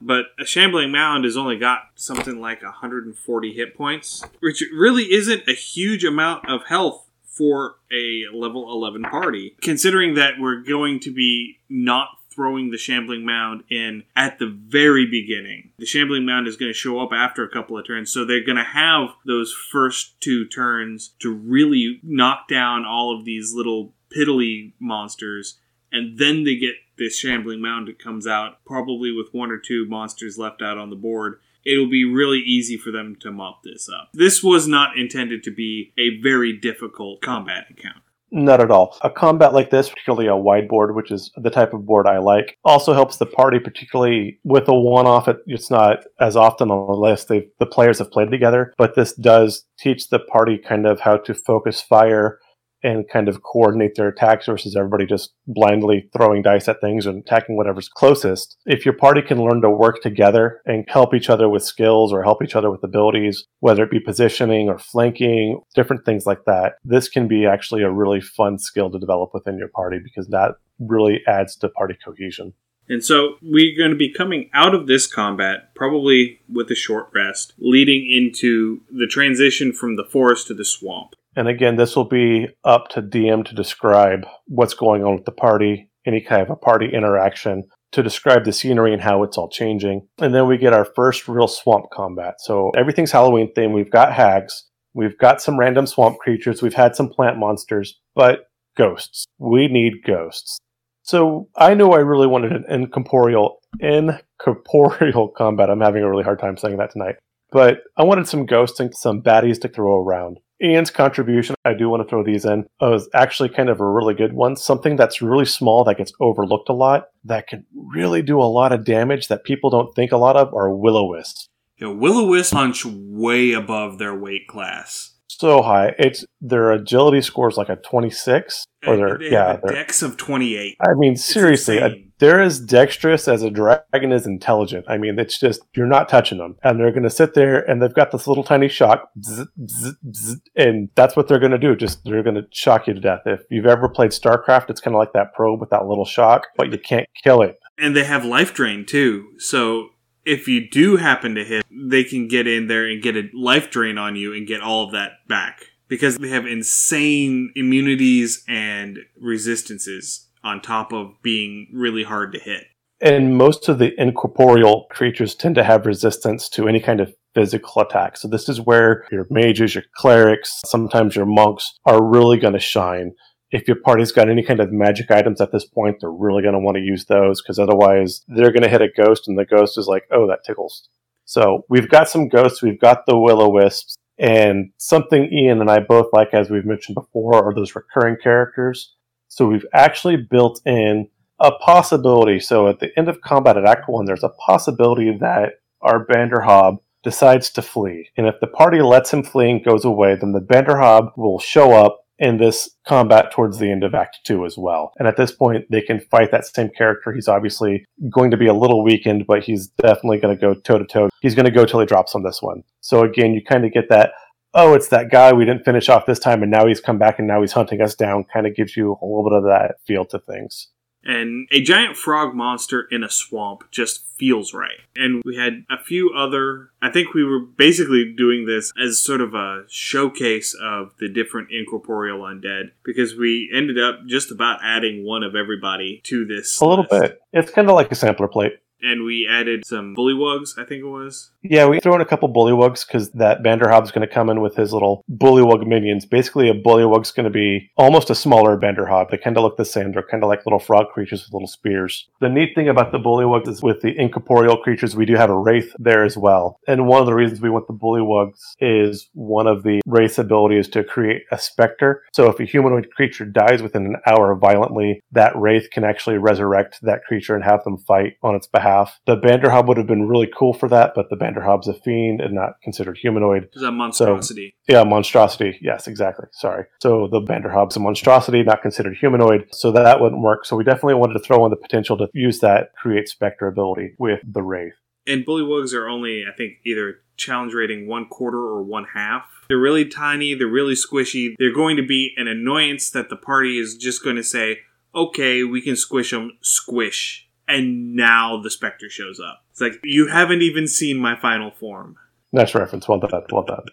but 0.00 0.26
a 0.38 0.46
shambling 0.46 0.90
mound 0.90 1.24
has 1.24 1.36
only 1.36 1.58
got 1.58 1.80
something 1.96 2.40
like 2.40 2.62
140 2.62 3.52
hit 3.52 3.76
points, 3.76 4.24
which 4.40 4.64
really 4.72 5.12
isn't 5.12 5.46
a 5.48 5.54
huge 5.54 6.04
amount 6.04 6.48
of 6.48 6.64
health 6.66 7.06
for 7.24 7.76
a 7.92 8.24
level 8.32 8.70
11 8.70 9.02
party, 9.02 9.56
considering 9.60 10.14
that 10.14 10.34
we're 10.38 10.60
going 10.60 11.00
to 11.00 11.12
be 11.12 11.58
not 11.68 12.08
throwing 12.30 12.70
the 12.70 12.78
shambling 12.78 13.26
mound 13.26 13.62
in 13.70 14.04
at 14.16 14.38
the 14.38 14.46
very 14.46 15.06
beginning. 15.06 15.70
The 15.78 15.86
shambling 15.86 16.24
mound 16.24 16.46
is 16.46 16.56
going 16.56 16.70
to 16.70 16.78
show 16.78 17.00
up 17.00 17.10
after 17.12 17.44
a 17.44 17.50
couple 17.50 17.78
of 17.78 17.86
turns, 17.86 18.12
so 18.12 18.24
they're 18.24 18.44
going 18.44 18.56
to 18.56 18.64
have 18.64 19.08
those 19.26 19.52
first 19.52 20.18
two 20.20 20.46
turns 20.46 21.14
to 21.20 21.32
really 21.32 22.00
knock 22.02 22.48
down 22.48 22.84
all 22.86 23.16
of 23.16 23.24
these 23.24 23.52
little 23.54 23.92
piddly 24.14 24.72
monsters 24.78 25.58
and 25.92 26.18
then 26.18 26.44
they 26.44 26.56
get 26.56 26.74
this 26.98 27.18
shambling 27.18 27.60
mound 27.60 27.88
that 27.88 27.98
comes 27.98 28.26
out, 28.26 28.64
probably 28.64 29.12
with 29.12 29.28
one 29.32 29.50
or 29.50 29.58
two 29.58 29.86
monsters 29.88 30.38
left 30.38 30.62
out 30.62 30.78
on 30.78 30.90
the 30.90 30.96
board. 30.96 31.38
It'll 31.64 31.90
be 31.90 32.04
really 32.04 32.40
easy 32.40 32.76
for 32.76 32.90
them 32.90 33.16
to 33.20 33.30
mop 33.30 33.62
this 33.62 33.88
up. 33.88 34.10
This 34.14 34.42
was 34.42 34.66
not 34.66 34.98
intended 34.98 35.44
to 35.44 35.52
be 35.52 35.92
a 35.96 36.20
very 36.20 36.52
difficult 36.56 37.20
combat 37.20 37.66
encounter. 37.70 38.00
Not 38.34 38.62
at 38.62 38.70
all. 38.70 38.96
A 39.02 39.10
combat 39.10 39.52
like 39.52 39.68
this, 39.68 39.90
particularly 39.90 40.26
a 40.26 40.34
wide 40.34 40.66
board, 40.66 40.94
which 40.96 41.10
is 41.10 41.30
the 41.36 41.50
type 41.50 41.74
of 41.74 41.84
board 41.84 42.06
I 42.06 42.16
like, 42.16 42.56
also 42.64 42.94
helps 42.94 43.18
the 43.18 43.26
party, 43.26 43.58
particularly 43.58 44.40
with 44.42 44.68
a 44.68 44.74
one 44.74 45.06
off. 45.06 45.28
It's 45.46 45.70
not 45.70 46.04
as 46.18 46.34
often 46.34 46.70
on 46.70 46.86
the 46.86 46.94
list. 46.94 47.28
They, 47.28 47.48
the 47.58 47.66
players 47.66 47.98
have 47.98 48.10
played 48.10 48.30
together, 48.30 48.72
but 48.78 48.94
this 48.94 49.12
does 49.12 49.66
teach 49.78 50.08
the 50.08 50.18
party 50.18 50.56
kind 50.56 50.86
of 50.86 51.00
how 51.00 51.18
to 51.18 51.34
focus 51.34 51.82
fire 51.82 52.38
and 52.82 53.08
kind 53.08 53.28
of 53.28 53.42
coordinate 53.42 53.94
their 53.94 54.08
attacks 54.08 54.46
versus 54.46 54.76
everybody 54.76 55.06
just 55.06 55.32
blindly 55.46 56.08
throwing 56.12 56.42
dice 56.42 56.68
at 56.68 56.80
things 56.80 57.06
and 57.06 57.22
attacking 57.22 57.56
whatever's 57.56 57.88
closest. 57.88 58.56
If 58.66 58.84
your 58.84 58.94
party 58.94 59.22
can 59.22 59.42
learn 59.42 59.62
to 59.62 59.70
work 59.70 60.02
together 60.02 60.60
and 60.66 60.84
help 60.88 61.14
each 61.14 61.30
other 61.30 61.48
with 61.48 61.64
skills 61.64 62.12
or 62.12 62.22
help 62.22 62.42
each 62.42 62.56
other 62.56 62.70
with 62.70 62.82
abilities, 62.82 63.44
whether 63.60 63.84
it 63.84 63.90
be 63.90 64.00
positioning 64.00 64.68
or 64.68 64.78
flanking, 64.78 65.60
different 65.74 66.04
things 66.04 66.26
like 66.26 66.44
that, 66.46 66.74
this 66.84 67.08
can 67.08 67.28
be 67.28 67.46
actually 67.46 67.82
a 67.82 67.90
really 67.90 68.20
fun 68.20 68.58
skill 68.58 68.90
to 68.90 68.98
develop 68.98 69.30
within 69.32 69.58
your 69.58 69.68
party 69.68 69.98
because 70.02 70.28
that 70.28 70.52
really 70.78 71.20
adds 71.26 71.56
to 71.56 71.68
party 71.68 71.96
cohesion. 72.04 72.52
And 72.88 73.04
so 73.04 73.36
we're 73.40 73.76
going 73.76 73.90
to 73.90 73.96
be 73.96 74.12
coming 74.12 74.50
out 74.52 74.74
of 74.74 74.86
this 74.86 75.06
combat 75.06 75.74
probably 75.74 76.40
with 76.48 76.70
a 76.70 76.74
short 76.74 77.08
rest, 77.14 77.54
leading 77.58 78.10
into 78.10 78.80
the 78.90 79.06
transition 79.06 79.72
from 79.72 79.96
the 79.96 80.04
forest 80.04 80.48
to 80.48 80.54
the 80.54 80.64
swamp. 80.64 81.14
And 81.36 81.48
again, 81.48 81.76
this 81.76 81.96
will 81.96 82.08
be 82.08 82.48
up 82.64 82.88
to 82.88 83.02
DM 83.02 83.44
to 83.46 83.54
describe 83.54 84.26
what's 84.46 84.74
going 84.74 85.02
on 85.04 85.16
with 85.16 85.24
the 85.24 85.32
party, 85.32 85.90
any 86.06 86.20
kind 86.20 86.42
of 86.42 86.50
a 86.50 86.56
party 86.56 86.90
interaction, 86.92 87.64
to 87.92 88.02
describe 88.02 88.44
the 88.44 88.52
scenery 88.52 88.92
and 88.92 89.02
how 89.02 89.22
it's 89.22 89.38
all 89.38 89.48
changing. 89.48 90.06
And 90.18 90.34
then 90.34 90.46
we 90.46 90.58
get 90.58 90.72
our 90.72 90.84
first 90.84 91.28
real 91.28 91.48
swamp 91.48 91.86
combat. 91.92 92.34
So 92.38 92.70
everything's 92.76 93.12
Halloween 93.12 93.52
themed. 93.54 93.72
We've 93.72 93.90
got 93.90 94.12
hags, 94.12 94.64
we've 94.94 95.16
got 95.18 95.40
some 95.40 95.58
random 95.58 95.86
swamp 95.86 96.18
creatures, 96.18 96.62
we've 96.62 96.74
had 96.74 96.96
some 96.96 97.08
plant 97.08 97.38
monsters, 97.38 97.98
but 98.14 98.46
ghosts. 98.76 99.26
We 99.38 99.68
need 99.68 100.04
ghosts. 100.06 100.58
So 101.02 101.48
I 101.56 101.74
knew 101.74 101.90
I 101.90 101.98
really 101.98 102.26
wanted 102.26 102.52
an 102.52 102.64
incorporeal, 102.68 103.58
incorporeal 103.80 105.28
combat. 105.28 105.70
I'm 105.70 105.80
having 105.80 106.02
a 106.02 106.10
really 106.10 106.24
hard 106.24 106.38
time 106.38 106.56
saying 106.56 106.76
that 106.78 106.92
tonight. 106.92 107.16
But 107.50 107.80
I 107.98 108.04
wanted 108.04 108.28
some 108.28 108.46
ghosts 108.46 108.80
and 108.80 108.94
some 108.94 109.20
baddies 109.22 109.60
to 109.60 109.68
throw 109.68 110.00
around. 110.00 110.38
Ian's 110.62 110.90
contribution, 110.90 111.56
I 111.64 111.74
do 111.74 111.88
want 111.88 112.02
to 112.02 112.08
throw 112.08 112.22
these 112.22 112.44
in, 112.44 112.66
was 112.80 113.08
actually 113.14 113.48
kind 113.48 113.68
of 113.68 113.80
a 113.80 113.88
really 113.88 114.14
good 114.14 114.32
one. 114.32 114.56
Something 114.56 114.96
that's 114.96 115.20
really 115.20 115.44
small 115.44 115.84
that 115.84 115.98
gets 115.98 116.12
overlooked 116.20 116.68
a 116.68 116.74
lot, 116.74 117.08
that 117.24 117.48
can 117.48 117.66
really 117.74 118.22
do 118.22 118.40
a 118.40 118.44
lot 118.44 118.72
of 118.72 118.84
damage 118.84 119.28
that 119.28 119.44
people 119.44 119.70
don't 119.70 119.94
think 119.94 120.12
a 120.12 120.16
lot 120.16 120.36
of 120.36 120.54
are 120.54 120.74
will-o-wisps. 120.74 121.48
You 121.76 121.88
know, 121.88 121.94
will-o-wisps 121.94 122.52
punch 122.52 122.84
way 122.84 123.52
above 123.52 123.98
their 123.98 124.14
weight 124.14 124.46
class. 124.46 125.11
So 125.42 125.60
high. 125.60 125.94
It's 125.98 126.24
their 126.40 126.70
agility 126.70 127.20
score 127.20 127.48
is 127.48 127.56
like 127.56 127.68
a 127.68 127.76
26 127.76 128.64
or 128.86 128.96
their 128.96 129.18
they 129.18 129.30
yeah, 129.30 129.58
their, 129.62 129.74
dex 129.74 130.00
of 130.00 130.16
28. 130.16 130.76
I 130.80 130.94
mean 130.96 131.16
seriously, 131.16 131.78
a, 131.78 131.90
they're 132.18 132.40
as 132.40 132.60
dexterous 132.60 133.26
as 133.26 133.42
a 133.42 133.50
dragon 133.50 134.12
is 134.12 134.26
intelligent. 134.26 134.84
I 134.88 134.96
mean, 134.96 135.18
it's 135.18 135.40
just 135.40 135.62
you're 135.74 135.88
not 135.88 136.08
touching 136.08 136.38
them, 136.38 136.56
and 136.62 136.78
they're 136.78 136.92
going 136.92 137.02
to 137.02 137.10
sit 137.10 137.34
there 137.34 137.68
and 137.68 137.82
they've 137.82 137.92
got 137.92 138.12
this 138.12 138.28
little 138.28 138.44
tiny 138.44 138.68
shock, 138.68 139.10
bzz, 139.18 139.46
bzz, 139.60 139.92
bzz, 140.06 140.40
and 140.54 140.88
that's 140.94 141.16
what 141.16 141.26
they're 141.26 141.40
going 141.40 141.50
to 141.50 141.58
do. 141.58 141.74
Just 141.74 142.04
they're 142.04 142.22
going 142.22 142.36
to 142.36 142.46
shock 142.52 142.86
you 142.86 142.94
to 142.94 143.00
death. 143.00 143.22
If 143.26 143.40
you've 143.50 143.66
ever 143.66 143.88
played 143.88 144.12
StarCraft, 144.12 144.70
it's 144.70 144.80
kind 144.80 144.94
of 144.94 145.00
like 145.00 145.12
that 145.14 145.34
probe 145.34 145.60
with 145.60 145.70
that 145.70 145.86
little 145.86 146.04
shock, 146.04 146.46
but 146.56 146.70
you 146.70 146.78
can't 146.78 147.08
kill 147.24 147.42
it. 147.42 147.58
And 147.76 147.96
they 147.96 148.04
have 148.04 148.24
life 148.24 148.54
drain 148.54 148.86
too. 148.86 149.30
So 149.38 149.88
if 150.24 150.48
you 150.48 150.68
do 150.68 150.96
happen 150.96 151.34
to 151.34 151.44
hit, 151.44 151.64
they 151.70 152.04
can 152.04 152.28
get 152.28 152.46
in 152.46 152.68
there 152.68 152.86
and 152.86 153.02
get 153.02 153.16
a 153.16 153.28
life 153.34 153.70
drain 153.70 153.98
on 153.98 154.16
you 154.16 154.32
and 154.34 154.46
get 154.46 154.60
all 154.60 154.84
of 154.84 154.92
that 154.92 155.12
back. 155.28 155.66
Because 155.88 156.16
they 156.16 156.30
have 156.30 156.46
insane 156.46 157.52
immunities 157.54 158.44
and 158.48 159.00
resistances 159.20 160.28
on 160.42 160.62
top 160.62 160.92
of 160.92 161.20
being 161.22 161.68
really 161.74 162.02
hard 162.02 162.32
to 162.32 162.38
hit. 162.38 162.64
And 163.00 163.36
most 163.36 163.68
of 163.68 163.78
the 163.78 164.00
incorporeal 164.00 164.86
creatures 164.90 165.34
tend 165.34 165.56
to 165.56 165.64
have 165.64 165.86
resistance 165.86 166.48
to 166.50 166.68
any 166.68 166.80
kind 166.80 167.00
of 167.00 167.12
physical 167.34 167.82
attack. 167.82 168.16
So 168.16 168.28
this 168.28 168.48
is 168.48 168.60
where 168.60 169.04
your 169.10 169.26
mages, 169.28 169.74
your 169.74 169.84
clerics, 169.96 170.60
sometimes 170.66 171.16
your 171.16 171.26
monks 171.26 171.78
are 171.84 172.02
really 172.02 172.38
going 172.38 172.52
to 172.54 172.60
shine. 172.60 173.12
If 173.52 173.68
your 173.68 173.76
party's 173.76 174.12
got 174.12 174.30
any 174.30 174.42
kind 174.42 174.60
of 174.60 174.72
magic 174.72 175.10
items 175.10 175.40
at 175.40 175.52
this 175.52 175.64
point, 175.64 175.98
they're 176.00 176.10
really 176.10 176.42
going 176.42 176.54
to 176.54 176.58
want 176.58 176.76
to 176.76 176.82
use 176.82 177.04
those 177.04 177.40
because 177.40 177.58
otherwise 177.58 178.24
they're 178.26 178.50
going 178.50 178.62
to 178.62 178.68
hit 178.68 178.82
a 178.82 178.88
ghost 178.88 179.28
and 179.28 179.38
the 179.38 179.44
ghost 179.44 179.78
is 179.78 179.86
like, 179.86 180.04
oh, 180.10 180.26
that 180.26 180.44
tickles. 180.44 180.88
So 181.24 181.64
we've 181.68 181.88
got 181.88 182.08
some 182.08 182.28
ghosts, 182.28 182.62
we've 182.62 182.80
got 182.80 183.06
the 183.06 183.18
will 183.18 183.42
o 183.42 183.48
wisps, 183.50 183.96
and 184.18 184.70
something 184.78 185.32
Ian 185.32 185.60
and 185.60 185.70
I 185.70 185.80
both 185.80 186.08
like, 186.12 186.32
as 186.32 186.50
we've 186.50 186.64
mentioned 186.64 186.94
before, 186.94 187.34
are 187.34 187.54
those 187.54 187.76
recurring 187.76 188.16
characters. 188.22 188.94
So 189.28 189.46
we've 189.46 189.66
actually 189.72 190.16
built 190.16 190.60
in 190.66 191.08
a 191.40 191.52
possibility. 191.52 192.38
So 192.38 192.68
at 192.68 192.80
the 192.80 192.90
end 192.96 193.08
of 193.08 193.20
combat 193.20 193.56
at 193.56 193.66
Act 193.66 193.88
1, 193.88 194.04
there's 194.04 194.24
a 194.24 194.28
possibility 194.28 195.16
that 195.20 195.54
our 195.80 196.06
Banderhob 196.06 196.78
decides 197.02 197.50
to 197.50 197.62
flee. 197.62 198.10
And 198.16 198.26
if 198.26 198.36
the 198.40 198.46
party 198.46 198.80
lets 198.80 199.12
him 199.12 199.22
flee 199.22 199.50
and 199.50 199.64
goes 199.64 199.84
away, 199.84 200.16
then 200.20 200.32
the 200.32 200.40
Banderhob 200.40 201.16
will 201.16 201.40
show 201.40 201.72
up 201.72 202.01
in 202.22 202.38
this 202.38 202.70
combat 202.86 203.32
towards 203.32 203.58
the 203.58 203.68
end 203.68 203.82
of 203.82 203.94
Act 203.94 204.20
2 204.24 204.46
as 204.46 204.56
well. 204.56 204.92
And 204.96 205.08
at 205.08 205.16
this 205.16 205.32
point, 205.32 205.64
they 205.70 205.80
can 205.80 205.98
fight 205.98 206.30
that 206.30 206.46
same 206.46 206.70
character. 206.70 207.12
He's 207.12 207.26
obviously 207.26 207.84
going 208.10 208.30
to 208.30 208.36
be 208.36 208.46
a 208.46 208.54
little 208.54 208.84
weakened, 208.84 209.26
but 209.26 209.42
he's 209.42 209.66
definitely 209.66 210.18
going 210.18 210.36
to 210.36 210.40
go 210.40 210.54
toe 210.54 210.78
to 210.78 210.86
toe. 210.86 211.10
He's 211.20 211.34
going 211.34 211.46
to 211.46 211.50
go 211.50 211.64
till 211.64 211.80
he 211.80 211.86
drops 211.86 212.14
on 212.14 212.22
this 212.22 212.40
one. 212.40 212.62
So 212.80 213.02
again, 213.02 213.34
you 213.34 213.42
kind 213.44 213.64
of 213.64 213.72
get 213.72 213.88
that 213.88 214.12
oh, 214.54 214.74
it's 214.74 214.88
that 214.88 215.10
guy 215.10 215.32
we 215.32 215.46
didn't 215.46 215.64
finish 215.64 215.88
off 215.88 216.04
this 216.04 216.18
time, 216.18 216.42
and 216.42 216.52
now 216.52 216.66
he's 216.66 216.80
come 216.80 216.98
back 216.98 217.18
and 217.18 217.26
now 217.26 217.40
he's 217.40 217.52
hunting 217.52 217.80
us 217.80 217.94
down. 217.94 218.24
Kind 218.24 218.46
of 218.46 218.54
gives 218.54 218.76
you 218.76 218.98
a 219.00 219.04
little 219.04 219.24
bit 219.24 219.38
of 219.38 219.44
that 219.44 219.76
feel 219.86 220.04
to 220.04 220.18
things. 220.18 220.68
And 221.04 221.48
a 221.50 221.60
giant 221.60 221.96
frog 221.96 222.34
monster 222.34 222.86
in 222.90 223.02
a 223.02 223.10
swamp 223.10 223.64
just 223.70 224.04
feels 224.16 224.54
right. 224.54 224.78
And 224.94 225.22
we 225.24 225.36
had 225.36 225.64
a 225.68 225.82
few 225.82 226.12
other. 226.16 226.70
I 226.80 226.90
think 226.90 227.12
we 227.12 227.24
were 227.24 227.40
basically 227.40 228.12
doing 228.16 228.46
this 228.46 228.72
as 228.80 229.02
sort 229.02 229.20
of 229.20 229.34
a 229.34 229.64
showcase 229.68 230.54
of 230.60 230.92
the 231.00 231.08
different 231.08 231.48
incorporeal 231.50 232.20
undead 232.20 232.70
because 232.84 233.16
we 233.16 233.50
ended 233.52 233.80
up 233.80 234.06
just 234.06 234.30
about 234.30 234.60
adding 234.62 235.04
one 235.04 235.24
of 235.24 235.34
everybody 235.34 236.00
to 236.04 236.24
this. 236.24 236.60
A 236.60 236.66
little 236.66 236.86
list. 236.90 237.02
bit. 237.02 237.22
It's 237.32 237.50
kind 237.50 237.68
of 237.68 237.74
like 237.74 237.90
a 237.90 237.96
sampler 237.96 238.28
plate. 238.28 238.58
And 238.82 239.04
we 239.04 239.28
added 239.30 239.64
some 239.64 239.94
bullywugs, 239.94 240.58
I 240.58 240.64
think 240.64 240.82
it 240.82 240.88
was. 240.88 241.30
Yeah, 241.42 241.66
we 241.66 241.80
throw 241.80 241.94
in 241.94 242.00
a 242.00 242.06
couple 242.06 242.32
bullywugs 242.32 242.86
because 242.86 243.10
that 243.12 243.42
Banderhob's 243.42 243.92
going 243.92 244.06
to 244.06 244.12
come 244.12 244.28
in 244.28 244.40
with 244.40 244.56
his 244.56 244.72
little 244.72 245.04
bullywug 245.10 245.66
minions. 245.66 246.04
Basically, 246.04 246.48
a 246.48 246.54
bullywug's 246.54 247.12
going 247.12 247.24
to 247.24 247.30
be 247.30 247.70
almost 247.76 248.10
a 248.10 248.14
smaller 248.14 248.58
Banderhob. 248.58 249.10
They 249.10 249.18
kind 249.18 249.36
of 249.36 249.44
look 249.44 249.56
the 249.56 249.64
same. 249.64 249.92
They're 249.92 250.02
kind 250.02 250.24
of 250.24 250.28
like 250.28 250.44
little 250.44 250.58
frog 250.58 250.88
creatures 250.92 251.24
with 251.24 251.32
little 251.32 251.48
spears. 251.48 252.08
The 252.20 252.28
neat 252.28 252.54
thing 252.54 252.68
about 252.68 252.90
the 252.90 252.98
bullywugs 252.98 253.48
is 253.48 253.62
with 253.62 253.82
the 253.82 253.96
incorporeal 253.98 254.56
creatures, 254.56 254.96
we 254.96 255.06
do 255.06 255.14
have 255.14 255.30
a 255.30 255.38
wraith 255.38 255.72
there 255.78 256.04
as 256.04 256.16
well. 256.16 256.58
And 256.66 256.86
one 256.86 257.00
of 257.00 257.06
the 257.06 257.14
reasons 257.14 257.40
we 257.40 257.50
want 257.50 257.68
the 257.68 257.74
bullywugs 257.74 258.54
is 258.60 259.08
one 259.12 259.46
of 259.46 259.62
the 259.62 259.80
wraith 259.86 260.18
abilities 260.18 260.68
to 260.70 260.82
create 260.82 261.22
a 261.30 261.38
specter. 261.38 262.02
So 262.12 262.28
if 262.28 262.40
a 262.40 262.44
humanoid 262.44 262.90
creature 262.90 263.24
dies 263.24 263.62
within 263.62 263.86
an 263.86 263.96
hour 264.06 264.34
violently, 264.34 265.02
that 265.12 265.36
wraith 265.36 265.70
can 265.70 265.84
actually 265.84 266.18
resurrect 266.18 266.80
that 266.82 267.04
creature 267.04 267.36
and 267.36 267.44
have 267.44 267.62
them 267.62 267.78
fight 267.78 268.14
on 268.22 268.34
its 268.34 268.46
behalf. 268.46 268.71
The 269.06 269.16
Bander 269.16 269.42
Banderhob 269.42 269.66
would 269.66 269.76
have 269.76 269.86
been 269.86 270.08
really 270.08 270.30
cool 270.36 270.52
for 270.52 270.68
that, 270.68 270.92
but 270.94 271.10
the 271.10 271.16
Bander 271.16 271.42
Banderhob's 271.42 271.68
a 271.68 271.74
fiend 271.74 272.20
and 272.20 272.34
not 272.34 272.60
considered 272.62 272.98
humanoid. 272.98 273.44
It 273.44 273.50
was 273.54 273.62
a 273.64 273.72
monstrosity. 273.72 274.54
Yeah, 274.68 274.84
monstrosity. 274.84 275.58
Yes, 275.60 275.86
exactly. 275.86 276.26
Sorry. 276.32 276.64
So 276.80 277.08
the 277.10 277.20
Bander 277.20 277.42
Banderhob's 277.42 277.76
a 277.76 277.80
monstrosity, 277.80 278.42
not 278.42 278.62
considered 278.62 278.96
humanoid. 278.96 279.48
So 279.52 279.72
that 279.72 280.00
wouldn't 280.00 280.22
work. 280.22 280.44
So 280.44 280.56
we 280.56 280.64
definitely 280.64 280.94
wanted 280.94 281.14
to 281.14 281.20
throw 281.20 281.44
in 281.44 281.50
the 281.50 281.56
potential 281.56 281.96
to 281.98 282.08
use 282.12 282.40
that 282.40 282.74
create 282.76 283.08
specter 283.08 283.46
ability 283.46 283.94
with 283.98 284.20
the 284.26 284.42
Wraith. 284.42 284.74
and 285.06 285.26
bullywugs 285.26 285.74
are 285.74 285.88
only, 285.88 286.24
I 286.26 286.32
think, 286.36 286.58
either 286.64 287.00
challenge 287.16 287.54
rating 287.54 287.88
one 287.88 288.06
quarter 288.06 288.38
or 288.38 288.62
one 288.62 288.86
half. 288.94 289.24
They're 289.48 289.58
really 289.58 289.84
tiny, 289.84 290.34
they're 290.34 290.46
really 290.46 290.74
squishy. 290.74 291.34
They're 291.38 291.52
going 291.52 291.76
to 291.76 291.86
be 291.86 292.14
an 292.16 292.28
annoyance 292.28 292.90
that 292.90 293.10
the 293.10 293.16
party 293.16 293.58
is 293.58 293.76
just 293.76 294.04
going 294.04 294.16
to 294.16 294.22
say, 294.22 294.58
okay, 294.94 295.42
we 295.42 295.60
can 295.60 295.76
squish 295.76 296.12
them, 296.12 296.38
squish. 296.40 297.28
And 297.48 297.94
now 297.94 298.40
the 298.40 298.50
specter 298.50 298.88
shows 298.88 299.20
up. 299.20 299.44
It's 299.50 299.60
like, 299.60 299.80
you 299.84 300.08
haven't 300.08 300.42
even 300.42 300.66
seen 300.66 300.98
my 300.98 301.18
final 301.20 301.50
form. 301.50 301.96
Nice 302.32 302.54
reference. 302.54 302.88
Well 302.88 302.98
done. 302.98 303.22
Well 303.30 303.44
done. 303.44 303.66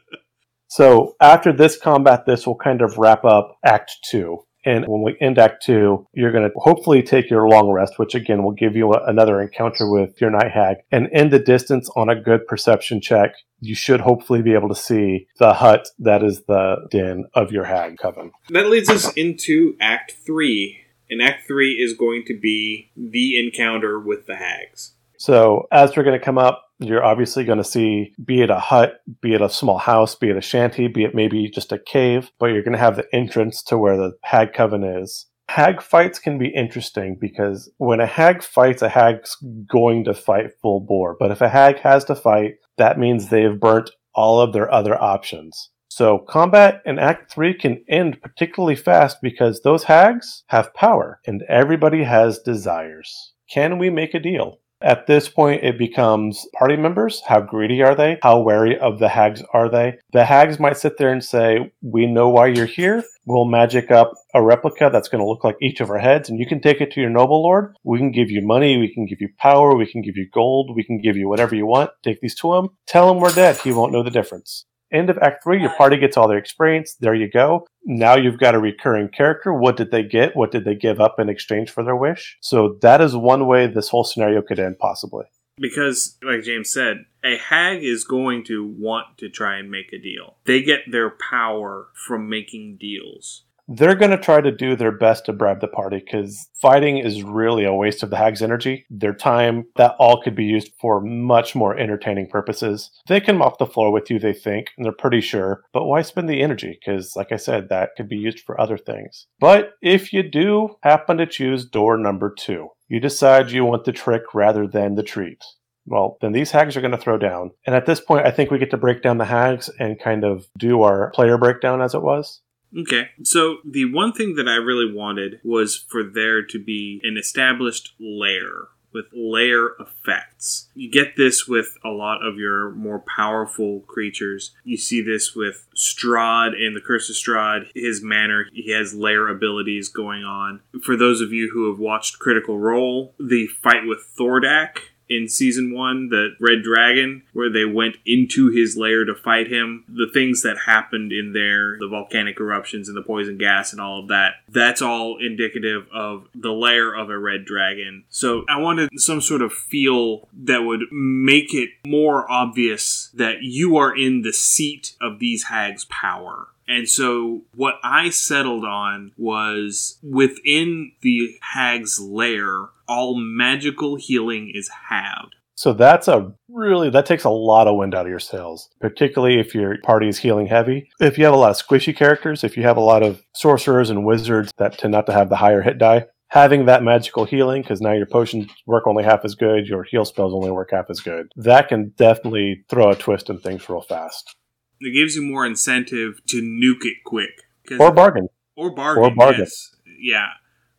So 0.67 1.15
after 1.19 1.51
this 1.51 1.77
combat, 1.77 2.25
this 2.25 2.45
will 2.45 2.55
kind 2.55 2.81
of 2.81 2.97
wrap 2.97 3.25
up 3.25 3.57
Act 3.65 3.91
Two. 4.09 4.45
And 4.65 4.85
when 4.87 5.01
we 5.01 5.15
end 5.21 5.39
Act 5.39 5.63
Two, 5.65 6.05
you're 6.13 6.33
going 6.33 6.43
to 6.43 6.51
hopefully 6.57 7.01
take 7.01 7.29
your 7.29 7.47
long 7.47 7.69
rest, 7.71 7.97
which 7.97 8.13
again 8.13 8.43
will 8.43 8.51
give 8.51 8.75
you 8.75 8.93
a, 8.93 9.03
another 9.05 9.41
encounter 9.41 9.89
with 9.89 10.19
your 10.19 10.29
night 10.29 10.51
hag. 10.51 10.77
And 10.91 11.07
in 11.11 11.29
the 11.29 11.39
distance, 11.39 11.89
on 11.95 12.09
a 12.09 12.21
good 12.21 12.45
perception 12.45 13.01
check, 13.01 13.33
you 13.61 13.73
should 13.73 14.01
hopefully 14.01 14.41
be 14.41 14.53
able 14.53 14.69
to 14.69 14.75
see 14.75 15.27
the 15.39 15.53
hut 15.53 15.87
that 15.99 16.23
is 16.23 16.43
the 16.43 16.87
den 16.91 17.25
of 17.33 17.51
your 17.51 17.63
hag 17.63 17.97
coven. 17.97 18.31
That 18.49 18.69
leads 18.69 18.89
us 18.89 19.11
into 19.13 19.75
Act 19.79 20.11
3. 20.25 20.77
And 21.09 21.21
Act 21.21 21.47
3 21.47 21.73
is 21.73 21.97
going 21.97 22.23
to 22.27 22.39
be 22.39 22.91
the 22.95 23.39
encounter 23.39 23.99
with 23.99 24.27
the 24.27 24.35
hags. 24.35 24.93
So 25.17 25.67
as 25.71 25.95
you're 25.95 26.05
going 26.05 26.17
to 26.17 26.23
come 26.23 26.37
up, 26.37 26.65
you're 26.79 27.03
obviously 27.03 27.43
going 27.43 27.57
to 27.57 27.63
see, 27.63 28.13
be 28.23 28.41
it 28.41 28.49
a 28.49 28.59
hut, 28.59 29.01
be 29.21 29.33
it 29.33 29.41
a 29.41 29.49
small 29.49 29.77
house, 29.77 30.15
be 30.15 30.29
it 30.29 30.37
a 30.37 30.41
shanty, 30.41 30.87
be 30.87 31.03
it 31.03 31.13
maybe 31.13 31.49
just 31.49 31.73
a 31.73 31.79
cave, 31.79 32.31
but 32.39 32.47
you're 32.47 32.63
going 32.63 32.73
to 32.73 32.79
have 32.79 32.95
the 32.95 33.07
entrance 33.13 33.61
to 33.63 33.77
where 33.77 33.97
the 33.97 34.13
hag 34.23 34.53
coven 34.53 34.83
is. 34.83 35.25
Hag 35.49 35.81
fights 35.81 36.19
can 36.19 36.37
be 36.37 36.47
interesting 36.49 37.17
because 37.19 37.69
when 37.77 37.99
a 37.99 38.05
hag 38.05 38.43
fights, 38.43 38.81
a 38.81 38.87
hag's 38.87 39.35
going 39.69 40.05
to 40.05 40.13
fight 40.13 40.51
full 40.61 40.79
bore. 40.79 41.17
But 41.19 41.31
if 41.31 41.41
a 41.41 41.49
hag 41.49 41.79
has 41.79 42.05
to 42.05 42.15
fight, 42.15 42.53
that 42.77 42.99
means 42.99 43.27
they've 43.27 43.59
burnt 43.59 43.89
all 44.13 44.39
of 44.39 44.53
their 44.53 44.71
other 44.71 44.95
options. 45.01 45.71
So 45.89 46.19
combat 46.19 46.81
in 46.85 46.99
Act 46.99 47.31
3 47.31 47.55
can 47.55 47.83
end 47.89 48.21
particularly 48.21 48.75
fast 48.75 49.17
because 49.21 49.61
those 49.61 49.85
hags 49.85 50.43
have 50.47 50.73
power 50.73 51.19
and 51.25 51.43
everybody 51.49 52.03
has 52.03 52.39
desires. 52.39 53.33
Can 53.51 53.79
we 53.79 53.89
make 53.89 54.13
a 54.13 54.19
deal? 54.19 54.59
At 54.81 55.07
this 55.07 55.27
point, 55.27 55.63
it 55.63 55.77
becomes 55.77 56.47
party 56.57 56.77
members. 56.77 57.21
How 57.27 57.41
greedy 57.41 57.83
are 57.83 57.95
they? 57.95 58.17
How 58.23 58.39
wary 58.39 58.79
of 58.79 58.99
the 58.99 59.09
hags 59.09 59.43
are 59.53 59.67
they? 59.67 59.97
The 60.13 60.23
hags 60.23 60.57
might 60.57 60.77
sit 60.77 60.97
there 60.97 61.11
and 61.11 61.21
say, 61.21 61.73
We 61.81 62.05
know 62.05 62.29
why 62.29 62.47
you're 62.47 62.65
here. 62.65 63.03
We'll 63.25 63.43
magic 63.43 63.91
up 63.91 64.13
a 64.33 64.41
replica 64.41 64.89
that's 64.89 65.09
going 65.09 65.19
to 65.19 65.27
look 65.27 65.43
like 65.43 65.57
each 65.61 65.81
of 65.81 65.89
our 65.89 65.99
heads, 65.99 66.29
and 66.29 66.39
you 66.39 66.47
can 66.47 66.61
take 66.61 66.79
it 66.79 66.91
to 66.93 67.01
your 67.01 67.09
noble 67.09 67.43
lord. 67.43 67.75
We 67.83 67.97
can 67.97 68.11
give 68.11 68.31
you 68.31 68.41
money. 68.41 68.77
We 68.77 68.93
can 68.93 69.05
give 69.05 69.19
you 69.19 69.29
power. 69.37 69.75
We 69.75 69.91
can 69.91 70.01
give 70.01 70.15
you 70.15 70.29
gold. 70.33 70.73
We 70.73 70.85
can 70.85 71.01
give 71.01 71.17
you 71.17 71.27
whatever 71.27 71.55
you 71.55 71.65
want. 71.65 71.91
Take 72.01 72.21
these 72.21 72.35
to 72.35 72.53
him. 72.53 72.69
Tell 72.87 73.11
him 73.11 73.19
we're 73.19 73.33
dead. 73.33 73.57
He 73.57 73.73
won't 73.73 73.91
know 73.91 74.03
the 74.03 74.09
difference. 74.09 74.65
End 74.91 75.09
of 75.09 75.17
Act 75.19 75.43
3, 75.43 75.61
your 75.61 75.75
party 75.75 75.97
gets 75.97 76.17
all 76.17 76.27
their 76.27 76.37
experience. 76.37 76.95
There 76.99 77.13
you 77.13 77.29
go. 77.29 77.67
Now 77.85 78.15
you've 78.15 78.39
got 78.39 78.55
a 78.55 78.59
recurring 78.59 79.09
character. 79.09 79.53
What 79.53 79.77
did 79.77 79.91
they 79.91 80.03
get? 80.03 80.35
What 80.35 80.51
did 80.51 80.65
they 80.65 80.75
give 80.75 80.99
up 80.99 81.19
in 81.19 81.29
exchange 81.29 81.69
for 81.69 81.83
their 81.83 81.95
wish? 81.95 82.37
So 82.41 82.77
that 82.81 83.01
is 83.01 83.15
one 83.15 83.45
way 83.47 83.67
this 83.67 83.89
whole 83.89 84.03
scenario 84.03 84.41
could 84.41 84.59
end, 84.59 84.79
possibly. 84.79 85.25
Because, 85.57 86.17
like 86.23 86.43
James 86.43 86.71
said, 86.71 87.05
a 87.23 87.37
hag 87.37 87.83
is 87.83 88.05
going 88.05 88.45
to 88.45 88.65
want 88.65 89.17
to 89.17 89.29
try 89.29 89.57
and 89.57 89.69
make 89.69 89.91
a 89.91 89.99
deal. 89.99 90.37
They 90.45 90.61
get 90.61 90.89
their 90.89 91.09
power 91.09 91.89
from 91.93 92.29
making 92.29 92.77
deals. 92.79 93.43
They're 93.71 93.95
going 93.95 94.09
to 94.09 94.17
try 94.17 94.41
to 94.41 94.51
do 94.51 94.75
their 94.75 94.91
best 94.91 95.25
to 95.25 95.33
bribe 95.33 95.61
the 95.61 95.67
party 95.67 96.01
because 96.03 96.47
fighting 96.59 96.97
is 96.97 97.21
really 97.21 97.65
a 97.65 97.73
waste 97.73 98.01
of 98.01 98.09
the 98.09 98.17
hag's 98.17 98.41
energy, 98.41 98.85
their 98.89 99.13
time. 99.13 99.65
That 99.75 99.95
all 99.99 100.21
could 100.21 100.35
be 100.35 100.45
used 100.45 100.71
for 100.81 100.99
much 101.01 101.53
more 101.53 101.77
entertaining 101.77 102.29
purposes. 102.29 102.89
They 103.07 103.21
can 103.21 103.37
mop 103.37 103.59
the 103.59 103.67
floor 103.67 103.91
with 103.91 104.09
you, 104.09 104.17
they 104.17 104.33
think, 104.33 104.71
and 104.75 104.83
they're 104.83 104.91
pretty 104.91 105.21
sure. 105.21 105.63
But 105.71 105.85
why 105.85 106.01
spend 106.01 106.27
the 106.27 106.41
energy? 106.41 106.79
Because, 106.79 107.15
like 107.15 107.31
I 107.31 107.35
said, 107.35 107.69
that 107.69 107.91
could 107.95 108.09
be 108.09 108.17
used 108.17 108.39
for 108.39 108.59
other 108.59 108.77
things. 108.77 109.27
But 109.39 109.73
if 109.83 110.11
you 110.13 110.23
do 110.23 110.77
happen 110.81 111.17
to 111.17 111.27
choose 111.27 111.63
door 111.63 111.95
number 111.95 112.33
two, 112.35 112.69
you 112.87 112.99
decide 112.99 113.51
you 113.51 113.65
want 113.65 113.85
the 113.85 113.91
trick 113.91 114.33
rather 114.33 114.65
than 114.65 114.95
the 114.95 115.03
treat. 115.03 115.43
Well, 115.85 116.17
then 116.21 116.31
these 116.31 116.51
hags 116.51 116.75
are 116.75 116.81
going 116.81 116.91
to 116.91 116.97
throw 116.97 117.17
down. 117.17 117.51
And 117.65 117.75
at 117.75 117.85
this 117.85 117.99
point, 117.99 118.25
I 118.25 118.31
think 118.31 118.51
we 118.51 118.59
get 118.59 118.71
to 118.71 118.77
break 118.77 119.01
down 119.01 119.19
the 119.19 119.25
hags 119.25 119.69
and 119.79 119.99
kind 119.99 120.23
of 120.23 120.47
do 120.57 120.81
our 120.81 121.11
player 121.11 121.37
breakdown 121.37 121.81
as 121.81 121.93
it 121.93 122.01
was. 122.01 122.41
Okay. 122.77 123.09
So 123.23 123.57
the 123.65 123.85
one 123.85 124.13
thing 124.13 124.35
that 124.35 124.47
I 124.47 124.55
really 124.55 124.91
wanted 124.91 125.39
was 125.43 125.75
for 125.75 126.03
there 126.03 126.43
to 126.43 126.63
be 126.63 127.01
an 127.03 127.17
established 127.17 127.93
lair 127.99 128.67
with 128.93 129.05
lair 129.13 129.69
effects. 129.79 130.69
You 130.73 130.89
get 130.89 131.15
this 131.15 131.47
with 131.47 131.77
a 131.83 131.89
lot 131.89 132.25
of 132.25 132.37
your 132.37 132.71
more 132.71 133.03
powerful 133.15 133.81
creatures. 133.81 134.51
You 134.63 134.77
see 134.77 135.01
this 135.01 135.35
with 135.35 135.67
Strahd 135.75 136.53
in 136.59 136.73
the 136.73 136.81
Curse 136.81 137.09
of 137.09 137.15
Strahd. 137.15 137.67
His 137.75 138.01
manner, 138.01 138.47
he 138.51 138.71
has 138.71 138.93
lair 138.93 139.27
abilities 139.27 139.89
going 139.89 140.23
on. 140.23 140.61
For 140.83 140.95
those 140.95 141.21
of 141.21 141.31
you 141.31 141.51
who 141.53 141.69
have 141.69 141.79
watched 141.79 142.19
Critical 142.19 142.59
Role, 142.59 143.13
the 143.19 143.47
fight 143.47 143.85
with 143.85 143.99
Thordak 144.17 144.79
in 145.09 145.27
season 145.27 145.73
one, 145.73 146.09
the 146.09 146.35
Red 146.39 146.61
Dragon, 146.63 147.23
where 147.33 147.49
they 147.49 147.65
went 147.65 147.97
into 148.05 148.49
his 148.49 148.77
lair 148.77 149.05
to 149.05 149.15
fight 149.15 149.47
him. 149.47 149.83
The 149.87 150.09
things 150.13 150.43
that 150.43 150.57
happened 150.65 151.11
in 151.11 151.33
there, 151.33 151.77
the 151.79 151.87
volcanic 151.87 152.39
eruptions 152.39 152.87
and 152.87 152.95
the 152.95 153.01
poison 153.01 153.37
gas 153.37 153.71
and 153.71 153.81
all 153.81 153.99
of 153.99 154.07
that, 154.09 154.35
that's 154.47 154.81
all 154.81 155.17
indicative 155.19 155.87
of 155.93 156.27
the 156.35 156.51
lair 156.51 156.93
of 156.93 157.09
a 157.09 157.17
Red 157.17 157.45
Dragon. 157.45 158.03
So 158.09 158.45
I 158.47 158.59
wanted 158.59 158.89
some 158.99 159.21
sort 159.21 159.41
of 159.41 159.51
feel 159.51 160.27
that 160.43 160.63
would 160.63 160.81
make 160.91 161.53
it 161.53 161.69
more 161.85 162.29
obvious 162.31 163.09
that 163.13 163.41
you 163.41 163.77
are 163.77 163.95
in 163.95 164.21
the 164.21 164.33
seat 164.33 164.95
of 165.01 165.19
these 165.19 165.45
hags' 165.45 165.85
power. 165.85 166.47
And 166.69 166.87
so 166.87 167.45
what 167.55 167.75
I 167.83 168.11
settled 168.11 168.63
on 168.63 169.11
was 169.17 169.97
within 170.03 170.91
the 171.01 171.35
hag's 171.41 171.99
lair, 171.99 172.67
all 172.87 173.19
magical 173.19 173.95
healing 173.95 174.51
is 174.53 174.69
halved. 174.89 175.35
So 175.55 175.73
that's 175.73 176.07
a 176.07 176.31
really 176.47 176.89
that 176.91 177.05
takes 177.05 177.25
a 177.25 177.29
lot 177.29 177.67
of 177.67 177.75
wind 177.75 177.93
out 177.95 178.05
of 178.05 178.09
your 178.09 178.19
sails, 178.19 178.69
particularly 178.79 179.39
if 179.39 179.53
your 179.53 179.77
party 179.81 180.07
is 180.07 180.19
healing 180.19 180.45
heavy. 180.45 180.89
If 181.01 181.17
you 181.17 181.25
have 181.25 181.33
a 181.33 181.37
lot 181.37 181.49
of 181.49 181.57
squishy 181.57 181.93
characters, 181.93 182.43
if 182.43 182.55
you 182.55 182.63
have 182.63 182.77
a 182.77 182.81
lot 182.81 183.03
of 183.03 183.25
sorcerers 183.35 183.89
and 183.89 184.05
wizards 184.05 184.53
that 184.57 184.77
tend 184.77 184.93
not 184.93 185.07
to 185.07 185.13
have 185.13 185.29
the 185.29 185.35
higher 185.35 185.61
hit 185.61 185.79
die, 185.79 186.05
having 186.29 186.67
that 186.67 186.83
magical 186.83 187.25
healing 187.25 187.63
because 187.63 187.81
now 187.81 187.91
your 187.91 188.05
potions 188.05 188.49
work 188.67 188.85
only 188.87 189.03
half 189.03 189.25
as 189.25 189.35
good, 189.35 189.67
your 189.67 189.83
heal 189.83 190.05
spells 190.05 190.33
only 190.33 190.51
work 190.51 190.69
half 190.71 190.89
as 190.89 190.99
good. 190.99 191.31
That 191.35 191.67
can 191.67 191.89
definitely 191.97 192.63
throw 192.69 192.91
a 192.91 192.95
twist 192.95 193.29
in 193.29 193.39
things 193.39 193.67
real 193.67 193.81
fast. 193.81 194.35
It 194.81 194.93
gives 194.93 195.15
you 195.15 195.21
more 195.21 195.45
incentive 195.45 196.21
to 196.27 196.41
nuke 196.41 196.85
it 196.85 197.03
quick. 197.05 197.31
Or 197.79 197.91
bargain. 197.91 198.29
Or 198.55 198.71
bargain. 198.71 199.03
Or 199.03 199.15
bargain. 199.15 199.41
Yes. 199.41 199.75
Yeah. 199.99 200.29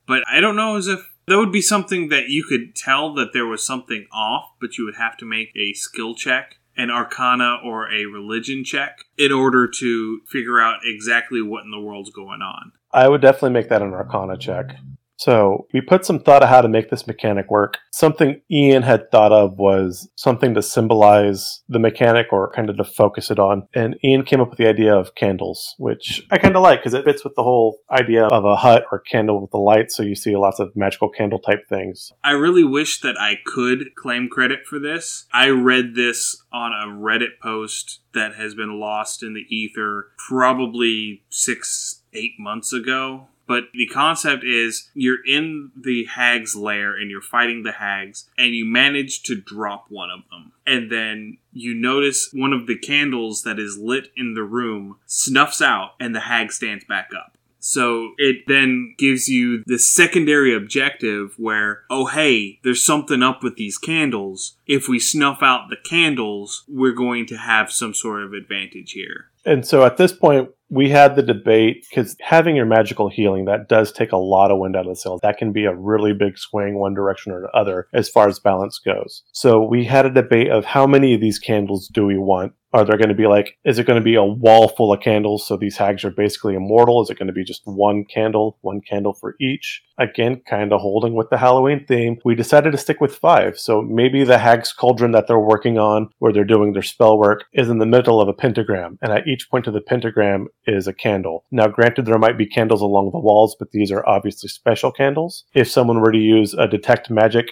But 0.07 0.23
I 0.29 0.41
don't 0.41 0.57
know 0.57 0.77
as 0.77 0.89
if 0.89 1.01
that 1.27 1.39
would 1.39 1.53
be 1.53 1.61
something 1.61 2.09
that 2.09 2.29
you 2.29 2.43
could 2.43 2.75
tell 2.75 3.15
that 3.15 3.33
there 3.33 3.47
was 3.47 3.65
something 3.65 4.07
off, 4.13 4.47
but 4.61 4.77
you 4.77 4.85
would 4.85 4.97
have 4.97 5.17
to 5.19 5.25
make 5.25 5.53
a 5.57 5.73
skill 5.75 6.15
check, 6.15 6.57
an 6.77 6.91
arcana 6.91 7.59
or 7.65 7.93
a 7.93 8.07
religion 8.07 8.65
check 8.65 9.05
in 9.17 9.31
order 9.31 9.69
to 9.79 10.21
figure 10.29 10.61
out 10.61 10.81
exactly 10.83 11.41
what 11.41 11.65
in 11.65 11.71
the 11.71 11.81
world's 11.81 12.11
going 12.11 12.43
on. 12.43 12.73
I 12.93 13.09
would 13.09 13.21
definitely 13.21 13.51
make 13.51 13.69
that 13.69 13.83
an 13.83 13.93
arcana 13.93 14.37
check. 14.37 14.75
So 15.21 15.67
we 15.75 15.83
put 15.83 16.07
some 16.07 16.19
thought 16.19 16.43
of 16.43 16.49
how 16.49 16.63
to 16.63 16.69
make 16.69 16.89
this 16.89 17.07
mechanic 17.07 17.51
work. 17.51 17.77
Something 17.93 18.41
Ian 18.51 18.83
had 18.83 19.11
thought 19.11 19.33
of 19.33 19.59
was 19.59 20.09
something 20.17 20.55
to 20.55 20.63
symbolize 20.63 21.61
the 21.69 21.79
mechanic 21.79 22.29
or 22.33 22.51
kind 22.53 22.71
of 22.71 22.79
to 22.79 22.85
focus 22.85 23.31
it 23.31 23.39
on. 23.39 23.69
And 23.75 23.99
Ian 24.03 24.25
came 24.25 24.41
up 24.41 24.49
with 24.49 24.59
the 24.59 24.67
idea 24.67 24.97
of 24.97 25.15
candles, 25.15 25.75
which 25.77 26.27
I 26.31 26.39
kind 26.39 26.57
of 26.57 26.63
like 26.63 26.81
because 26.81 26.95
it 26.95 27.05
fits 27.05 27.23
with 27.23 27.35
the 27.35 27.43
whole 27.43 27.81
idea 27.91 28.25
of 28.25 28.47
a 28.47 28.57
hut 28.57 28.85
or 28.91 28.99
candle 28.99 29.43
with 29.43 29.51
the 29.51 29.59
light. 29.59 29.93
So 29.93 30.03
you 30.03 30.15
see 30.15 30.35
lots 30.37 30.59
of 30.59 30.75
magical 30.75 31.11
candle 31.11 31.39
type 31.39 31.69
things. 31.69 32.13
I 32.25 32.31
really 32.31 32.65
wish 32.65 33.03
that 33.03 33.21
I 33.21 33.41
could 33.45 33.95
claim 33.97 34.31
credit 34.31 34.61
for 34.67 34.79
this. 34.79 35.27
I 35.35 35.49
read 35.49 35.97
this 35.97 36.43
on 36.51 36.73
a 36.73 36.91
Reddit 36.91 37.39
post 37.43 38.01
that 38.15 38.37
has 38.37 38.55
been 38.55 38.81
lost 38.81 39.23
in 39.23 39.35
the 39.35 39.45
ether 39.55 40.07
probably 40.17 41.25
six, 41.29 42.01
eight 42.15 42.33
months 42.39 42.73
ago 42.73 43.27
but 43.51 43.65
the 43.75 43.89
concept 43.89 44.45
is 44.45 44.91
you're 44.95 45.27
in 45.27 45.73
the 45.77 46.05
hag's 46.05 46.55
lair 46.55 46.95
and 46.97 47.11
you're 47.11 47.21
fighting 47.21 47.65
the 47.65 47.73
hags, 47.73 48.31
and 48.39 48.55
you 48.55 48.65
manage 48.65 49.25
to 49.25 49.35
drop 49.35 49.87
one 49.89 50.09
of 50.09 50.21
them. 50.31 50.53
And 50.65 50.89
then 50.89 51.39
you 51.53 51.75
notice 51.75 52.31
one 52.33 52.53
of 52.53 52.69
the 52.69 52.79
candles 52.79 53.43
that 53.43 53.59
is 53.59 53.77
lit 53.77 54.13
in 54.17 54.35
the 54.35 54.45
room 54.45 54.99
snuffs 55.05 55.61
out, 55.61 55.95
and 55.99 56.15
the 56.15 56.21
hag 56.21 56.53
stands 56.53 56.85
back 56.85 57.11
up. 57.13 57.37
So 57.59 58.13
it 58.19 58.45
then 58.47 58.95
gives 58.97 59.29
you 59.29 59.65
the 59.67 59.81
secondary 59.81 60.55
objective 60.55 61.35
where, 61.37 61.81
oh, 61.91 62.07
hey, 62.07 62.61
there's 62.63 62.85
something 62.85 63.21
up 63.21 63.43
with 63.43 63.57
these 63.57 63.79
candles. 63.79 64.59
If 64.69 64.87
we 64.87 65.01
snuff 65.01 65.43
out 65.43 65.71
the 65.71 65.77
candles, 65.77 66.63
we're 66.69 66.95
going 66.95 67.27
to 67.27 67.37
have 67.37 67.73
some 67.73 67.95
sort 67.95 68.23
of 68.23 68.33
advantage 68.33 68.93
here. 68.93 69.27
And 69.45 69.67
so 69.67 69.85
at 69.85 69.97
this 69.97 70.13
point, 70.13 70.51
we 70.71 70.89
had 70.89 71.17
the 71.17 71.23
debate 71.23 71.85
because 71.91 72.17
having 72.21 72.57
your 72.57 72.65
magical 72.65 73.09
healing 73.09 73.45
that 73.47 73.69
does 73.69 73.93
take 73.93 74.13
a 74.13 74.17
lot 74.17 74.51
of 74.51 74.59
wind 74.59 74.77
out 74.77 74.87
of 74.87 74.93
the 74.93 74.97
sails. 74.97 75.21
That 75.23 75.37
can 75.37 75.53
be 75.53 75.65
a 75.65 75.75
really 75.75 76.13
big 76.13 76.39
swing 76.39 76.79
one 76.79 76.95
direction 76.95 77.33
or 77.33 77.41
the 77.41 77.51
other 77.59 77.89
as 77.93 78.09
far 78.09 78.29
as 78.29 78.39
balance 78.39 78.79
goes. 78.79 79.23
So 79.33 79.63
we 79.63 79.85
had 79.85 80.07
a 80.07 80.11
debate 80.11 80.51
of 80.51 80.65
how 80.65 80.87
many 80.87 81.15
of 81.15 81.21
these 81.21 81.39
candles 81.39 81.89
do 81.89 82.07
we 82.07 82.17
want 82.17 82.53
are 82.73 82.85
there 82.85 82.97
going 82.97 83.09
to 83.09 83.15
be 83.15 83.27
like 83.27 83.59
is 83.65 83.79
it 83.79 83.87
going 83.87 84.01
to 84.01 84.05
be 84.05 84.15
a 84.15 84.25
wall 84.25 84.69
full 84.69 84.93
of 84.93 85.01
candles 85.01 85.47
so 85.47 85.57
these 85.57 85.77
hags 85.77 86.05
are 86.05 86.11
basically 86.11 86.55
immortal 86.55 87.03
is 87.03 87.11
it 87.11 87.19
going 87.19 87.27
to 87.27 87.33
be 87.33 87.45
just 87.45 87.63
one 87.65 88.05
candle 88.05 88.59
one 88.61 88.81
candle 88.81 89.13
for 89.13 89.35
each 89.41 89.83
again 89.99 90.41
kind 90.49 90.73
of 90.73 90.81
holding 90.81 91.15
with 91.15 91.29
the 91.31 91.39
halloween 91.39 91.85
theme 91.87 92.17
we 92.25 92.35
decided 92.35 92.71
to 92.73 92.79
stick 92.79 93.01
with 93.01 93.17
five 93.17 93.59
so 93.59 93.83
maybe 93.83 94.25
the 94.25 94.39
hag's 94.39 94.73
cauldron 94.73 95.13
that 95.13 95.27
they're 95.27 95.39
working 95.39 95.79
on 95.79 96.09
where 96.19 96.33
they're 96.33 96.45
doing 96.45 96.73
their 96.73 96.83
spell 96.83 97.19
work 97.19 97.45
is 97.53 97.69
in 97.69 97.79
the 97.79 97.87
middle 97.87 98.21
of 98.21 98.29
a 98.29 98.33
pentagram 98.33 98.99
and 99.03 99.13
at 99.13 99.27
each 99.27 99.51
point 99.51 99.67
of 99.67 99.75
the 99.75 99.81
pentagram 99.81 100.49
is 100.67 100.87
a 100.87 100.93
candle. 100.93 101.45
Now, 101.51 101.69
granted, 101.69 102.07
there 102.07 102.19
might 102.19 102.39
be 102.39 102.47
candles 102.47 102.83
along 102.83 103.11
the 103.13 103.19
walls, 103.19 103.57
but 103.59 103.73
these 103.73 103.91
are 103.91 104.07
obviously 104.07 104.49
special 104.49 104.93
candles. 104.93 105.45
If 105.55 105.71
someone 105.71 106.01
were 106.01 106.13
to 106.13 106.19
use 106.19 106.55
a 106.55 106.69
detect 106.69 107.11
magic, 107.11 107.47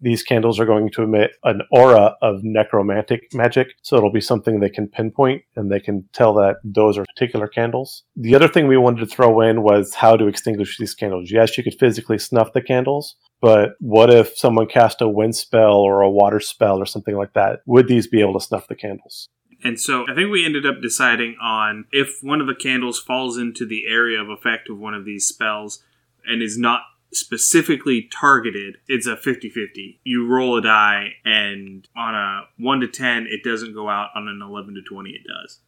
these 0.00 0.22
candles 0.22 0.60
are 0.60 0.66
going 0.66 0.90
to 0.90 1.02
emit 1.02 1.32
an 1.44 1.62
aura 1.70 2.14
of 2.20 2.42
necromantic 2.42 3.32
magic, 3.32 3.68
so 3.82 3.96
it'll 3.96 4.12
be 4.12 4.20
something 4.20 4.60
they 4.60 4.68
can 4.68 4.88
pinpoint 4.88 5.42
and 5.56 5.70
they 5.70 5.80
can 5.80 6.08
tell 6.12 6.34
that 6.34 6.56
those 6.64 6.98
are 6.98 7.04
particular 7.04 7.48
candles. 7.48 8.02
The 8.16 8.34
other 8.34 8.48
thing 8.48 8.66
we 8.66 8.76
wanted 8.76 9.00
to 9.00 9.06
throw 9.06 9.40
in 9.40 9.62
was 9.62 9.94
how 9.94 10.16
to 10.16 10.26
extinguish 10.26 10.76
these 10.78 10.94
candles. 10.94 11.30
Yes, 11.30 11.56
you 11.56 11.64
could 11.64 11.78
physically 11.78 12.18
snuff 12.18 12.52
the 12.52 12.62
candles, 12.62 13.16
but 13.40 13.70
what 13.80 14.12
if 14.12 14.36
someone 14.36 14.66
cast 14.66 15.00
a 15.00 15.08
wind 15.08 15.36
spell 15.36 15.74
or 15.74 16.00
a 16.00 16.10
water 16.10 16.40
spell 16.40 16.78
or 16.78 16.86
something 16.86 17.16
like 17.16 17.32
that? 17.34 17.60
Would 17.66 17.88
these 17.88 18.06
be 18.06 18.20
able 18.20 18.38
to 18.38 18.44
snuff 18.44 18.68
the 18.68 18.74
candles? 18.74 19.28
And 19.62 19.80
so 19.80 20.04
I 20.08 20.14
think 20.14 20.30
we 20.30 20.44
ended 20.44 20.66
up 20.66 20.82
deciding 20.82 21.36
on 21.40 21.86
if 21.90 22.18
one 22.22 22.42
of 22.42 22.46
the 22.46 22.54
candles 22.54 23.00
falls 23.00 23.38
into 23.38 23.66
the 23.66 23.84
area 23.88 24.20
of 24.20 24.28
effect 24.28 24.68
of 24.68 24.78
one 24.78 24.92
of 24.92 25.06
these 25.06 25.26
spells 25.26 25.82
and 26.26 26.42
is 26.42 26.58
not 26.58 26.82
specifically 27.16 28.08
targeted, 28.12 28.78
it's 28.88 29.06
a 29.06 29.16
50 29.16 29.50
50. 29.50 30.00
You 30.04 30.26
roll 30.28 30.56
a 30.58 30.62
die, 30.62 31.14
and 31.24 31.86
on 31.96 32.14
a 32.14 32.42
1 32.58 32.80
to 32.80 32.88
10, 32.88 33.26
it 33.28 33.42
doesn't 33.42 33.74
go 33.74 33.88
out. 33.88 34.10
On 34.14 34.28
an 34.28 34.40
11 34.42 34.74
to 34.74 34.82
20, 34.82 35.10
it 35.10 35.22
does. 35.26 35.60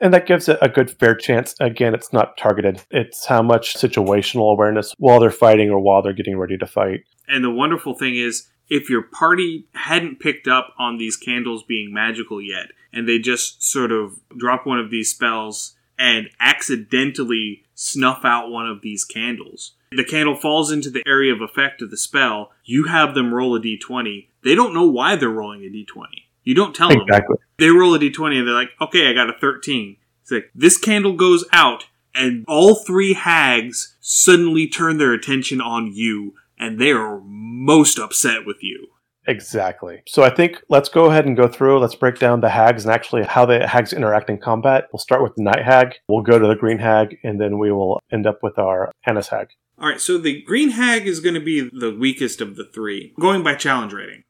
And 0.00 0.14
that 0.14 0.26
gives 0.26 0.48
it 0.48 0.58
a 0.62 0.68
good 0.68 0.90
fair 0.90 1.14
chance. 1.14 1.54
Again, 1.60 1.94
it's 1.94 2.12
not 2.12 2.38
targeted. 2.38 2.82
It's 2.90 3.26
how 3.26 3.42
much 3.42 3.74
situational 3.74 4.52
awareness 4.52 4.94
while 4.98 5.20
they're 5.20 5.30
fighting 5.30 5.70
or 5.70 5.78
while 5.78 6.02
they're 6.02 6.14
getting 6.14 6.38
ready 6.38 6.56
to 6.56 6.66
fight. 6.66 7.00
And 7.28 7.44
the 7.44 7.50
wonderful 7.50 7.94
thing 7.94 8.16
is, 8.16 8.48
if 8.70 8.88
your 8.88 9.02
party 9.02 9.66
hadn't 9.74 10.20
picked 10.20 10.48
up 10.48 10.72
on 10.78 10.96
these 10.96 11.16
candles 11.16 11.64
being 11.64 11.92
magical 11.92 12.40
yet, 12.40 12.68
and 12.92 13.08
they 13.08 13.18
just 13.18 13.62
sort 13.62 13.92
of 13.92 14.18
drop 14.36 14.66
one 14.66 14.78
of 14.78 14.90
these 14.90 15.10
spells 15.10 15.74
and 15.98 16.30
accidentally 16.40 17.64
snuff 17.74 18.24
out 18.24 18.50
one 18.50 18.66
of 18.66 18.80
these 18.80 19.04
candles. 19.04 19.74
The 19.92 20.04
candle 20.04 20.36
falls 20.36 20.70
into 20.70 20.88
the 20.88 21.02
area 21.04 21.32
of 21.32 21.40
effect 21.40 21.82
of 21.82 21.90
the 21.90 21.96
spell. 21.96 22.52
You 22.64 22.84
have 22.84 23.14
them 23.14 23.34
roll 23.34 23.56
a 23.56 23.60
d20. 23.60 24.28
They 24.44 24.54
don't 24.54 24.72
know 24.72 24.86
why 24.86 25.16
they're 25.16 25.28
rolling 25.28 25.64
a 25.64 25.68
d20. 25.68 26.06
You 26.44 26.54
don't 26.54 26.76
tell 26.76 26.90
them. 26.90 27.00
exactly. 27.00 27.34
them. 27.34 27.44
They 27.58 27.70
roll 27.70 27.94
a 27.94 27.98
d20 27.98 28.38
and 28.38 28.46
they're 28.46 28.54
like, 28.54 28.70
okay, 28.80 29.10
I 29.10 29.12
got 29.12 29.28
a 29.28 29.38
13. 29.38 29.96
It's 30.22 30.30
like, 30.30 30.50
this 30.54 30.78
candle 30.78 31.14
goes 31.14 31.44
out, 31.52 31.86
and 32.14 32.44
all 32.46 32.76
three 32.76 33.14
hags 33.14 33.96
suddenly 34.00 34.68
turn 34.68 34.98
their 34.98 35.12
attention 35.12 35.60
on 35.60 35.92
you, 35.92 36.34
and 36.56 36.80
they 36.80 36.92
are 36.92 37.20
most 37.24 37.98
upset 37.98 38.46
with 38.46 38.62
you. 38.62 38.88
Exactly. 39.26 40.02
So 40.06 40.22
I 40.22 40.30
think 40.30 40.62
let's 40.68 40.88
go 40.88 41.06
ahead 41.06 41.26
and 41.26 41.36
go 41.36 41.46
through. 41.46 41.78
Let's 41.78 41.94
break 41.94 42.18
down 42.18 42.40
the 42.40 42.48
hags 42.48 42.84
and 42.84 42.94
actually 42.94 43.24
how 43.24 43.44
the 43.44 43.66
hags 43.66 43.92
interact 43.92 44.30
in 44.30 44.38
combat. 44.38 44.88
We'll 44.92 44.98
start 44.98 45.22
with 45.22 45.34
the 45.36 45.42
night 45.42 45.62
hag. 45.64 45.94
We'll 46.08 46.22
go 46.22 46.38
to 46.38 46.46
the 46.46 46.56
green 46.56 46.78
hag, 46.78 47.18
and 47.22 47.40
then 47.40 47.58
we 47.58 47.72
will 47.72 48.00
end 48.12 48.26
up 48.26 48.38
with 48.42 48.58
our 48.58 48.92
Annis 49.04 49.28
hag. 49.28 49.48
All 49.80 49.88
right. 49.88 50.00
So 50.00 50.18
the 50.18 50.42
green 50.42 50.70
hag 50.70 51.06
is 51.06 51.20
going 51.20 51.34
to 51.34 51.40
be 51.40 51.68
the 51.72 51.94
weakest 51.94 52.40
of 52.40 52.56
the 52.56 52.64
three, 52.72 53.14
going 53.18 53.42
by 53.42 53.54
challenge 53.54 53.92
rating. 53.92 54.24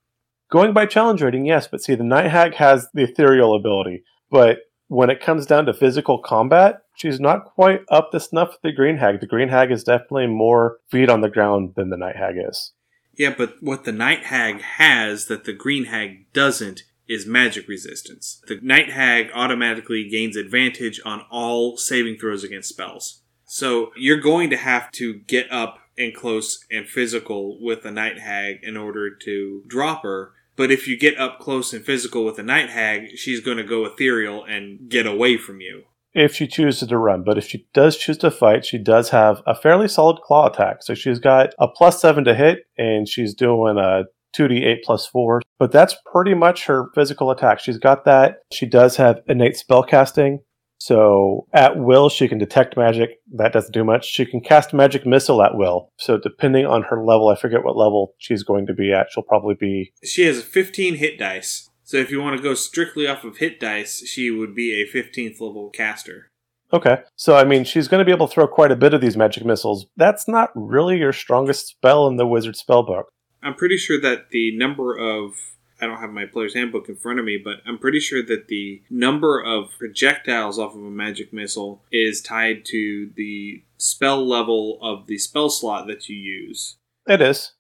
Going 0.51 0.73
by 0.73 0.87
challenge 0.87 1.23
rating, 1.23 1.47
yes. 1.47 1.69
But 1.69 1.83
see, 1.83 1.95
the 1.95 2.05
night 2.05 2.31
hag 2.31 2.55
has 2.55 2.89
the 2.95 3.05
ethereal 3.05 3.55
ability, 3.55 4.05
but 4.31 4.59
when 4.89 5.11
it 5.11 5.21
comes 5.21 5.47
down 5.47 5.67
to 5.67 5.73
physical 5.73 6.19
combat, 6.19 6.83
she's 6.97 7.21
not 7.21 7.45
quite 7.45 7.83
up 7.89 8.11
to 8.11 8.19
snuff 8.19 8.51
with 8.51 8.63
the 8.63 8.73
green 8.73 8.97
hag. 8.97 9.21
The 9.21 9.27
green 9.27 9.49
hag 9.49 9.71
is 9.71 9.85
definitely 9.85 10.27
more 10.27 10.79
feet 10.91 11.09
on 11.09 11.21
the 11.21 11.29
ground 11.29 11.75
than 11.77 11.91
the 11.91 11.97
night 11.97 12.17
hag 12.17 12.35
is. 12.37 12.73
Yeah, 13.21 13.35
but 13.37 13.57
what 13.61 13.85
the 13.85 13.93
Night 13.93 14.25
Hag 14.25 14.63
has 14.63 15.27
that 15.27 15.45
the 15.45 15.53
Green 15.53 15.85
Hag 15.87 16.33
doesn't 16.33 16.85
is 17.07 17.27
magic 17.27 17.69
resistance. 17.69 18.41
The 18.47 18.59
Night 18.63 18.91
Hag 18.91 19.31
automatically 19.35 20.09
gains 20.09 20.37
advantage 20.37 21.01
on 21.05 21.27
all 21.31 21.77
saving 21.77 22.19
throws 22.19 22.45
against 22.45 22.71
spells. 22.71 23.20
So 23.53 23.91
you're 23.97 24.21
going 24.21 24.49
to 24.51 24.57
have 24.57 24.93
to 24.93 25.13
get 25.27 25.51
up 25.51 25.81
and 25.99 26.15
close 26.15 26.65
and 26.71 26.87
physical 26.87 27.59
with 27.61 27.85
a 27.85 27.91
Night 27.91 28.21
Hag 28.21 28.61
in 28.63 28.77
order 28.77 29.11
to 29.25 29.65
drop 29.67 30.05
her. 30.05 30.35
But 30.55 30.71
if 30.71 30.87
you 30.87 30.97
get 30.97 31.19
up 31.19 31.41
close 31.41 31.73
and 31.73 31.85
physical 31.85 32.25
with 32.25 32.39
a 32.39 32.45
Night 32.45 32.71
Hag, 32.71 33.17
she's 33.17 33.41
going 33.41 33.57
to 33.57 33.65
go 33.65 33.85
ethereal 33.85 34.45
and 34.45 34.89
get 34.89 35.05
away 35.05 35.37
from 35.37 35.61
you. 35.61 35.83
If 36.15 36.33
she 36.33 36.47
chooses 36.47 36.89
to 36.89 36.97
run, 36.97 37.25
but 37.25 37.39
if 37.39 37.49
she 37.49 37.67
does 37.75 37.97
choose 37.97 38.19
to 38.19 38.31
fight, 38.31 38.65
she 38.65 38.79
does 38.79 39.11
have 39.11 39.43
a 39.49 39.55
fairly 39.57 39.89
solid 39.89 40.21
claw 40.23 40.47
attack. 40.47 40.85
So 40.85 40.95
she's 40.95 41.19
got 41.19 41.53
a 41.59 41.67
plus 41.67 42.01
seven 42.01 42.23
to 42.27 42.37
hit, 42.37 42.67
and 42.79 43.09
she's 43.09 43.35
doing 43.35 43.79
a 43.79 44.05
2d8 44.37 44.85
plus 44.85 45.07
4. 45.07 45.43
But 45.59 45.73
that's 45.73 45.97
pretty 46.13 46.35
much 46.35 46.67
her 46.67 46.89
physical 46.95 47.33
attack. 47.33 47.59
She's 47.59 47.79
got 47.79 48.05
that. 48.05 48.43
She 48.53 48.67
does 48.67 48.97
have 48.97 49.23
innate 49.27 49.61
spellcasting. 49.61 50.39
So 50.81 51.47
at 51.53 51.77
will, 51.77 52.09
she 52.09 52.27
can 52.27 52.39
detect 52.39 52.77
magic. 52.77 53.21
That 53.33 53.53
doesn't 53.53 53.73
do 53.73 53.85
much. 53.85 54.07
She 54.07 54.25
can 54.25 54.41
cast 54.41 54.73
magic 54.73 55.07
missile 55.07 55.43
at 55.43 55.55
will. 55.55 55.91
So 55.99 56.19
depending 56.19 56.65
on 56.65 56.85
her 56.85 57.05
level, 57.05 57.29
I 57.29 57.37
forget 57.37 57.63
what 57.63 57.77
level 57.77 58.15
she's 58.17 58.43
going 58.43 58.67
to 58.67 58.75
be 58.75 58.91
at. 58.91 59.09
She'll 59.11 59.23
probably 59.23 59.55
be. 59.55 59.93
She 60.03 60.25
has 60.25 60.43
15 60.43 60.97
hit 60.97 61.19
dice. 61.19 61.69
So 61.85 61.99
if 61.99 62.11
you 62.11 62.23
want 62.23 62.39
to 62.39 62.43
go 62.43 62.55
strictly 62.55 63.07
off 63.07 63.25
of 63.25 63.37
hit 63.37 63.61
dice, 63.61 64.07
she 64.07 64.31
would 64.31 64.55
be 64.55 64.81
a 64.81 64.87
15th 64.87 65.41
level 65.41 65.71
caster. 65.71 66.29
Okay. 66.73 66.99
So, 67.15 67.37
I 67.37 67.45
mean, 67.45 67.65
she's 67.65 67.89
going 67.89 67.99
to 67.99 68.05
be 68.05 68.13
able 68.13 68.29
to 68.29 68.33
throw 68.33 68.47
quite 68.47 68.71
a 68.71 68.77
bit 68.77 68.95
of 68.95 69.01
these 69.01 69.17
magic 69.17 69.45
missiles. 69.45 69.87
That's 69.97 70.29
not 70.29 70.51
really 70.55 70.99
your 70.99 71.13
strongest 71.13 71.67
spell 71.67 72.07
in 72.07 72.17
the 72.17 72.27
wizard 72.27 72.55
spellbook. 72.55 73.05
I'm 73.43 73.55
pretty 73.55 73.77
sure 73.77 74.01
that 74.01 74.31
the 74.31 74.57
number 74.57 74.97
of 74.97 75.35
I 75.81 75.87
don't 75.87 76.01
have 76.01 76.11
my 76.11 76.27
player's 76.27 76.55
handbook 76.55 76.89
in 76.89 76.97
front 76.97 77.19
of 77.19 77.25
me, 77.25 77.39
but 77.43 77.59
I'm 77.67 77.79
pretty 77.79 78.01
sure 78.01 78.23
that 78.23 78.49
the 78.49 78.83
number 78.91 79.41
of 79.43 79.71
projectiles 79.79 80.59
off 80.59 80.75
of 80.75 80.83
a 80.83 80.91
magic 80.91 81.33
missile 81.33 81.83
is 81.91 82.21
tied 82.21 82.65
to 82.67 83.11
the 83.17 83.65
spell 83.79 84.27
level 84.27 84.79
of 84.83 85.07
the 85.07 85.19
spell 85.19 85.51
slot 85.51 85.87
that 85.87 86.09
you 86.09 86.17
use. 86.17 86.77
It 87.07 87.21
is. 87.21 87.53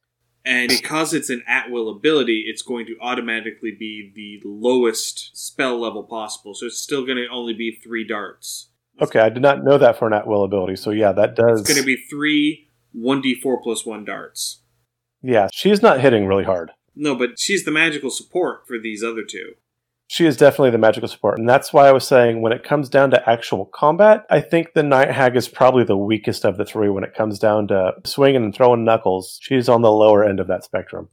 And 0.44 0.68
because 0.68 1.12
it's 1.12 1.28
an 1.28 1.42
at 1.46 1.70
will 1.70 1.90
ability, 1.90 2.44
it's 2.46 2.62
going 2.62 2.86
to 2.86 2.96
automatically 3.00 3.72
be 3.78 4.10
the 4.14 4.40
lowest 4.48 5.36
spell 5.36 5.78
level 5.78 6.02
possible. 6.02 6.54
So 6.54 6.66
it's 6.66 6.78
still 6.78 7.04
going 7.04 7.18
to 7.18 7.28
only 7.28 7.52
be 7.52 7.78
three 7.82 8.06
darts. 8.06 8.70
Okay, 9.00 9.20
I 9.20 9.28
did 9.28 9.42
not 9.42 9.64
know 9.64 9.78
that 9.78 9.98
for 9.98 10.06
an 10.06 10.14
at 10.14 10.26
will 10.26 10.44
ability. 10.44 10.76
So 10.76 10.90
yeah, 10.90 11.12
that 11.12 11.36
does. 11.36 11.60
It's 11.60 11.68
going 11.68 11.80
to 11.80 11.86
be 11.86 11.96
three 11.96 12.68
1d4 12.96 13.62
plus 13.62 13.86
1 13.86 14.04
darts. 14.04 14.62
Yeah, 15.22 15.48
she's 15.52 15.82
not 15.82 16.00
hitting 16.00 16.26
really 16.26 16.44
hard. 16.44 16.70
No, 16.94 17.14
but 17.14 17.38
she's 17.38 17.64
the 17.64 17.70
magical 17.70 18.10
support 18.10 18.66
for 18.66 18.78
these 18.78 19.02
other 19.02 19.22
two. 19.22 19.54
She 20.06 20.26
is 20.26 20.36
definitely 20.36 20.70
the 20.70 20.78
magical 20.78 21.08
support. 21.08 21.38
And 21.38 21.48
that's 21.48 21.72
why 21.72 21.86
I 21.86 21.92
was 21.92 22.06
saying 22.06 22.42
when 22.42 22.52
it 22.52 22.64
comes 22.64 22.88
down 22.88 23.12
to 23.12 23.30
actual 23.30 23.66
combat, 23.66 24.26
I 24.28 24.40
think 24.40 24.72
the 24.72 24.82
Night 24.82 25.12
Hag 25.12 25.36
is 25.36 25.46
probably 25.46 25.84
the 25.84 25.96
weakest 25.96 26.44
of 26.44 26.56
the 26.56 26.64
three 26.64 26.88
when 26.88 27.04
it 27.04 27.14
comes 27.14 27.38
down 27.38 27.68
to 27.68 27.92
swinging 28.04 28.42
and 28.42 28.52
throwing 28.52 28.84
knuckles. 28.84 29.38
She's 29.40 29.68
on 29.68 29.82
the 29.82 29.92
lower 29.92 30.24
end 30.24 30.40
of 30.40 30.48
that 30.48 30.64
spectrum. 30.64 31.10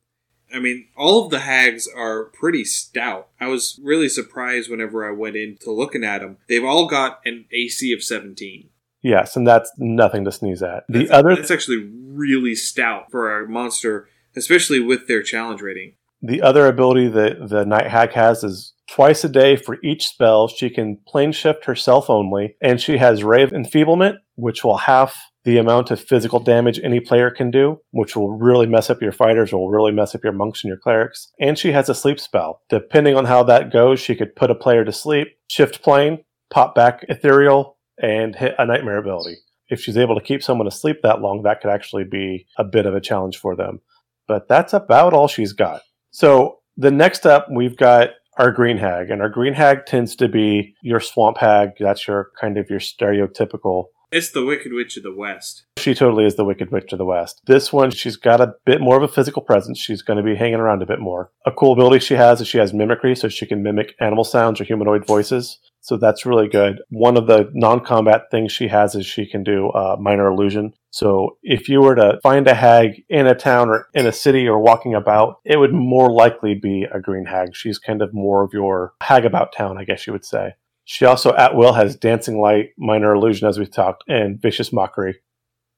I 0.51 0.59
mean, 0.59 0.87
all 0.97 1.25
of 1.25 1.29
the 1.29 1.41
hags 1.41 1.87
are 1.87 2.25
pretty 2.25 2.63
stout. 2.63 3.27
I 3.39 3.47
was 3.47 3.79
really 3.83 4.09
surprised 4.09 4.69
whenever 4.69 5.07
I 5.07 5.11
went 5.11 5.35
into 5.35 5.71
looking 5.71 6.03
at 6.03 6.21
them. 6.21 6.37
They've 6.47 6.63
all 6.63 6.87
got 6.87 7.19
an 7.25 7.45
AC 7.51 7.91
of 7.93 8.01
17. 8.01 8.69
Yes, 9.01 9.35
and 9.35 9.45
that's 9.45 9.71
nothing 9.77 10.25
to 10.25 10.31
sneeze 10.31 10.63
at. 10.63 10.85
The 10.89 10.99
That's, 10.99 11.11
other 11.11 11.35
that's 11.35 11.51
actually 11.51 11.87
really 11.93 12.55
stout 12.55 13.11
for 13.11 13.41
a 13.41 13.47
monster, 13.47 14.09
especially 14.37 14.79
with 14.79 15.07
their 15.07 15.21
challenge 15.21 15.61
rating. 15.61 15.93
The 16.21 16.41
other 16.41 16.65
ability 16.65 17.09
that 17.09 17.49
the 17.49 17.65
Night 17.65 17.87
Hag 17.87 18.13
has 18.13 18.43
is 18.43 18.73
twice 18.89 19.23
a 19.23 19.29
day 19.29 19.55
for 19.55 19.77
each 19.83 20.07
spell, 20.07 20.47
she 20.47 20.69
can 20.69 20.97
plane 21.07 21.31
shift 21.31 21.65
herself 21.65 22.09
only, 22.09 22.55
and 22.61 22.81
she 22.81 22.97
has 22.97 23.21
of 23.21 23.51
Enfeeblement, 23.51 24.17
which 24.35 24.63
will 24.63 24.77
half 24.77 25.15
the 25.43 25.57
amount 25.57 25.91
of 25.91 26.01
physical 26.01 26.39
damage 26.39 26.79
any 26.83 26.99
player 26.99 27.29
can 27.29 27.51
do, 27.51 27.79
which 27.91 28.15
will 28.15 28.31
really 28.31 28.65
mess 28.65 28.89
up 28.89 29.01
your 29.01 29.11
fighters, 29.11 29.53
will 29.53 29.69
really 29.69 29.91
mess 29.91 30.15
up 30.15 30.23
your 30.23 30.33
monks 30.33 30.63
and 30.63 30.69
your 30.69 30.77
clerics. 30.77 31.31
And 31.39 31.57
she 31.57 31.71
has 31.71 31.87
a 31.87 31.95
sleep 31.95 32.19
spell. 32.19 32.61
Depending 32.67 33.15
on 33.15 33.25
how 33.25 33.43
that 33.43 33.71
goes, 33.71 33.99
she 33.99 34.15
could 34.15 34.35
put 34.35 34.51
a 34.51 34.55
player 34.55 34.83
to 34.83 34.91
sleep, 34.91 35.29
shift 35.47 35.81
plane, 35.81 36.23
pop 36.49 36.75
back 36.75 37.05
ethereal, 37.07 37.77
and 38.01 38.35
hit 38.35 38.55
a 38.57 38.65
nightmare 38.65 38.97
ability. 38.97 39.37
If 39.69 39.81
she's 39.81 39.97
able 39.97 40.15
to 40.15 40.25
keep 40.25 40.43
someone 40.43 40.67
asleep 40.67 40.97
that 41.03 41.21
long, 41.21 41.43
that 41.43 41.61
could 41.61 41.71
actually 41.71 42.05
be 42.05 42.47
a 42.57 42.63
bit 42.63 42.85
of 42.85 42.95
a 42.95 43.01
challenge 43.01 43.37
for 43.37 43.55
them. 43.55 43.81
But 44.27 44.47
that's 44.47 44.73
about 44.73 45.13
all 45.13 45.27
she's 45.27 45.53
got. 45.53 45.81
So 46.11 46.59
the 46.75 46.91
next 46.91 47.25
up, 47.25 47.47
we've 47.51 47.77
got 47.77 48.09
our 48.37 48.51
green 48.51 48.77
hag, 48.77 49.09
and 49.09 49.21
our 49.21 49.29
green 49.29 49.53
hag 49.53 49.85
tends 49.85 50.15
to 50.17 50.27
be 50.27 50.75
your 50.81 50.99
swamp 50.99 51.37
hag. 51.37 51.71
That's 51.79 52.07
your 52.07 52.31
kind 52.39 52.57
of 52.57 52.69
your 52.69 52.79
stereotypical. 52.79 53.85
It's 54.09 54.31
the 54.31 54.45
Wicked 54.45 54.71
Witch 54.71 54.95
of 54.95 55.03
the 55.03 55.13
West. 55.13 55.65
She 55.77 55.93
totally 55.93 56.25
is 56.25 56.35
the 56.35 56.45
Wicked 56.45 56.71
Witch 56.71 56.93
of 56.93 56.97
the 56.97 57.05
West. 57.05 57.41
This 57.45 57.73
one, 57.73 57.91
she's 57.91 58.15
got 58.15 58.39
a 58.39 58.55
bit 58.65 58.79
more 58.79 58.95
of 58.95 59.03
a 59.03 59.07
physical 59.09 59.41
presence. 59.41 59.77
She's 59.79 60.01
going 60.01 60.15
to 60.15 60.23
be 60.23 60.35
hanging 60.35 60.61
around 60.61 60.81
a 60.81 60.85
bit 60.85 61.01
more. 61.01 61.29
A 61.45 61.51
cool 61.51 61.73
ability 61.73 61.99
she 61.99 62.13
has 62.13 62.39
is 62.39 62.47
she 62.47 62.57
has 62.57 62.73
mimicry, 62.73 63.17
so 63.17 63.27
she 63.27 63.45
can 63.45 63.61
mimic 63.61 63.95
animal 63.99 64.23
sounds 64.23 64.61
or 64.61 64.63
humanoid 64.63 65.05
voices. 65.05 65.59
So 65.81 65.97
that's 65.97 66.25
really 66.25 66.47
good. 66.47 66.81
One 66.89 67.17
of 67.17 67.27
the 67.27 67.49
non 67.53 67.83
combat 67.83 68.23
things 68.31 68.53
she 68.53 68.69
has 68.69 68.95
is 68.95 69.05
she 69.05 69.25
can 69.25 69.43
do 69.43 69.71
uh, 69.71 69.97
minor 69.99 70.27
illusion. 70.27 70.73
So 70.89 71.37
if 71.43 71.67
you 71.67 71.81
were 71.81 71.95
to 71.95 72.19
find 72.23 72.47
a 72.47 72.53
hag 72.53 73.03
in 73.09 73.27
a 73.27 73.35
town 73.35 73.69
or 73.69 73.89
in 73.93 74.07
a 74.07 74.13
city 74.13 74.47
or 74.47 74.59
walking 74.59 74.95
about, 74.95 75.39
it 75.43 75.57
would 75.57 75.73
more 75.73 76.09
likely 76.09 76.55
be 76.55 76.87
a 76.93 77.01
green 77.01 77.25
hag. 77.25 77.55
She's 77.55 77.77
kind 77.77 78.01
of 78.01 78.13
more 78.13 78.43
of 78.43 78.53
your 78.53 78.93
hag 79.01 79.25
about 79.25 79.53
town, 79.53 79.77
I 79.77 79.83
guess 79.83 80.07
you 80.07 80.13
would 80.13 80.25
say. 80.25 80.55
She 80.89 81.03
also 81.03 81.35
at 81.35 81.53
will 81.53 81.73
has 81.73 81.97
dancing 81.97 82.39
light, 82.39 82.69
minor 82.77 83.13
illusion, 83.13 83.45
as 83.45 83.59
we 83.59 83.65
talked, 83.65 84.05
and 84.07 84.41
vicious 84.41 84.71
mockery. 84.71 85.19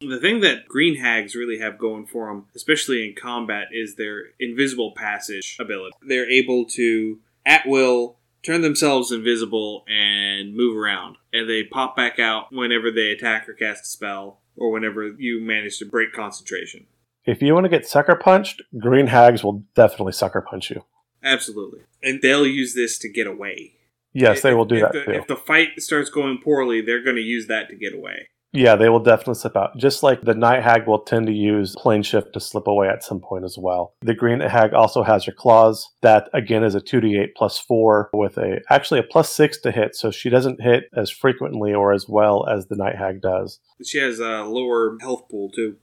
The 0.01 0.20
thing 0.20 0.41
that 0.41 0.68
green 0.68 0.97
hags 0.97 1.34
really 1.34 1.57
have 1.57 1.80
going 1.80 2.05
for 2.05 2.28
them, 2.28 2.45
especially 2.55 3.07
in 3.07 3.16
combat, 3.16 3.70
is 3.72 3.95
their 3.95 4.26
invisible 4.39 4.93
passage 4.95 5.57
ability. 5.60 5.95
They're 6.07 6.30
able 6.30 6.66
to, 6.76 7.18
at 7.43 7.66
will, 7.66 8.18
turn 8.43 8.62
themselves 8.62 9.12
invisible 9.12 9.84
and 9.89 10.55
move 10.55 10.78
around. 10.78 11.18
And 11.34 11.49
they 11.49 11.64
pop 11.64 11.95
back 11.95 12.20
out 12.20 12.53
whenever 12.53 12.91
they 12.91 13.10
attack 13.10 13.49
or 13.49 13.53
cast 13.53 13.82
a 13.82 13.88
spell, 13.88 14.41
or 14.55 14.70
whenever 14.70 15.07
you 15.07 15.41
manage 15.41 15.80
to 15.80 15.86
break 15.86 16.14
concentration. 16.14 16.86
If 17.26 17.41
you 17.41 17.55
want 17.55 17.64
to 17.64 17.70
get 17.70 17.88
sucker 17.88 18.16
punched, 18.16 18.62
green 18.78 19.07
hags 19.07 19.43
will 19.43 19.64
definitely 19.74 20.14
sucker 20.14 20.41
punch 20.41 20.70
you. 20.70 20.84
Absolutely. 21.24 21.80
And 22.03 22.22
they'll 22.22 22.45
use 22.45 22.76
this 22.76 22.99
to 22.99 23.10
get 23.10 23.26
away. 23.26 23.74
Yes, 24.14 24.41
they 24.41 24.53
will 24.53 24.66
do 24.66 24.76
if 24.76 24.82
that 24.82 24.93
the, 24.93 25.03
too. 25.05 25.12
If 25.12 25.28
the 25.28 25.36
fight 25.36 25.70
starts 25.80 26.10
going 26.10 26.39
poorly, 26.43 26.82
they're 26.82 27.03
going 27.03 27.16
to 27.16 27.22
use 27.22 27.47
that 27.47 27.70
to 27.70 27.76
get 27.76 27.93
away. 27.93 28.30
Yeah, 28.51 28.76
they 28.76 28.89
will 28.89 28.99
definitely 28.99 29.36
slip 29.36 29.55
out. 29.55 29.78
Just 29.78 30.01
like 30.01 30.22
the 30.22 30.34
Night 30.34 30.64
Hag 30.64 30.88
will 30.88 31.01
tend 31.01 31.28
to 31.28 31.34
use 31.34 31.76
plane 31.78 32.01
shift 32.01 32.34
to 32.34 32.39
slip 32.39 32.66
away 32.66 32.88
at 32.88 33.03
some 33.03 33.20
point 33.20 33.45
as 33.45 33.57
well. 33.60 33.93
The 34.01 34.16
Green 34.16 34.39
Hag 34.39 34.74
also 34.74 35.03
has 35.03 35.28
your 35.28 35.36
claws. 35.36 35.88
That 36.01 36.30
again 36.34 36.64
is 36.64 36.74
a 36.74 36.82
2d8 36.82 37.36
plus 37.36 37.60
4 37.60 38.10
with 38.14 38.38
a 38.38 38.60
actually 38.70 38.99
a 38.99 39.03
plus 39.03 39.32
6 39.34 39.62
to 39.62 39.72
hit, 39.72 39.95
so 39.95 40.10
she 40.10 40.30
doesn't 40.30 40.62
hit 40.62 40.86
as 40.95 41.12
frequently 41.12 41.74
or 41.74 41.93
as 41.93 42.07
well 42.10 42.47
as 42.49 42.68
the 42.68 42.76
Night 42.76 42.95
Hag 42.95 43.22
does. 43.22 43.60
She 43.86 43.99
has 43.99 44.20
a 44.20 44.43
lower 44.43 44.97
health 44.99 45.30
pool 45.30 45.51
too. 45.51 45.78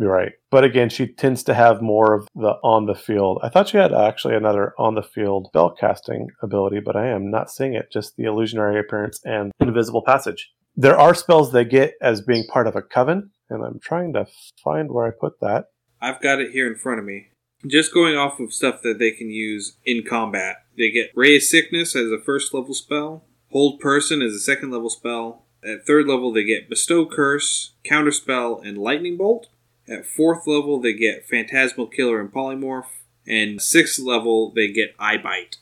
Right. 0.00 0.32
But 0.50 0.64
again, 0.64 0.88
she 0.88 1.06
tends 1.06 1.42
to 1.44 1.54
have 1.54 1.82
more 1.82 2.14
of 2.14 2.26
the 2.34 2.54
on 2.64 2.86
the 2.86 2.94
field. 2.94 3.38
I 3.42 3.50
thought 3.50 3.68
she 3.68 3.76
had 3.76 3.92
actually 3.92 4.34
another 4.34 4.72
on 4.78 4.94
the 4.94 5.02
field 5.02 5.48
spell 5.48 5.74
casting 5.78 6.28
ability, 6.42 6.80
but 6.80 6.96
I 6.96 7.08
am 7.08 7.30
not 7.30 7.50
seeing 7.50 7.74
it. 7.74 7.92
Just 7.92 8.16
the 8.16 8.24
illusionary 8.24 8.80
appearance 8.80 9.20
and 9.24 9.52
invisible 9.60 10.02
passage. 10.02 10.50
There 10.74 10.98
are 10.98 11.14
spells 11.14 11.52
they 11.52 11.66
get 11.66 11.94
as 12.00 12.22
being 12.22 12.46
part 12.46 12.66
of 12.66 12.76
a 12.76 12.82
coven, 12.82 13.30
and 13.50 13.62
I'm 13.62 13.78
trying 13.78 14.14
to 14.14 14.26
find 14.64 14.90
where 14.90 15.06
I 15.06 15.10
put 15.10 15.38
that. 15.40 15.66
I've 16.00 16.22
got 16.22 16.40
it 16.40 16.52
here 16.52 16.66
in 16.66 16.78
front 16.78 16.98
of 16.98 17.04
me. 17.04 17.26
Just 17.66 17.92
going 17.92 18.16
off 18.16 18.40
of 18.40 18.54
stuff 18.54 18.80
that 18.82 18.98
they 18.98 19.10
can 19.10 19.28
use 19.28 19.76
in 19.84 20.02
combat. 20.02 20.56
They 20.78 20.90
get 20.90 21.10
Ray 21.14 21.36
of 21.36 21.42
Sickness 21.42 21.94
as 21.94 22.10
a 22.10 22.18
first 22.18 22.54
level 22.54 22.72
spell, 22.72 23.26
Hold 23.50 23.80
Person 23.80 24.22
as 24.22 24.32
a 24.32 24.40
second 24.40 24.70
level 24.70 24.88
spell. 24.88 25.44
At 25.62 25.86
third 25.86 26.06
level, 26.06 26.32
they 26.32 26.44
get 26.44 26.70
Bestow 26.70 27.04
Curse, 27.04 27.74
Counterspell, 27.84 28.66
and 28.66 28.78
Lightning 28.78 29.18
Bolt. 29.18 29.48
At 29.90 30.06
fourth 30.06 30.46
level, 30.46 30.80
they 30.80 30.94
get 30.94 31.26
Phantasmal 31.28 31.88
Killer 31.88 32.20
and 32.20 32.32
Polymorph. 32.32 32.86
And 33.26 33.60
sixth 33.60 33.98
level, 33.98 34.52
they 34.54 34.72
get 34.72 34.94
Eye 34.98 35.18
Bite. 35.18 35.56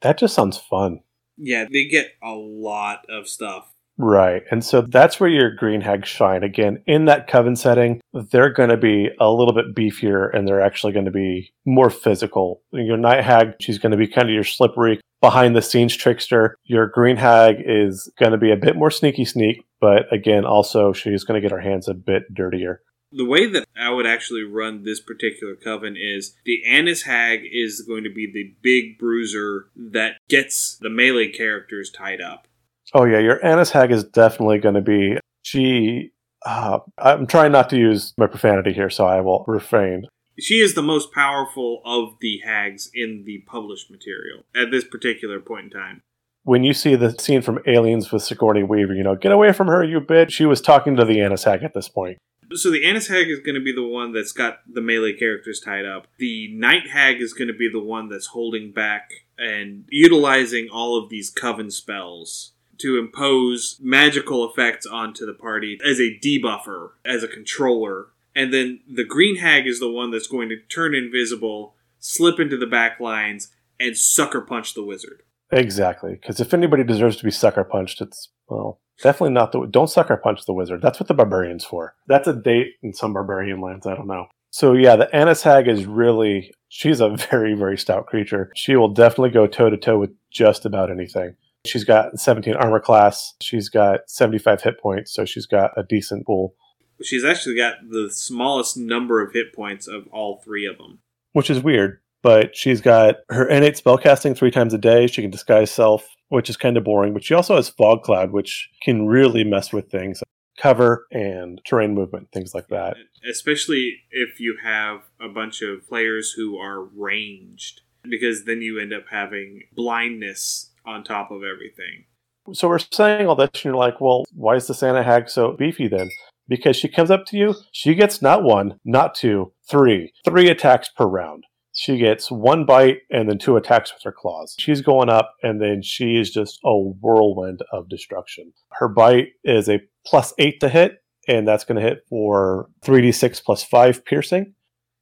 That 0.00 0.18
just 0.18 0.34
sounds 0.34 0.58
fun. 0.58 1.00
Yeah, 1.36 1.66
they 1.70 1.86
get 1.86 2.12
a 2.22 2.32
lot 2.32 3.04
of 3.08 3.28
stuff. 3.28 3.72
Right. 3.98 4.42
And 4.50 4.62
so 4.64 4.82
that's 4.82 5.18
where 5.18 5.30
your 5.30 5.54
green 5.54 5.80
hags 5.80 6.08
shine. 6.08 6.42
Again, 6.42 6.82
in 6.86 7.06
that 7.06 7.28
coven 7.28 7.56
setting, 7.56 8.00
they're 8.12 8.52
going 8.52 8.68
to 8.68 8.76
be 8.76 9.08
a 9.20 9.30
little 9.30 9.54
bit 9.54 9.74
beefier 9.74 10.34
and 10.34 10.46
they're 10.46 10.60
actually 10.60 10.92
going 10.92 11.06
to 11.06 11.10
be 11.10 11.52
more 11.64 11.88
physical. 11.88 12.62
Your 12.72 12.98
night 12.98 13.24
hag, 13.24 13.54
she's 13.60 13.78
going 13.78 13.92
to 13.92 13.98
be 13.98 14.06
kind 14.06 14.28
of 14.28 14.34
your 14.34 14.44
slippery, 14.44 15.00
behind 15.20 15.56
the 15.56 15.62
scenes 15.62 15.96
trickster. 15.96 16.56
Your 16.64 16.86
green 16.86 17.16
hag 17.16 17.56
is 17.64 18.12
going 18.18 18.32
to 18.32 18.38
be 18.38 18.52
a 18.52 18.56
bit 18.56 18.76
more 18.76 18.90
sneaky 18.90 19.24
sneak, 19.24 19.64
but 19.80 20.12
again, 20.12 20.44
also 20.44 20.92
she's 20.92 21.24
going 21.24 21.40
to 21.40 21.42
get 21.42 21.54
her 21.54 21.60
hands 21.60 21.88
a 21.88 21.94
bit 21.94 22.22
dirtier. 22.34 22.82
The 23.12 23.24
way 23.24 23.46
that 23.46 23.66
I 23.76 23.90
would 23.90 24.06
actually 24.06 24.42
run 24.42 24.82
this 24.82 25.00
particular 25.00 25.54
coven 25.54 25.96
is 25.96 26.36
the 26.44 26.64
Annis 26.64 27.02
Hag 27.02 27.40
is 27.50 27.82
going 27.82 28.04
to 28.04 28.12
be 28.12 28.30
the 28.30 28.54
big 28.62 28.98
bruiser 28.98 29.68
that 29.76 30.16
gets 30.28 30.76
the 30.80 30.90
melee 30.90 31.30
characters 31.30 31.90
tied 31.90 32.20
up. 32.20 32.48
Oh 32.94 33.04
yeah, 33.04 33.18
your 33.18 33.44
Annis 33.44 33.70
Hag 33.70 33.90
is 33.90 34.04
definitely 34.04 34.58
going 34.58 34.74
to 34.74 34.80
be. 34.80 35.18
She. 35.42 36.12
Uh, 36.44 36.78
I'm 36.98 37.26
trying 37.26 37.50
not 37.50 37.70
to 37.70 37.76
use 37.76 38.12
my 38.18 38.26
profanity 38.26 38.72
here, 38.72 38.90
so 38.90 39.04
I 39.04 39.20
will 39.20 39.44
refrain. 39.48 40.06
She 40.38 40.60
is 40.60 40.74
the 40.74 40.82
most 40.82 41.12
powerful 41.12 41.80
of 41.84 42.18
the 42.20 42.40
hags 42.44 42.90
in 42.94 43.24
the 43.24 43.38
published 43.46 43.90
material 43.90 44.44
at 44.54 44.70
this 44.70 44.84
particular 44.84 45.40
point 45.40 45.64
in 45.64 45.70
time. 45.70 46.02
When 46.44 46.62
you 46.62 46.74
see 46.74 46.94
the 46.94 47.10
scene 47.18 47.42
from 47.42 47.58
Aliens 47.66 48.12
with 48.12 48.22
Sigourney 48.22 48.62
Weaver, 48.62 48.94
you 48.94 49.02
know, 49.02 49.16
get 49.16 49.32
away 49.32 49.52
from 49.52 49.66
her, 49.66 49.82
you 49.82 50.00
bitch. 50.00 50.30
She 50.30 50.44
was 50.44 50.60
talking 50.60 50.94
to 50.96 51.04
the 51.04 51.20
Annis 51.20 51.44
Hag 51.44 51.64
at 51.64 51.74
this 51.74 51.88
point. 51.88 52.18
So 52.54 52.70
the 52.70 52.84
Annis 52.84 53.08
Hag 53.08 53.28
is 53.28 53.40
going 53.40 53.54
to 53.54 53.60
be 53.60 53.72
the 53.72 53.86
one 53.86 54.12
that's 54.12 54.32
got 54.32 54.60
the 54.72 54.80
melee 54.80 55.14
characters 55.14 55.60
tied 55.60 55.84
up. 55.84 56.06
The 56.18 56.48
Night 56.52 56.90
Hag 56.90 57.20
is 57.20 57.32
going 57.32 57.48
to 57.48 57.54
be 57.54 57.68
the 57.70 57.82
one 57.82 58.08
that's 58.08 58.26
holding 58.26 58.72
back 58.72 59.10
and 59.38 59.84
utilizing 59.90 60.68
all 60.72 60.96
of 60.96 61.10
these 61.10 61.30
coven 61.30 61.70
spells 61.70 62.52
to 62.78 62.98
impose 62.98 63.78
magical 63.82 64.48
effects 64.48 64.86
onto 64.86 65.26
the 65.26 65.34
party 65.34 65.78
as 65.84 65.98
a 65.98 66.18
debuffer, 66.18 66.90
as 67.04 67.22
a 67.22 67.28
controller. 67.28 68.08
And 68.34 68.52
then 68.52 68.80
the 68.88 69.04
Green 69.04 69.36
Hag 69.36 69.66
is 69.66 69.80
the 69.80 69.90
one 69.90 70.10
that's 70.10 70.26
going 70.26 70.48
to 70.50 70.60
turn 70.68 70.94
invisible, 70.94 71.74
slip 71.98 72.38
into 72.38 72.56
the 72.56 72.66
back 72.66 73.00
lines, 73.00 73.50
and 73.80 73.96
sucker 73.96 74.40
punch 74.40 74.74
the 74.74 74.84
wizard. 74.84 75.22
Exactly, 75.50 76.12
because 76.12 76.40
if 76.40 76.52
anybody 76.52 76.82
deserves 76.82 77.16
to 77.16 77.24
be 77.24 77.30
sucker 77.30 77.64
punched, 77.64 78.00
it's 78.00 78.30
well, 78.48 78.80
definitely 79.02 79.34
not 79.34 79.52
the. 79.52 79.66
Don't 79.66 79.88
sucker 79.90 80.16
punch 80.16 80.44
the 80.46 80.52
wizard. 80.52 80.82
That's 80.82 81.00
what 81.00 81.08
the 81.08 81.14
barbarian's 81.14 81.64
for. 81.64 81.94
That's 82.06 82.28
a 82.28 82.34
date 82.34 82.74
in 82.82 82.92
some 82.92 83.12
barbarian 83.12 83.60
lands. 83.60 83.86
I 83.86 83.94
don't 83.94 84.06
know. 84.06 84.26
So 84.50 84.72
yeah, 84.72 84.96
the 84.96 85.14
Annis 85.14 85.42
Hag 85.42 85.68
is 85.68 85.86
really. 85.86 86.52
She's 86.68 87.00
a 87.00 87.10
very 87.30 87.54
very 87.54 87.78
stout 87.78 88.06
creature. 88.06 88.50
She 88.54 88.76
will 88.76 88.88
definitely 88.88 89.30
go 89.30 89.46
toe 89.46 89.70
to 89.70 89.76
toe 89.76 89.98
with 89.98 90.10
just 90.30 90.64
about 90.66 90.90
anything. 90.90 91.36
She's 91.66 91.84
got 91.84 92.18
17 92.18 92.54
armor 92.54 92.80
class. 92.80 93.34
She's 93.42 93.68
got 93.68 94.08
75 94.08 94.62
hit 94.62 94.80
points, 94.80 95.12
so 95.12 95.24
she's 95.24 95.46
got 95.46 95.72
a 95.76 95.82
decent 95.82 96.24
pool. 96.24 96.54
She's 97.02 97.24
actually 97.24 97.56
got 97.56 97.76
the 97.88 98.10
smallest 98.10 98.76
number 98.76 99.20
of 99.20 99.32
hit 99.32 99.52
points 99.52 99.86
of 99.86 100.06
all 100.12 100.40
three 100.42 100.66
of 100.66 100.78
them. 100.78 101.00
Which 101.32 101.50
is 101.50 101.62
weird, 101.62 102.00
but 102.22 102.56
she's 102.56 102.80
got 102.80 103.16
her 103.28 103.46
innate 103.46 103.74
spellcasting 103.74 104.36
three 104.36 104.50
times 104.50 104.72
a 104.72 104.78
day. 104.78 105.06
She 105.06 105.20
can 105.20 105.30
disguise 105.30 105.70
self, 105.70 106.08
which 106.28 106.50
is 106.50 106.56
kind 106.56 106.76
of 106.76 106.84
boring, 106.84 107.12
but 107.12 107.24
she 107.24 107.34
also 107.34 107.56
has 107.56 107.68
fog 107.68 108.02
cloud, 108.02 108.32
which 108.32 108.68
can 108.82 109.06
really 109.06 109.44
mess 109.44 109.72
with 109.72 109.90
things 109.90 110.22
cover 110.58 111.06
and 111.12 111.60
terrain 111.66 111.94
movement, 111.94 112.28
things 112.32 112.54
like 112.54 112.68
that. 112.68 112.96
Especially 113.28 113.98
if 114.10 114.40
you 114.40 114.56
have 114.62 115.02
a 115.20 115.28
bunch 115.28 115.62
of 115.62 115.86
players 115.86 116.32
who 116.32 116.56
are 116.56 116.82
ranged, 116.82 117.82
because 118.02 118.44
then 118.44 118.62
you 118.62 118.78
end 118.78 118.92
up 118.92 119.04
having 119.10 119.62
blindness 119.74 120.70
on 120.86 121.04
top 121.04 121.30
of 121.30 121.42
everything. 121.42 122.04
So 122.52 122.68
we're 122.68 122.78
saying 122.78 123.26
all 123.26 123.34
this, 123.34 123.50
and 123.54 123.64
you're 123.64 123.74
like, 123.74 124.00
well, 124.00 124.24
why 124.32 124.54
is 124.54 124.66
the 124.66 124.74
Santa 124.74 125.02
Hag 125.02 125.28
so 125.28 125.52
beefy 125.52 125.88
then? 125.88 126.08
Because 126.48 126.76
she 126.76 126.88
comes 126.88 127.10
up 127.10 127.26
to 127.26 127.36
you, 127.36 127.54
she 127.72 127.94
gets 127.94 128.22
not 128.22 128.44
one, 128.44 128.78
not 128.84 129.16
two, 129.16 129.52
three, 129.68 130.12
three 130.24 130.48
attacks 130.48 130.88
per 130.88 131.04
round. 131.04 131.44
She 131.78 131.98
gets 131.98 132.30
one 132.30 132.64
bite 132.64 133.00
and 133.10 133.28
then 133.28 133.36
two 133.36 133.58
attacks 133.58 133.92
with 133.92 134.02
her 134.02 134.12
claws. 134.12 134.54
She's 134.58 134.80
going 134.80 135.10
up, 135.10 135.34
and 135.42 135.60
then 135.60 135.82
she 135.82 136.16
is 136.16 136.30
just 136.30 136.58
a 136.64 136.74
whirlwind 136.74 137.60
of 137.70 137.90
destruction. 137.90 138.54
Her 138.72 138.88
bite 138.88 139.28
is 139.44 139.68
a 139.68 139.82
plus 140.06 140.32
eight 140.38 140.58
to 140.60 140.70
hit, 140.70 141.02
and 141.28 141.46
that's 141.46 141.64
going 141.64 141.76
to 141.76 141.86
hit 141.86 141.98
for 142.08 142.70
3d6 142.82 143.44
plus 143.44 143.62
five 143.62 144.06
piercing. 144.06 144.54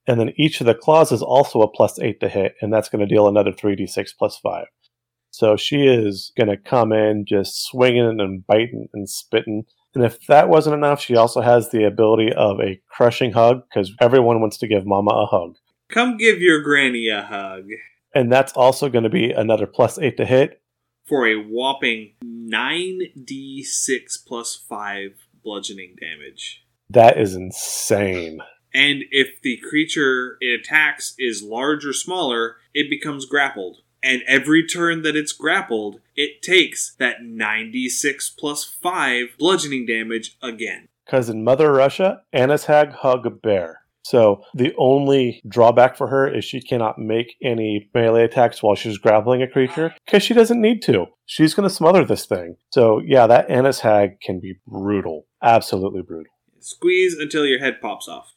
And 0.09 0.19
then 0.19 0.33
each 0.37 0.61
of 0.61 0.67
the 0.67 0.75
claws 0.75 1.13
is 1.13 1.23
also 1.23 1.63
a 1.63 1.71
plus 1.71 2.01
eight 2.01 2.19
to 2.19 2.29
hit, 2.29 2.57
and 2.61 2.73
that's 2.73 2.89
going 2.89 3.07
to 3.07 3.15
deal 3.15 3.29
another 3.29 3.53
3d6 3.53 4.11
plus 4.19 4.37
five. 4.39 4.67
So 5.31 5.57
she 5.57 5.87
is 5.87 6.33
going 6.37 6.51
to 6.51 6.57
come 6.57 6.93
in 6.93 7.25
just 7.25 7.67
swinging 7.67 8.21
and 8.21 8.45
biting 8.45 8.89
and 8.93 9.09
spitting. 9.09 9.63
And 9.95 10.05
if 10.05 10.27
that 10.27 10.49
wasn't 10.49 10.75
enough, 10.75 11.01
she 11.01 11.15
also 11.15 11.41
has 11.41 11.71
the 11.71 11.85
ability 11.85 12.33
of 12.33 12.59
a 12.59 12.81
crushing 12.91 13.31
hug 13.31 13.63
because 13.69 13.93
everyone 14.01 14.41
wants 14.41 14.59
to 14.59 14.67
give 14.67 14.85
Mama 14.85 15.13
a 15.13 15.27
hug. 15.27 15.55
Come 15.91 16.17
give 16.17 16.41
your 16.41 16.63
granny 16.63 17.09
a 17.09 17.23
hug. 17.23 17.69
And 18.15 18.33
that's 18.33 18.53
also 18.53 18.89
going 18.89 19.05
to 19.05 19.11
be 19.11 19.31
another 19.31 19.67
plus 19.67 19.99
eight 19.99 20.17
to 20.19 20.25
hit. 20.25 20.63
For 21.07 21.27
a 21.27 21.37
whopping 21.37 22.15
9d6 22.25 24.27
plus 24.27 24.57
5 24.57 25.11
bludgeoning 25.43 25.97
damage. 26.01 26.65
That 26.89 27.19
is 27.19 27.35
insane. 27.35 28.41
And 28.73 29.05
if 29.11 29.41
the 29.43 29.59
creature 29.59 30.39
it 30.41 30.61
attacks 30.61 31.15
is 31.19 31.43
large 31.43 31.85
or 31.85 31.93
smaller, 31.93 32.57
it 32.73 32.89
becomes 32.89 33.27
grappled 33.27 33.83
and 34.05 34.23
every 34.27 34.67
turn 34.67 35.03
that 35.03 35.17
it's 35.17 35.33
grappled, 35.33 36.01
it 36.15 36.43
takes 36.43 36.95
that 36.99 37.23
96 37.23 38.31
plus 38.39 38.63
5 38.63 39.29
bludgeoning 39.39 39.87
damage 39.87 40.37
again. 40.43 40.89
Cousin 41.07 41.43
Mother 41.43 41.73
Russia, 41.73 42.23
Annis 42.33 42.67
Hag 42.67 42.93
hug 42.93 43.25
a 43.25 43.31
bear. 43.31 43.84
So 44.05 44.43
the 44.55 44.75
only 44.79 45.43
drawback 45.49 45.97
for 45.97 46.09
her 46.09 46.29
is 46.29 46.45
she 46.45 46.61
cannot 46.61 46.99
make 46.99 47.37
any 47.43 47.89
melee 47.95 48.25
attacks 48.25 48.63
while 48.63 48.75
she's 48.75 48.99
grappling 48.99 49.43
a 49.43 49.49
creature 49.49 49.95
because 50.05 50.23
she 50.23 50.35
doesn't 50.35 50.61
need 50.61 50.83
to. 50.83 51.07
She's 51.25 51.55
going 51.55 51.69
to 51.69 51.75
smother 51.75 52.05
this 52.05 52.27
thing. 52.27 52.57
So 52.71 53.01
yeah, 53.05 53.27
that 53.27 53.49
Annis 53.49 53.81
Hag 53.81 54.21
can 54.21 54.41
be 54.41 54.57
brutal. 54.67 55.27
Absolutely 55.43 56.03
brutal. 56.03 56.33
Squeeze 56.61 57.15
until 57.19 57.47
your 57.47 57.61
head 57.61 57.81
pops 57.81 58.07
off. 58.07 58.35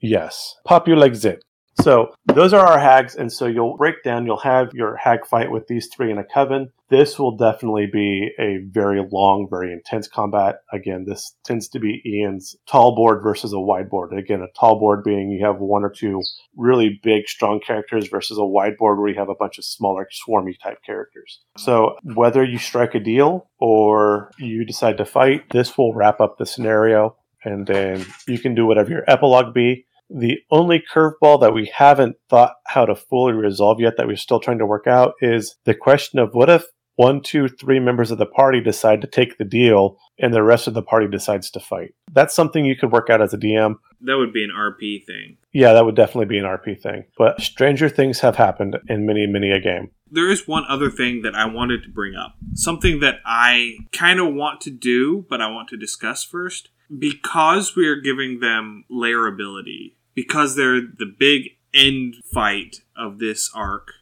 Yes. 0.00 0.54
Pop 0.64 0.86
your 0.86 0.96
legs 0.96 1.24
in. 1.24 1.38
So 1.82 2.12
those 2.26 2.52
are 2.52 2.66
our 2.66 2.78
hags, 2.78 3.14
and 3.14 3.32
so 3.32 3.46
you'll 3.46 3.76
break 3.76 4.02
down. 4.02 4.26
You'll 4.26 4.38
have 4.38 4.74
your 4.74 4.96
hag 4.96 5.26
fight 5.26 5.50
with 5.50 5.66
these 5.68 5.88
three 5.88 6.10
in 6.10 6.18
a 6.18 6.24
coven. 6.24 6.70
This 6.90 7.18
will 7.18 7.36
definitely 7.36 7.86
be 7.86 8.30
a 8.38 8.58
very 8.70 9.06
long, 9.12 9.46
very 9.48 9.72
intense 9.72 10.08
combat. 10.08 10.60
Again, 10.72 11.04
this 11.06 11.36
tends 11.44 11.68
to 11.68 11.78
be 11.78 12.02
Ian's 12.04 12.56
tall 12.66 12.94
board 12.96 13.22
versus 13.22 13.52
a 13.52 13.60
wide 13.60 13.90
board. 13.90 14.12
Again, 14.12 14.40
a 14.40 14.58
tall 14.58 14.78
board 14.78 15.04
being 15.04 15.30
you 15.30 15.44
have 15.44 15.60
one 15.60 15.84
or 15.84 15.90
two 15.90 16.22
really 16.56 16.98
big, 17.02 17.28
strong 17.28 17.60
characters 17.60 18.08
versus 18.08 18.38
a 18.38 18.44
wide 18.44 18.76
board 18.78 18.98
where 18.98 19.08
you 19.08 19.18
have 19.18 19.28
a 19.28 19.34
bunch 19.34 19.58
of 19.58 19.64
smaller, 19.64 20.08
swarmy 20.26 20.58
type 20.58 20.78
characters. 20.84 21.40
So 21.58 21.96
whether 22.02 22.42
you 22.42 22.58
strike 22.58 22.94
a 22.94 23.00
deal 23.00 23.50
or 23.58 24.30
you 24.38 24.64
decide 24.64 24.96
to 24.98 25.04
fight, 25.04 25.50
this 25.50 25.76
will 25.76 25.94
wrap 25.94 26.20
up 26.20 26.38
the 26.38 26.46
scenario, 26.46 27.16
and 27.44 27.66
then 27.66 28.04
you 28.26 28.38
can 28.38 28.54
do 28.54 28.66
whatever 28.66 28.90
your 28.90 29.04
epilogue 29.06 29.54
be 29.54 29.86
the 30.10 30.38
only 30.50 30.82
curveball 30.92 31.40
that 31.40 31.52
we 31.52 31.70
haven't 31.74 32.16
thought 32.28 32.54
how 32.66 32.84
to 32.84 32.94
fully 32.94 33.32
resolve 33.32 33.80
yet 33.80 33.96
that 33.96 34.06
we're 34.06 34.16
still 34.16 34.40
trying 34.40 34.58
to 34.58 34.66
work 34.66 34.86
out 34.86 35.14
is 35.20 35.56
the 35.64 35.74
question 35.74 36.18
of 36.18 36.34
what 36.34 36.48
if 36.48 36.64
one, 36.98 37.20
two, 37.22 37.46
three 37.46 37.78
members 37.78 38.10
of 38.10 38.18
the 38.18 38.26
party 38.26 38.60
decide 38.60 39.00
to 39.00 39.06
take 39.06 39.38
the 39.38 39.44
deal 39.44 39.96
and 40.18 40.34
the 40.34 40.42
rest 40.42 40.66
of 40.66 40.74
the 40.74 40.82
party 40.82 41.06
decides 41.06 41.48
to 41.48 41.60
fight. 41.60 41.94
That's 42.12 42.34
something 42.34 42.64
you 42.64 42.74
could 42.74 42.90
work 42.90 43.08
out 43.08 43.22
as 43.22 43.32
a 43.32 43.38
DM. 43.38 43.76
That 44.00 44.16
would 44.16 44.32
be 44.32 44.42
an 44.42 44.50
RP 44.50 45.06
thing. 45.06 45.36
Yeah, 45.52 45.74
that 45.74 45.84
would 45.84 45.94
definitely 45.94 46.26
be 46.26 46.38
an 46.38 46.44
RP 46.44 46.80
thing. 46.80 47.04
But 47.16 47.40
stranger 47.40 47.88
things 47.88 48.18
have 48.18 48.34
happened 48.34 48.78
in 48.88 49.06
many, 49.06 49.28
many 49.28 49.52
a 49.52 49.60
game. 49.60 49.92
There 50.10 50.28
is 50.28 50.48
one 50.48 50.64
other 50.68 50.90
thing 50.90 51.22
that 51.22 51.36
I 51.36 51.44
wanted 51.44 51.84
to 51.84 51.88
bring 51.88 52.16
up. 52.16 52.34
Something 52.54 52.98
that 52.98 53.20
I 53.24 53.76
kind 53.92 54.18
of 54.18 54.34
want 54.34 54.60
to 54.62 54.70
do, 54.70 55.24
but 55.30 55.40
I 55.40 55.48
want 55.50 55.68
to 55.68 55.76
discuss 55.76 56.24
first. 56.24 56.70
Because 56.96 57.76
we 57.76 57.86
are 57.86 58.00
giving 58.00 58.40
them 58.40 58.84
lair 58.88 59.28
ability, 59.28 59.97
because 60.18 60.56
they're 60.56 60.80
the 60.80 61.14
big 61.16 61.50
end 61.72 62.16
fight 62.34 62.80
of 62.96 63.20
this 63.20 63.48
arc 63.54 63.92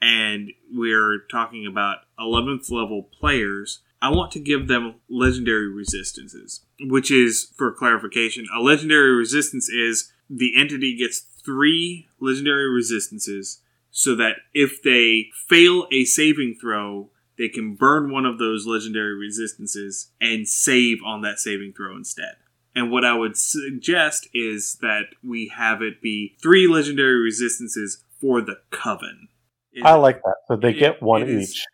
and 0.00 0.48
we're 0.72 1.18
talking 1.30 1.66
about 1.66 1.98
11th 2.18 2.70
level 2.70 3.10
players, 3.20 3.82
I 4.00 4.08
want 4.08 4.32
to 4.32 4.40
give 4.40 4.68
them 4.68 4.94
legendary 5.10 5.68
resistances, 5.68 6.64
which 6.80 7.10
is, 7.10 7.52
for 7.58 7.72
clarification, 7.72 8.46
a 8.56 8.60
legendary 8.60 9.14
resistance 9.14 9.68
is 9.68 10.10
the 10.30 10.58
entity 10.58 10.96
gets 10.96 11.18
three 11.44 12.08
legendary 12.20 12.70
resistances 12.70 13.60
so 13.90 14.14
that 14.16 14.36
if 14.54 14.82
they 14.82 15.26
fail 15.46 15.86
a 15.92 16.06
saving 16.06 16.56
throw, 16.58 17.10
they 17.36 17.50
can 17.50 17.74
burn 17.74 18.10
one 18.10 18.24
of 18.24 18.38
those 18.38 18.66
legendary 18.66 19.14
resistances 19.14 20.10
and 20.22 20.48
save 20.48 21.00
on 21.04 21.20
that 21.20 21.38
saving 21.38 21.74
throw 21.76 21.94
instead. 21.94 22.36
And 22.76 22.90
what 22.90 23.06
I 23.06 23.14
would 23.14 23.38
suggest 23.38 24.28
is 24.34 24.76
that 24.82 25.06
we 25.24 25.50
have 25.56 25.80
it 25.80 26.02
be 26.02 26.36
three 26.42 26.68
legendary 26.68 27.18
resistances 27.18 28.04
for 28.20 28.42
the 28.42 28.58
coven. 28.70 29.28
It, 29.72 29.82
I 29.82 29.94
like 29.94 30.22
that. 30.22 30.36
So 30.46 30.56
they 30.56 30.70
it, 30.70 30.78
get 30.78 31.02
one 31.02 31.26
each. 31.26 31.64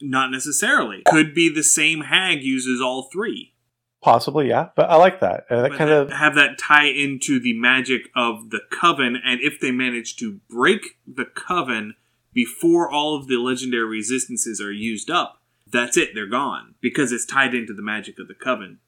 Not 0.00 0.30
necessarily. 0.30 1.02
Could 1.06 1.34
be 1.34 1.52
the 1.52 1.64
same 1.64 2.02
hag 2.02 2.44
uses 2.44 2.80
all 2.80 3.08
three. 3.12 3.52
Possibly, 4.00 4.48
yeah. 4.48 4.68
But 4.76 4.90
I 4.90 4.96
like 4.96 5.18
that. 5.20 5.44
Uh, 5.50 5.62
that 5.62 5.72
kind 5.72 5.90
of 5.90 6.12
have 6.12 6.36
that 6.36 6.56
tie 6.56 6.86
into 6.86 7.40
the 7.40 7.58
magic 7.58 8.02
of 8.14 8.50
the 8.50 8.60
coven, 8.70 9.20
and 9.24 9.40
if 9.40 9.58
they 9.60 9.72
manage 9.72 10.16
to 10.16 10.40
break 10.48 10.98
the 11.06 11.24
coven 11.24 11.94
before 12.32 12.90
all 12.90 13.16
of 13.16 13.26
the 13.26 13.36
legendary 13.36 13.86
resistances 13.86 14.60
are 14.60 14.72
used 14.72 15.10
up, 15.10 15.42
that's 15.70 15.96
it. 15.96 16.10
They're 16.14 16.26
gone 16.26 16.74
because 16.80 17.10
it's 17.10 17.26
tied 17.26 17.54
into 17.54 17.74
the 17.74 17.82
magic 17.82 18.18
of 18.18 18.28
the 18.28 18.34
coven. 18.34 18.78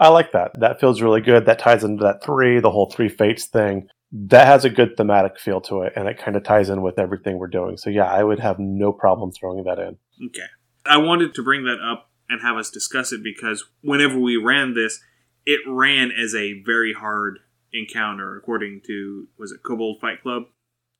I 0.00 0.08
like 0.08 0.32
that. 0.32 0.58
That 0.58 0.80
feels 0.80 1.02
really 1.02 1.20
good. 1.20 1.44
That 1.44 1.58
ties 1.58 1.84
into 1.84 2.02
that 2.04 2.24
three, 2.24 2.58
the 2.58 2.70
whole 2.70 2.90
three 2.90 3.10
fates 3.10 3.44
thing. 3.44 3.86
That 4.10 4.46
has 4.46 4.64
a 4.64 4.70
good 4.70 4.96
thematic 4.96 5.38
feel 5.38 5.60
to 5.62 5.82
it, 5.82 5.92
and 5.94 6.08
it 6.08 6.18
kind 6.18 6.36
of 6.36 6.42
ties 6.42 6.70
in 6.70 6.82
with 6.82 6.98
everything 6.98 7.38
we're 7.38 7.48
doing. 7.48 7.76
So 7.76 7.90
yeah, 7.90 8.10
I 8.10 8.24
would 8.24 8.40
have 8.40 8.58
no 8.58 8.92
problem 8.92 9.30
throwing 9.30 9.62
that 9.64 9.78
in. 9.78 9.98
Okay. 10.26 10.48
I 10.86 10.96
wanted 10.96 11.34
to 11.34 11.42
bring 11.44 11.64
that 11.64 11.78
up 11.80 12.10
and 12.28 12.40
have 12.40 12.56
us 12.56 12.70
discuss 12.70 13.12
it 13.12 13.22
because 13.22 13.66
whenever 13.82 14.18
we 14.18 14.36
ran 14.36 14.74
this, 14.74 15.00
it 15.44 15.60
ran 15.66 16.10
as 16.10 16.34
a 16.34 16.62
very 16.64 16.94
hard 16.94 17.40
encounter, 17.72 18.36
according 18.36 18.80
to 18.86 19.28
was 19.38 19.52
it 19.52 19.60
Kobold 19.62 20.00
Fight 20.00 20.22
Club? 20.22 20.44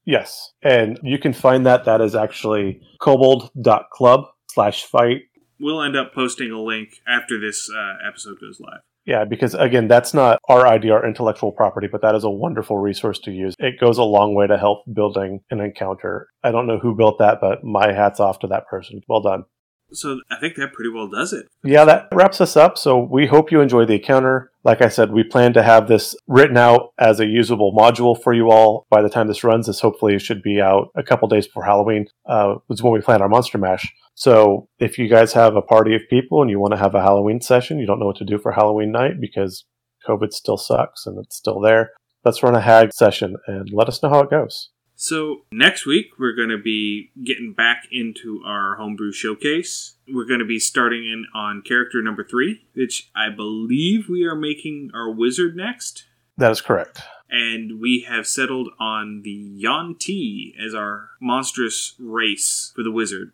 Yes, 0.04 0.52
and 0.62 0.98
you 1.02 1.18
can 1.18 1.32
find 1.32 1.64
that. 1.66 1.84
That 1.84 2.00
is 2.00 2.14
actually 2.14 2.82
kobold.club 3.00 4.24
slash 4.50 4.84
fight. 4.84 5.22
We'll 5.58 5.82
end 5.82 5.96
up 5.96 6.14
posting 6.14 6.50
a 6.50 6.60
link 6.60 7.00
after 7.06 7.38
this 7.38 7.70
uh, 7.70 7.96
episode 8.06 8.38
goes 8.40 8.60
live. 8.60 8.80
Yeah, 9.06 9.24
because 9.24 9.54
again, 9.54 9.88
that's 9.88 10.12
not 10.12 10.38
our 10.48 10.66
idea, 10.66 10.92
our 10.92 11.06
intellectual 11.06 11.52
property, 11.52 11.88
but 11.90 12.02
that 12.02 12.14
is 12.14 12.24
a 12.24 12.30
wonderful 12.30 12.78
resource 12.78 13.18
to 13.20 13.32
use. 13.32 13.54
It 13.58 13.80
goes 13.80 13.98
a 13.98 14.02
long 14.02 14.34
way 14.34 14.46
to 14.46 14.58
help 14.58 14.84
building 14.92 15.40
an 15.50 15.60
encounter. 15.60 16.28
I 16.44 16.50
don't 16.50 16.66
know 16.66 16.78
who 16.78 16.94
built 16.94 17.18
that, 17.18 17.38
but 17.40 17.64
my 17.64 17.92
hat's 17.92 18.20
off 18.20 18.38
to 18.40 18.46
that 18.48 18.66
person. 18.66 19.00
Well 19.08 19.22
done. 19.22 19.44
So 19.92 20.20
I 20.30 20.38
think 20.38 20.56
that 20.56 20.72
pretty 20.72 20.90
well 20.90 21.08
does 21.08 21.32
it. 21.32 21.46
Yeah, 21.64 21.84
that 21.84 22.08
wraps 22.12 22.40
us 22.40 22.56
up. 22.56 22.78
So 22.78 22.98
we 22.98 23.26
hope 23.26 23.50
you 23.50 23.60
enjoy 23.60 23.84
the 23.84 23.94
encounter. 23.94 24.50
Like 24.62 24.82
I 24.82 24.88
said, 24.88 25.12
we 25.12 25.24
plan 25.24 25.52
to 25.54 25.62
have 25.62 25.88
this 25.88 26.14
written 26.26 26.56
out 26.56 26.92
as 26.98 27.18
a 27.18 27.26
usable 27.26 27.72
module 27.72 28.20
for 28.20 28.32
you 28.32 28.50
all 28.50 28.86
by 28.90 29.02
the 29.02 29.08
time 29.08 29.26
this 29.26 29.44
runs. 29.44 29.66
This 29.66 29.80
hopefully 29.80 30.18
should 30.18 30.42
be 30.42 30.60
out 30.60 30.88
a 30.96 31.02
couple 31.02 31.28
days 31.28 31.46
before 31.46 31.64
Halloween, 31.64 32.06
uh, 32.26 32.56
is 32.68 32.82
when 32.82 32.92
we 32.92 33.00
plan 33.00 33.22
our 33.22 33.28
Monster 33.28 33.58
Mash. 33.58 33.92
So 34.14 34.68
if 34.78 34.98
you 34.98 35.08
guys 35.08 35.32
have 35.32 35.56
a 35.56 35.62
party 35.62 35.94
of 35.94 36.02
people 36.10 36.42
and 36.42 36.50
you 36.50 36.60
want 36.60 36.72
to 36.74 36.78
have 36.78 36.94
a 36.94 37.02
Halloween 37.02 37.40
session, 37.40 37.78
you 37.78 37.86
don't 37.86 37.98
know 37.98 38.06
what 38.06 38.16
to 38.16 38.24
do 38.24 38.38
for 38.38 38.52
Halloween 38.52 38.92
night 38.92 39.20
because 39.20 39.64
COVID 40.06 40.32
still 40.32 40.58
sucks 40.58 41.06
and 41.06 41.18
it's 41.18 41.36
still 41.36 41.60
there, 41.60 41.90
let's 42.24 42.42
run 42.42 42.54
a 42.54 42.60
hag 42.60 42.92
session 42.92 43.36
and 43.46 43.70
let 43.72 43.88
us 43.88 44.02
know 44.02 44.10
how 44.10 44.20
it 44.20 44.30
goes. 44.30 44.70
So 45.02 45.46
next 45.50 45.86
week 45.86 46.18
we're 46.18 46.34
going 46.34 46.50
to 46.50 46.58
be 46.58 47.10
getting 47.24 47.54
back 47.54 47.84
into 47.90 48.42
our 48.44 48.76
homebrew 48.76 49.12
showcase. 49.12 49.94
We're 50.06 50.26
going 50.26 50.40
to 50.40 50.46
be 50.46 50.58
starting 50.58 51.06
in 51.06 51.24
on 51.34 51.62
character 51.62 52.02
number 52.02 52.22
three, 52.22 52.66
which 52.74 53.10
I 53.16 53.34
believe 53.34 54.10
we 54.10 54.24
are 54.24 54.34
making 54.34 54.90
our 54.92 55.10
wizard 55.10 55.56
next. 55.56 56.04
That 56.36 56.50
is 56.50 56.60
correct. 56.60 57.00
And 57.30 57.80
we 57.80 58.04
have 58.10 58.26
settled 58.26 58.68
on 58.78 59.22
the 59.24 59.30
Yuan-ti 59.30 60.54
as 60.62 60.74
our 60.74 61.08
monstrous 61.18 61.94
race 61.98 62.70
for 62.76 62.82
the 62.82 62.92
wizard. 62.92 63.32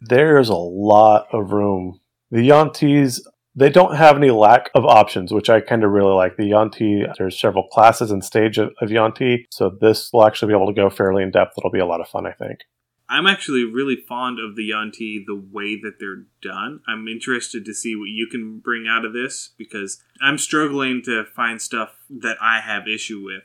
There's 0.00 0.48
a 0.48 0.56
lot 0.56 1.28
of 1.32 1.52
room. 1.52 2.00
The 2.32 2.42
Yuan-tis 2.42 3.24
they 3.56 3.70
don't 3.70 3.96
have 3.96 4.16
any 4.16 4.30
lack 4.30 4.70
of 4.74 4.84
options, 4.84 5.32
which 5.32 5.48
I 5.48 5.60
kind 5.60 5.84
of 5.84 5.90
really 5.90 6.12
like. 6.12 6.36
The 6.36 6.46
Yuan-ti, 6.46 7.06
there's 7.18 7.38
several 7.38 7.68
classes 7.68 8.10
and 8.10 8.24
stage 8.24 8.58
of, 8.58 8.70
of 8.80 8.90
Yuan-ti, 8.90 9.46
so 9.50 9.70
this 9.80 10.10
will 10.12 10.26
actually 10.26 10.52
be 10.52 10.56
able 10.56 10.66
to 10.66 10.72
go 10.72 10.90
fairly 10.90 11.22
in 11.22 11.30
depth. 11.30 11.54
It'll 11.56 11.70
be 11.70 11.78
a 11.78 11.86
lot 11.86 12.00
of 12.00 12.08
fun, 12.08 12.26
I 12.26 12.32
think. 12.32 12.60
I'm 13.08 13.26
actually 13.26 13.64
really 13.64 13.96
fond 13.96 14.38
of 14.40 14.56
the 14.56 14.64
Yuan-ti, 14.64 15.24
the 15.26 15.36
way 15.36 15.78
that 15.82 15.98
they're 16.00 16.24
done. 16.42 16.80
I'm 16.88 17.06
interested 17.06 17.64
to 17.66 17.74
see 17.74 17.94
what 17.94 18.08
you 18.08 18.26
can 18.30 18.58
bring 18.58 18.86
out 18.88 19.04
of 19.04 19.12
this 19.12 19.52
because 19.56 20.02
I'm 20.22 20.38
struggling 20.38 21.02
to 21.04 21.24
find 21.24 21.60
stuff 21.60 21.90
that 22.08 22.38
I 22.40 22.60
have 22.60 22.88
issue 22.88 23.22
with. 23.22 23.42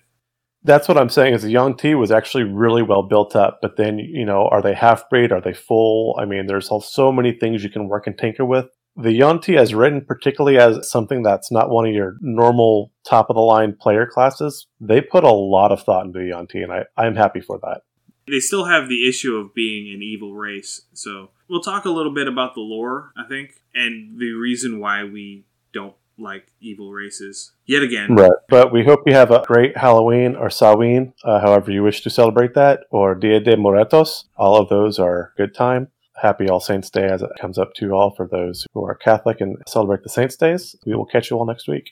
That's 0.64 0.88
what 0.88 0.97
I'm 0.97 1.10
saying 1.10 1.36
is 1.36 1.43
the 1.43 1.51
Yuan-ti 1.51 1.95
was 1.95 2.12
actually 2.12 2.43
really 2.43 2.82
well 2.82 3.03
built 3.03 3.36
up, 3.36 3.60
but 3.62 3.78
then, 3.78 3.99
you 3.99 4.26
know, 4.26 4.47
are 4.47 4.62
they 4.62 4.74
half 4.74 5.10
breed? 5.10 5.32
Are 5.32 5.39
they 5.39 5.53
full? 5.53 6.18
I 6.20 6.26
mean, 6.26 6.47
there's 6.47 6.70
so 6.82 7.12
many 7.12 7.32
things 7.32 7.64
you 7.64 7.70
can 7.70 7.88
work 7.88 8.07
and 8.07 8.18
tinker 8.18 8.43
with 8.45 8.70
the 8.96 9.12
Yuan-ti 9.14 9.58
as 9.58 9.74
written, 9.74 10.02
particularly 10.02 10.58
as 10.58 10.90
something 10.90 11.24
that's 11.24 11.52
not 11.52 11.70
one 11.70 11.88
of 11.88 11.94
your 11.94 12.18
normal 12.22 12.92
top 13.06 13.30
of 13.30 13.36
the 13.36 13.42
line 13.42 13.74
player 13.74 14.06
classes, 14.06 14.68
they 14.80 15.02
put 15.02 15.24
a 15.24 15.32
lot 15.32 15.72
of 15.72 15.84
thought 15.84 16.06
into 16.06 16.20
the 16.20 16.26
Yuan-ti, 16.26 16.62
and 16.62 16.72
I, 16.72 16.86
I'm 16.98 17.16
happy 17.16 17.40
for 17.40 17.60
that. 17.60 17.82
They 18.28 18.40
still 18.40 18.66
have 18.66 18.90
the 18.90 19.08
issue 19.08 19.38
of 19.38 19.56
being 19.56 19.94
an 19.94 20.04
evil 20.04 20.36
race, 20.36 20.82
so 20.94 21.32
we'll 21.50 21.62
talk 21.62 21.86
a 21.86 21.90
little 21.90 22.14
bit 22.14 22.28
about 22.28 22.54
the 22.54 22.62
lore, 22.62 23.12
I 23.18 23.28
think, 23.28 23.62
and 23.74 24.20
the 24.20 24.34
reason 24.34 24.80
why 24.80 25.04
we 25.04 25.46
don't 25.74 25.96
like 26.18 26.52
evil 26.60 26.92
races 26.92 27.54
yet 27.66 27.82
again. 27.82 28.14
Right. 28.14 28.32
But 28.50 28.74
we 28.74 28.84
hope 28.84 29.04
you 29.06 29.14
have 29.14 29.32
a 29.32 29.44
great 29.48 29.78
Halloween 29.78 30.36
or 30.36 30.50
Samhain, 30.50 31.14
uh, 31.24 31.40
however 31.40 31.72
you 31.72 31.82
wish 31.82 32.02
to 32.02 32.10
celebrate 32.10 32.54
that, 32.56 32.82
or 32.92 33.16
Dia 33.16 33.40
de 33.40 33.56
Muertos. 33.56 34.26
All 34.36 34.58
of 34.62 34.68
those 34.70 35.00
are 35.00 35.34
good 35.38 35.56
time 35.56 35.88
happy 36.22 36.49
All 36.49 36.59
Saints 36.59 36.89
Day 36.89 37.07
as 37.07 37.22
it 37.22 37.30
comes 37.39 37.57
up 37.57 37.74
to 37.76 37.91
all 37.91 38.11
for 38.11 38.28
those 38.28 38.65
who 38.74 38.86
are 38.86 38.95
Catholic 38.95 39.41
and 39.41 39.57
celebrate 39.67 40.03
the 40.03 40.09
Saints' 40.09 40.36
Days. 40.36 40.76
We 40.86 40.95
will 40.95 41.05
catch 41.05 41.30
you 41.30 41.38
all 41.38 41.45
next 41.45 41.67
week. 41.67 41.91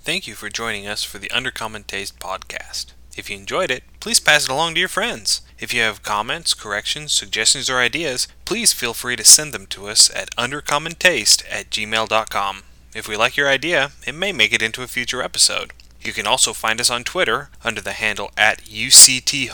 Thank 0.00 0.26
you 0.26 0.34
for 0.34 0.48
joining 0.48 0.86
us 0.86 1.04
for 1.04 1.18
the 1.18 1.28
Undercommon 1.28 1.86
Taste 1.86 2.18
podcast. 2.18 2.92
If 3.16 3.28
you 3.28 3.36
enjoyed 3.36 3.70
it, 3.70 3.82
please 4.00 4.20
pass 4.20 4.44
it 4.44 4.50
along 4.50 4.74
to 4.74 4.80
your 4.80 4.88
friends. 4.88 5.42
If 5.58 5.74
you 5.74 5.82
have 5.82 6.02
comments, 6.02 6.54
corrections, 6.54 7.12
suggestions, 7.12 7.68
or 7.68 7.78
ideas, 7.78 8.28
please 8.44 8.72
feel 8.72 8.94
free 8.94 9.16
to 9.16 9.24
send 9.24 9.52
them 9.52 9.66
to 9.66 9.88
us 9.88 10.10
at 10.14 10.34
undercommontaste 10.36 11.44
at 11.50 11.70
gmail.com. 11.70 12.62
If 12.94 13.08
we 13.08 13.16
like 13.16 13.36
your 13.36 13.48
idea, 13.48 13.90
it 14.06 14.14
may 14.14 14.32
make 14.32 14.52
it 14.52 14.62
into 14.62 14.82
a 14.82 14.86
future 14.86 15.22
episode. 15.22 15.72
You 16.00 16.14
can 16.14 16.26
also 16.26 16.54
find 16.54 16.80
us 16.80 16.88
on 16.88 17.04
Twitter 17.04 17.50
under 17.62 17.82
the 17.82 17.92
handle 17.92 18.30
at 18.36 18.62
UCT 18.62 19.50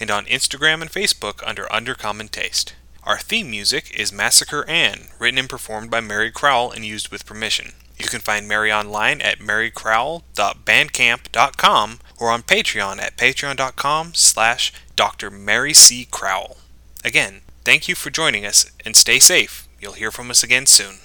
and 0.00 0.10
on 0.10 0.24
Instagram 0.24 0.80
and 0.80 0.90
Facebook 0.90 1.46
under 1.46 1.64
Undercommon 1.64 2.30
Taste. 2.30 2.74
Our 3.06 3.18
theme 3.18 3.48
music 3.48 3.96
is 3.96 4.12
Massacre 4.12 4.68
Anne, 4.68 5.06
written 5.20 5.38
and 5.38 5.48
performed 5.48 5.92
by 5.92 6.00
Mary 6.00 6.32
Crowell 6.32 6.72
and 6.72 6.84
used 6.84 7.10
with 7.10 7.24
permission. 7.24 7.74
You 7.96 8.06
can 8.06 8.20
find 8.20 8.48
Mary 8.48 8.72
online 8.72 9.20
at 9.20 9.38
marycrowell.bandcamp.com 9.38 11.98
or 12.18 12.30
on 12.30 12.42
Patreon 12.42 12.98
at 12.98 13.16
patreon.com 13.16 14.14
slash 14.14 14.72
Dr. 14.96 15.30
Mary 15.30 15.72
C. 15.72 16.08
Crowell. 16.10 16.56
Again, 17.04 17.42
thank 17.64 17.86
you 17.86 17.94
for 17.94 18.10
joining 18.10 18.44
us 18.44 18.68
and 18.84 18.96
stay 18.96 19.20
safe. 19.20 19.68
You'll 19.80 19.92
hear 19.92 20.10
from 20.10 20.28
us 20.28 20.42
again 20.42 20.66
soon. 20.66 20.96